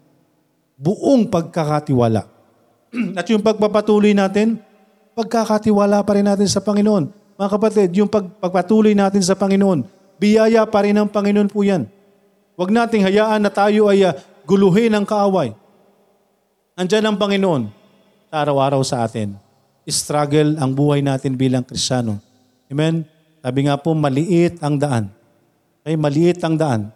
Buong 0.75 1.31
pagkakatiwala. 1.31 2.27
At 3.19 3.29
yung 3.31 3.39
pagpapatuloy 3.39 4.11
natin, 4.11 4.59
pagkakatiwala 5.15 6.03
pa 6.03 6.11
rin 6.19 6.27
natin 6.27 6.49
sa 6.51 6.59
Panginoon. 6.59 7.07
Mga 7.39 7.49
kapatid, 7.53 7.89
yung 7.95 8.11
pag, 8.11 8.27
pagpatuloy 8.41 8.91
natin 8.91 9.23
sa 9.23 9.37
Panginoon, 9.39 9.87
biyaya 10.19 10.67
pa 10.67 10.83
rin 10.83 10.97
ng 10.97 11.07
Panginoon 11.07 11.47
po 11.47 11.63
yan. 11.63 11.87
Huwag 12.59 12.71
nating 12.71 13.03
hayaan 13.05 13.43
na 13.43 13.51
tayo 13.51 13.87
ay 13.87 14.03
uh, 14.03 14.15
guluhin 14.45 14.93
ng 14.93 15.05
kaaway. 15.05 15.51
Andiyan 16.77 17.09
ang 17.09 17.17
Panginoon 17.17 17.63
sa 18.29 18.45
araw-araw 18.45 18.81
sa 18.85 19.03
atin. 19.03 19.35
Struggle 19.85 20.57
ang 20.57 20.73
buhay 20.73 21.01
natin 21.01 21.37
bilang 21.37 21.61
Kristiyano. 21.61 22.17
Amen? 22.69 23.05
Sabi 23.45 23.69
nga 23.69 23.77
po, 23.77 23.93
maliit 23.93 24.57
ang 24.65 24.81
daan. 24.81 25.13
Okay, 25.85 25.93
maliit 25.93 26.41
ang 26.41 26.57
daan. 26.57 26.89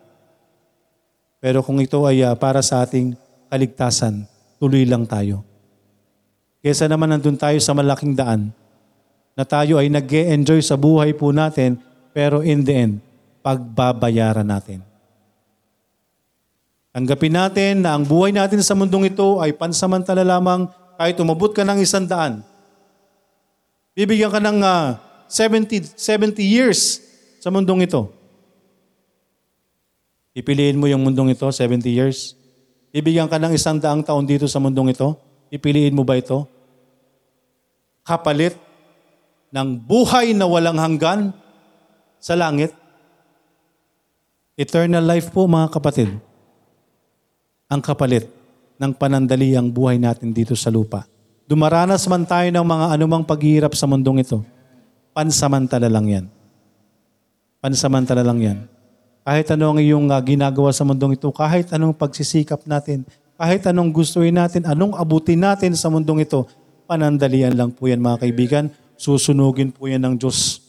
Pero 1.37 1.61
kung 1.61 1.77
ito 1.77 2.01
ay 2.09 2.25
uh, 2.25 2.33
para 2.33 2.65
sa 2.65 2.81
ating 2.81 3.13
kaligtasan, 3.53 4.25
tuloy 4.57 4.83
lang 4.89 5.05
tayo. 5.05 5.45
Kesa 6.59 6.89
naman 6.89 7.13
nandun 7.13 7.37
tayo 7.37 7.61
sa 7.61 7.71
malaking 7.77 8.17
daan, 8.17 8.49
na 9.37 9.47
tayo 9.47 9.79
ay 9.79 9.87
nag 9.87 10.09
enjoy 10.09 10.59
sa 10.59 10.75
buhay 10.75 11.15
po 11.15 11.31
natin, 11.31 11.79
pero 12.11 12.43
in 12.43 12.65
the 12.65 12.73
end, 12.75 12.93
pagbabayaran 13.39 14.43
natin. 14.43 14.88
Tanggapin 16.99 17.31
natin 17.31 17.79
na 17.79 17.95
ang 17.95 18.03
buhay 18.03 18.35
natin 18.35 18.59
sa 18.59 18.75
mundong 18.75 19.07
ito 19.07 19.39
ay 19.39 19.55
pansamantala 19.55 20.19
lamang 20.19 20.67
kahit 20.99 21.15
umabot 21.23 21.47
ka 21.47 21.63
ng 21.63 21.79
isang 21.79 22.03
daan. 22.03 22.43
Bibigyan 23.95 24.27
ka 24.27 24.43
ng 24.43 24.59
uh, 24.59 24.99
70, 25.31 25.95
70 25.95 26.43
years 26.43 26.99
sa 27.39 27.47
mundong 27.47 27.87
ito. 27.87 28.11
Ipiliin 30.35 30.75
mo 30.75 30.91
yung 30.91 30.99
mundong 31.07 31.31
ito, 31.31 31.47
70 31.47 31.87
years. 31.87 32.35
Bibigyan 32.91 33.31
ka 33.31 33.39
ng 33.39 33.55
isang 33.55 33.79
daang 33.79 34.03
taon 34.03 34.27
dito 34.27 34.43
sa 34.51 34.59
mundong 34.59 34.91
ito. 34.91 35.15
Ipiliin 35.55 35.95
mo 35.95 36.03
ba 36.03 36.19
ito? 36.19 36.51
Kapalit 38.03 38.59
ng 39.55 39.87
buhay 39.87 40.35
na 40.35 40.43
walang 40.51 40.75
hanggan 40.75 41.31
sa 42.19 42.35
langit. 42.35 42.75
Eternal 44.59 45.07
life 45.07 45.31
po 45.31 45.47
mga 45.47 45.71
kapatid 45.71 46.27
ang 47.69 47.79
kapalit. 47.85 48.39
ng 48.79 48.95
panandali 48.95 49.59
ang 49.59 49.67
buhay 49.67 49.99
natin 49.99 50.31
dito 50.31 50.55
sa 50.55 50.71
lupa. 50.71 51.03
Dumaranas 51.43 52.07
man 52.07 52.23
tayo 52.23 52.47
ng 52.47 52.63
mga 52.63 52.85
anumang 52.95 53.27
paghihirap 53.27 53.75
sa 53.75 53.83
mundong 53.91 54.23
ito, 54.23 54.39
pansamantala 55.11 55.91
lang 55.91 56.07
yan. 56.07 56.25
Pansamantala 57.59 58.23
lang 58.23 58.39
yan. 58.39 58.57
Kahit 59.27 59.51
ano 59.51 59.75
ang 59.75 59.79
iyong 59.83 60.07
ah, 60.15 60.23
ginagawa 60.23 60.71
sa 60.71 60.87
mundong 60.87 61.19
ito, 61.19 61.27
kahit 61.35 61.67
anong 61.75 61.91
pagsisikap 61.91 62.63
natin, 62.63 63.03
kahit 63.35 63.67
anong 63.67 63.91
gustuin 63.91 64.31
natin, 64.31 64.63
anong 64.63 64.95
abutin 64.95 65.43
natin 65.43 65.75
sa 65.75 65.91
mundong 65.91 66.23
ito, 66.23 66.47
panandalian 66.87 67.51
lang 67.59 67.75
po 67.75 67.91
yan 67.91 67.99
mga 67.99 68.23
kaibigan. 68.23 68.65
Susunugin 68.95 69.75
po 69.75 69.91
yan 69.91 70.07
ng 70.07 70.15
Diyos. 70.15 70.63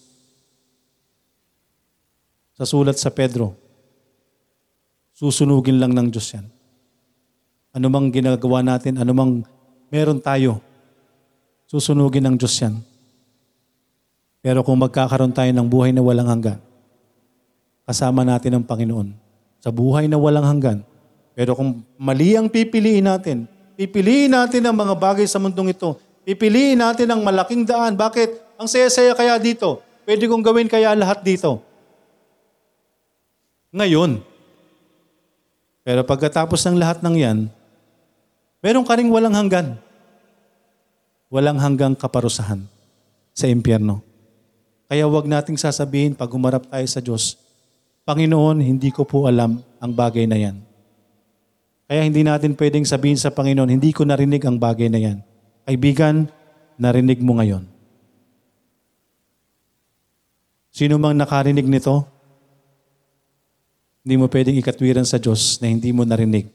Sa 2.59 2.67
sulat 2.67 2.99
sa 2.99 3.15
Pedro, 3.15 3.55
susunugin 5.15 5.79
lang 5.79 5.95
ng 5.95 6.11
Diyos 6.11 6.27
yan. 6.35 6.60
Anumang 7.71 8.11
ginagawa 8.11 8.67
natin, 8.67 8.99
anumang 8.99 9.47
meron 9.95 10.19
tayo, 10.19 10.59
susunugin 11.71 12.27
ng 12.27 12.35
Diyos 12.35 12.59
yan. 12.59 12.83
Pero 14.43 14.67
kung 14.67 14.81
magkakaroon 14.81 15.31
tayo 15.31 15.53
ng 15.55 15.67
buhay 15.71 15.95
na 15.95 16.03
walang 16.03 16.27
hanggan, 16.27 16.59
kasama 17.87 18.27
natin 18.27 18.59
ang 18.59 18.65
Panginoon 18.67 19.15
sa 19.63 19.71
buhay 19.71 20.11
na 20.11 20.19
walang 20.19 20.47
hanggan. 20.47 20.83
Pero 21.37 21.55
kung 21.55 21.87
mali 21.95 22.35
ang 22.35 22.51
pipiliin 22.51 23.07
natin, 23.07 23.47
pipiliin 23.79 24.33
natin 24.35 24.67
ang 24.67 24.75
mga 24.75 24.95
bagay 24.99 25.27
sa 25.29 25.39
mundong 25.39 25.71
ito, 25.71 25.95
pipiliin 26.27 26.81
natin 26.81 27.07
ang 27.07 27.21
malaking 27.23 27.63
daan. 27.63 27.95
Bakit? 27.95 28.59
Ang 28.59 28.67
saya-saya 28.67 29.15
kaya 29.15 29.39
dito. 29.39 29.79
Pwede 30.03 30.27
kong 30.27 30.43
gawin 30.43 30.67
kaya 30.67 30.91
lahat 30.97 31.23
dito. 31.23 31.63
Ngayon. 33.71 34.27
Pero 35.87 36.03
pagkatapos 36.03 36.61
ng 36.67 36.77
lahat 36.77 36.99
ng 37.01 37.17
yan, 37.17 37.39
meron 38.61 38.87
ka 38.87 38.97
rin 38.97 39.09
walang 39.09 39.37
hanggan. 39.37 39.77
Walang 41.31 41.59
hanggang 41.63 41.95
kaparusahan 41.95 42.65
sa 43.31 43.47
impyerno. 43.47 44.03
Kaya 44.91 45.07
wag 45.07 45.31
nating 45.31 45.55
sasabihin 45.55 46.19
pag 46.19 46.33
humarap 46.35 46.67
tayo 46.67 46.87
sa 46.91 46.99
Diyos, 46.99 47.39
Panginoon, 48.03 48.59
hindi 48.59 48.91
ko 48.91 49.07
po 49.07 49.31
alam 49.31 49.63
ang 49.79 49.93
bagay 49.95 50.27
na 50.27 50.35
yan. 50.35 50.59
Kaya 51.87 52.03
hindi 52.03 52.27
natin 52.27 52.59
pwedeng 52.59 52.83
sabihin 52.83 53.15
sa 53.15 53.31
Panginoon, 53.31 53.71
hindi 53.71 53.95
ko 53.95 54.03
narinig 54.03 54.43
ang 54.43 54.59
bagay 54.59 54.91
na 54.91 54.99
yan. 54.99 55.19
Kaibigan, 55.63 56.27
narinig 56.75 57.23
mo 57.23 57.39
ngayon. 57.39 57.63
Sino 60.75 60.99
mang 60.99 61.15
nakarinig 61.15 61.67
nito, 61.67 62.07
hindi 64.03 64.15
mo 64.19 64.27
pwedeng 64.27 64.59
ikatwiran 64.59 65.07
sa 65.07 65.23
Diyos 65.23 65.63
na 65.63 65.71
hindi 65.71 65.95
mo 65.95 66.03
narinig 66.03 66.51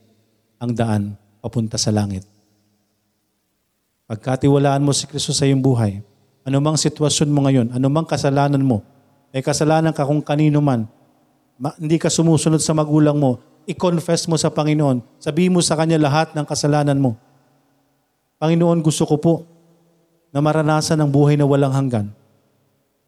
ang 0.60 0.72
daan 0.76 1.04
papunta 1.46 1.78
sa 1.78 1.94
langit. 1.94 2.26
Pagkatiwalaan 4.10 4.82
mo 4.82 4.90
si 4.98 5.06
Kristo 5.06 5.30
sa 5.30 5.46
iyong 5.46 5.62
buhay, 5.62 6.02
anumang 6.42 6.74
sitwasyon 6.74 7.30
mo 7.30 7.46
ngayon, 7.46 7.70
anumang 7.70 8.10
kasalanan 8.10 8.66
mo, 8.66 8.82
ay 9.30 9.46
kasalanan 9.46 9.94
ka 9.94 10.02
kung 10.10 10.26
kanino 10.26 10.58
man, 10.58 10.90
ma- 11.62 11.78
hindi 11.78 12.02
ka 12.02 12.10
sumusunod 12.10 12.58
sa 12.58 12.74
magulang 12.74 13.22
mo, 13.22 13.38
i-confess 13.70 14.26
mo 14.26 14.42
sa 14.42 14.50
Panginoon, 14.50 15.22
sabihin 15.22 15.54
mo 15.54 15.62
sa 15.62 15.78
Kanya 15.78 16.02
lahat 16.02 16.34
ng 16.34 16.46
kasalanan 16.50 16.98
mo. 16.98 17.14
Panginoon, 18.42 18.82
gusto 18.82 19.06
ko 19.06 19.22
po 19.22 19.34
na 20.34 20.42
maranasan 20.42 20.98
ang 20.98 21.14
buhay 21.14 21.38
na 21.38 21.46
walang 21.46 21.74
hanggan. 21.74 22.10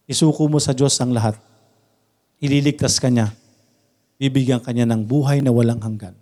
Isuko 0.05 0.45
mo 0.45 0.61
sa 0.61 0.77
Diyos 0.77 0.93
ang 1.01 1.11
lahat. 1.11 1.35
Ililigtas 2.37 3.01
ka 3.01 3.09
niya. 3.09 3.33
Bibigyan 4.17 4.61
ka 4.61 4.71
niya 4.71 4.87
ng 4.87 5.03
buhay 5.03 5.43
na 5.43 5.51
walang 5.51 5.81
hanggan. 5.83 6.15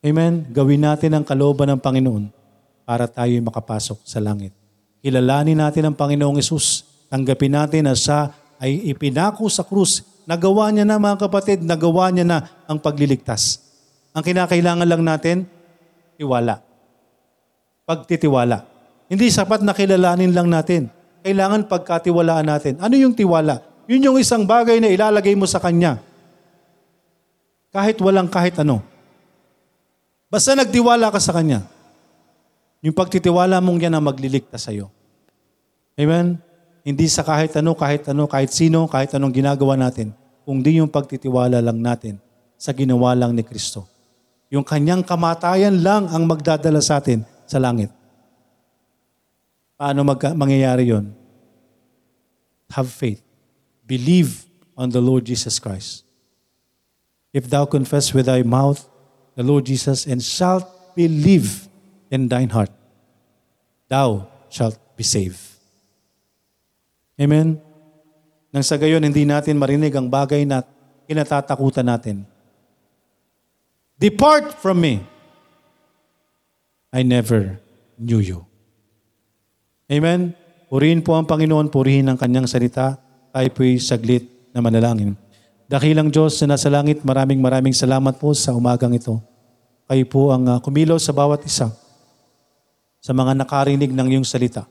Amen? 0.00 0.48
Gawin 0.48 0.80
natin 0.80 1.12
ang 1.12 1.24
kalooban 1.28 1.68
ng 1.68 1.80
Panginoon 1.80 2.32
para 2.88 3.04
tayo 3.04 3.36
makapasok 3.44 4.00
sa 4.08 4.16
langit. 4.16 4.56
Kilalanin 5.04 5.60
natin 5.60 5.92
ang 5.92 5.96
Panginoong 5.96 6.40
Isus. 6.40 6.88
Tanggapin 7.12 7.52
natin 7.52 7.84
na 7.84 7.92
siya 7.92 8.32
ay 8.56 8.80
ipinako 8.88 9.44
sa 9.52 9.60
krus. 9.60 10.00
Nagawa 10.24 10.72
niya 10.72 10.88
na 10.88 10.96
mga 10.96 11.28
kapatid, 11.28 11.60
nagawa 11.60 12.08
niya 12.08 12.24
na 12.24 12.38
ang 12.64 12.80
pagliligtas. 12.80 13.60
Ang 14.16 14.24
kinakailangan 14.24 14.88
lang 14.88 15.04
natin, 15.04 15.36
tiwala. 16.16 16.64
Pagtitiwala. 17.84 18.64
Hindi 19.12 19.28
sapat 19.28 19.60
na 19.60 19.76
kilalanin 19.76 20.32
lang 20.32 20.48
natin. 20.48 20.88
Kailangan 21.20 21.68
pagkatiwalaan 21.68 22.48
natin. 22.48 22.80
Ano 22.80 22.96
yung 22.96 23.12
tiwala? 23.12 23.60
Yun 23.84 24.00
yung 24.00 24.16
isang 24.16 24.48
bagay 24.48 24.80
na 24.80 24.88
ilalagay 24.88 25.36
mo 25.36 25.44
sa 25.44 25.60
Kanya. 25.60 26.00
Kahit 27.68 28.00
walang 28.00 28.32
kahit 28.32 28.56
ano. 28.56 28.80
Basta 30.30 30.54
nagtiwala 30.54 31.10
ka 31.10 31.18
sa 31.18 31.34
Kanya. 31.34 31.66
Yung 32.80 32.94
pagtitiwala 32.94 33.58
mong 33.58 33.82
yan 33.82 33.98
ang 33.98 34.06
magliligtas 34.06 34.64
sa'yo. 34.64 34.88
Amen? 35.98 36.38
Hindi 36.86 37.10
sa 37.12 37.26
kahit 37.26 37.52
ano, 37.58 37.76
kahit 37.76 38.08
ano, 38.08 38.24
kahit 38.24 38.54
sino, 38.54 38.88
kahit 38.88 39.12
anong 39.12 39.36
ginagawa 39.36 39.76
natin, 39.76 40.16
kundi 40.46 40.80
yung 40.80 40.88
pagtitiwala 40.88 41.60
lang 41.60 41.82
natin 41.82 42.16
sa 42.56 42.72
ginawa 42.72 43.12
lang 43.12 43.36
ni 43.36 43.44
Kristo. 43.44 43.84
Yung 44.48 44.64
kanyang 44.64 45.04
kamatayan 45.04 45.82
lang 45.82 46.08
ang 46.08 46.24
magdadala 46.24 46.80
sa 46.80 47.02
atin 47.02 47.26
sa 47.44 47.60
langit. 47.60 47.92
Paano 49.76 50.06
mag- 50.06 50.38
mangyayari 50.38 50.88
yon? 50.88 51.12
Have 52.70 52.88
faith. 52.88 53.20
Believe 53.84 54.46
on 54.78 54.88
the 54.88 55.02
Lord 55.02 55.26
Jesus 55.26 55.58
Christ. 55.58 56.06
If 57.34 57.50
thou 57.50 57.66
confess 57.66 58.14
with 58.14 58.26
thy 58.30 58.46
mouth 58.46 58.86
the 59.34 59.44
Lord 59.44 59.66
Jesus 59.66 60.06
and 60.06 60.22
shalt 60.22 60.66
believe 60.94 61.70
in 62.10 62.26
thine 62.26 62.50
heart, 62.50 62.70
thou 63.86 64.26
shalt 64.50 64.78
be 64.96 65.06
saved. 65.06 65.38
Amen? 67.20 67.60
Nang 68.50 68.64
sa 68.66 68.74
gayon, 68.80 69.06
hindi 69.06 69.22
natin 69.22 69.60
marinig 69.60 69.94
ang 69.94 70.10
bagay 70.10 70.42
na 70.42 70.66
kinatatakutan 71.06 71.86
natin. 71.86 72.26
Depart 74.00 74.56
from 74.58 74.80
me. 74.80 75.04
I 76.90 77.06
never 77.06 77.60
knew 78.00 78.18
you. 78.18 78.48
Amen? 79.86 80.34
Purihin 80.70 81.02
po 81.02 81.14
ang 81.14 81.28
Panginoon, 81.28 81.70
purihin 81.70 82.08
ang 82.08 82.18
kanyang 82.18 82.48
salita. 82.50 82.98
Tayo 83.30 83.48
po'y 83.54 83.78
saglit 83.78 84.26
na 84.50 84.58
manalangin. 84.64 85.14
Dakilang 85.70 86.10
Diyos 86.10 86.34
na 86.42 86.58
nasa 86.58 86.66
langit, 86.66 87.06
maraming 87.06 87.38
maraming 87.38 87.70
salamat 87.70 88.18
po 88.18 88.34
sa 88.34 88.50
umagang 88.50 88.90
ito. 88.90 89.22
Kayo 89.86 90.02
po 90.10 90.34
ang 90.34 90.42
uh, 90.42 90.58
kumilaw 90.58 90.98
sa 90.98 91.14
bawat 91.14 91.46
isa 91.46 91.70
sa 92.98 93.12
mga 93.14 93.38
nakarinig 93.38 93.94
ng 93.94 94.18
iyong 94.18 94.26
salita. 94.26 94.66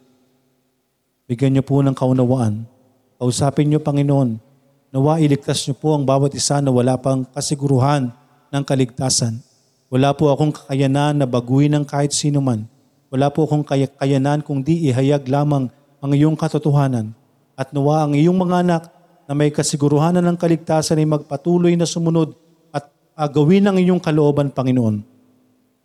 Bigyan 1.24 1.56
niyo 1.56 1.64
po 1.64 1.80
ng 1.80 1.96
kaunawaan. 1.96 2.68
Kausapin 3.16 3.72
niyo, 3.72 3.80
Panginoon, 3.80 4.44
nawa 4.92 5.24
iligtas 5.24 5.64
niyo 5.64 5.80
po 5.80 5.96
ang 5.96 6.04
bawat 6.04 6.36
isa 6.36 6.60
na 6.60 6.68
wala 6.68 7.00
pang 7.00 7.24
kasiguruhan 7.32 8.12
ng 8.52 8.64
kaligtasan. 8.68 9.40
Wala 9.88 10.12
po 10.12 10.36
akong 10.36 10.52
kakayanan 10.52 11.16
na 11.16 11.24
baguhin 11.24 11.80
ng 11.80 11.88
kahit 11.88 12.12
sino 12.12 12.44
man. 12.44 12.68
Wala 13.08 13.32
po 13.32 13.48
akong 13.48 13.64
kaya- 13.64 13.88
kakayanan 13.88 14.44
kung 14.44 14.60
di 14.60 14.92
ihayag 14.92 15.32
lamang 15.32 15.72
ang 16.04 16.12
iyong 16.12 16.36
katotohanan. 16.36 17.16
At 17.56 17.72
nawa 17.72 18.04
ang 18.04 18.20
iyong 18.20 18.36
mga 18.36 18.68
anak 18.68 18.99
na 19.30 19.38
may 19.38 19.54
kasiguruhanan 19.54 20.26
ng 20.26 20.38
kaligtasan 20.42 20.98
ay 20.98 21.06
magpatuloy 21.06 21.78
na 21.78 21.86
sumunod 21.86 22.34
at 22.74 22.90
agawin 23.14 23.62
ang 23.70 23.78
iyong 23.78 24.02
kalooban, 24.02 24.50
Panginoon. 24.50 25.06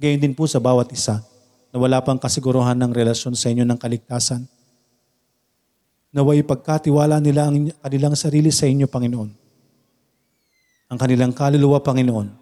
Gayon 0.01 0.17
din 0.25 0.33
po 0.33 0.49
sa 0.49 0.57
bawat 0.57 0.89
isa 0.97 1.21
na 1.69 1.77
wala 1.77 2.01
pang 2.01 2.17
kasiguruhan 2.17 2.73
ng 2.73 2.89
relasyon 2.97 3.37
sa 3.37 3.53
inyo 3.53 3.69
ng 3.69 3.77
kaligtasan. 3.77 4.49
Naway 6.17 6.41
pagkatiwala 6.41 7.21
nila 7.21 7.53
ang 7.53 7.69
kanilang 7.85 8.17
sarili 8.17 8.49
sa 8.49 8.65
inyo, 8.65 8.89
Panginoon. 8.89 9.31
Ang 10.89 10.97
kanilang 10.97 11.37
kaluluwa, 11.37 11.85
Panginoon. 11.85 12.33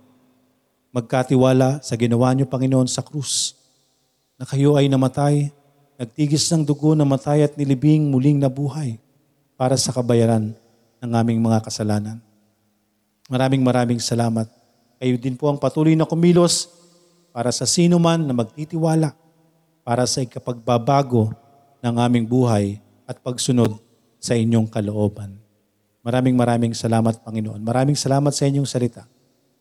Magkatiwala 0.94 1.82
sa 1.82 1.98
ginawa 1.98 2.30
niyo, 2.30 2.46
Panginoon, 2.46 2.86
sa 2.86 3.02
krus. 3.02 3.58
Na 4.38 4.46
kayo 4.46 4.78
ay 4.78 4.86
namatay, 4.86 5.50
nagtigis 5.98 6.46
ng 6.54 6.62
dugo, 6.62 6.94
namatay 6.94 7.42
at 7.42 7.58
nilibing 7.58 8.06
muling 8.06 8.38
nabuhay 8.38 9.02
para 9.58 9.74
sa 9.74 9.90
kabayaran 9.90 10.61
ng 11.02 11.10
aming 11.18 11.42
mga 11.42 11.66
kasalanan. 11.66 12.22
Maraming 13.26 13.58
maraming 13.58 13.98
salamat. 13.98 14.46
Kayo 15.02 15.18
din 15.18 15.34
po 15.34 15.50
ang 15.50 15.58
patuloy 15.58 15.98
na 15.98 16.06
kumilos 16.06 16.70
para 17.34 17.50
sa 17.50 17.66
sino 17.66 17.98
man 17.98 18.22
na 18.22 18.30
magtitiwala 18.30 19.10
para 19.82 20.06
sa 20.06 20.22
ikapagbabago 20.22 21.34
ng 21.82 21.94
aming 21.98 22.22
buhay 22.22 22.78
at 23.02 23.18
pagsunod 23.18 23.82
sa 24.22 24.38
inyong 24.38 24.70
kalooban. 24.70 25.34
Maraming 26.06 26.38
maraming 26.38 26.70
salamat, 26.70 27.18
Panginoon. 27.18 27.58
Maraming 27.58 27.98
salamat 27.98 28.30
sa 28.30 28.46
inyong 28.46 28.66
salita. 28.66 29.02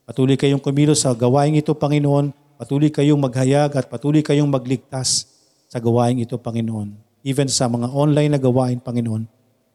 Patuloy 0.06 0.38
kayong 0.38 0.62
kumilos 0.62 1.02
sa 1.02 1.18
gawaing 1.18 1.58
ito, 1.58 1.74
Panginoon. 1.74 2.38
Patuloy 2.62 2.94
kayong 2.94 3.18
maghayag 3.18 3.74
at 3.74 3.90
patuloy 3.90 4.22
kayong 4.22 4.50
magligtas 4.50 5.26
sa 5.66 5.82
gawaing 5.82 6.22
ito, 6.22 6.38
Panginoon. 6.38 6.94
Even 7.26 7.50
sa 7.50 7.66
mga 7.66 7.90
online 7.90 8.38
na 8.38 8.42
gawain, 8.42 8.78
Panginoon, 8.78 9.26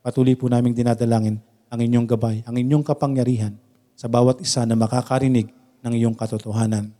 patuloy 0.06 0.38
po 0.38 0.46
naming 0.46 0.74
dinadalangin 0.74 1.42
ang 1.70 1.80
inyong 1.82 2.06
gabay, 2.06 2.46
ang 2.46 2.56
inyong 2.56 2.84
kapangyarihan 2.86 3.54
sa 3.96 4.06
bawat 4.06 4.38
isa 4.42 4.62
na 4.68 4.76
makakarinig 4.76 5.50
ng 5.82 5.92
iyong 5.96 6.14
katotohanan. 6.14 6.92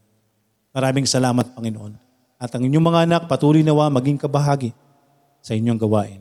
Maraming 0.73 1.09
salamat, 1.09 1.53
Panginoon. 1.57 1.97
At 2.37 2.53
ang 2.53 2.65
inyong 2.69 2.85
mga 2.85 3.01
anak, 3.09 3.23
patuloy 3.29 3.65
nawa 3.65 3.89
maging 3.89 4.21
kabahagi 4.21 4.77
sa 5.41 5.57
inyong 5.57 5.81
gawain. 5.81 6.21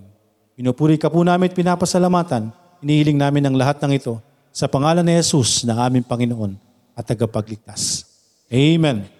Pinupuri 0.55 0.95
ka 0.95 1.11
po 1.11 1.19
namin 1.23 1.51
at 1.51 1.55
pinapasalamatan. 1.57 2.55
Inihiling 2.79 3.19
namin 3.19 3.43
ang 3.49 3.55
lahat 3.59 3.83
ng 3.83 3.91
ito 3.97 4.21
sa 4.55 4.71
pangalan 4.71 5.03
ni 5.03 5.19
Jesus 5.19 5.67
na 5.67 5.75
aming 5.83 6.07
Panginoon 6.07 6.55
at 6.95 7.03
tagapagligtas. 7.03 8.07
Amen. 8.47 9.14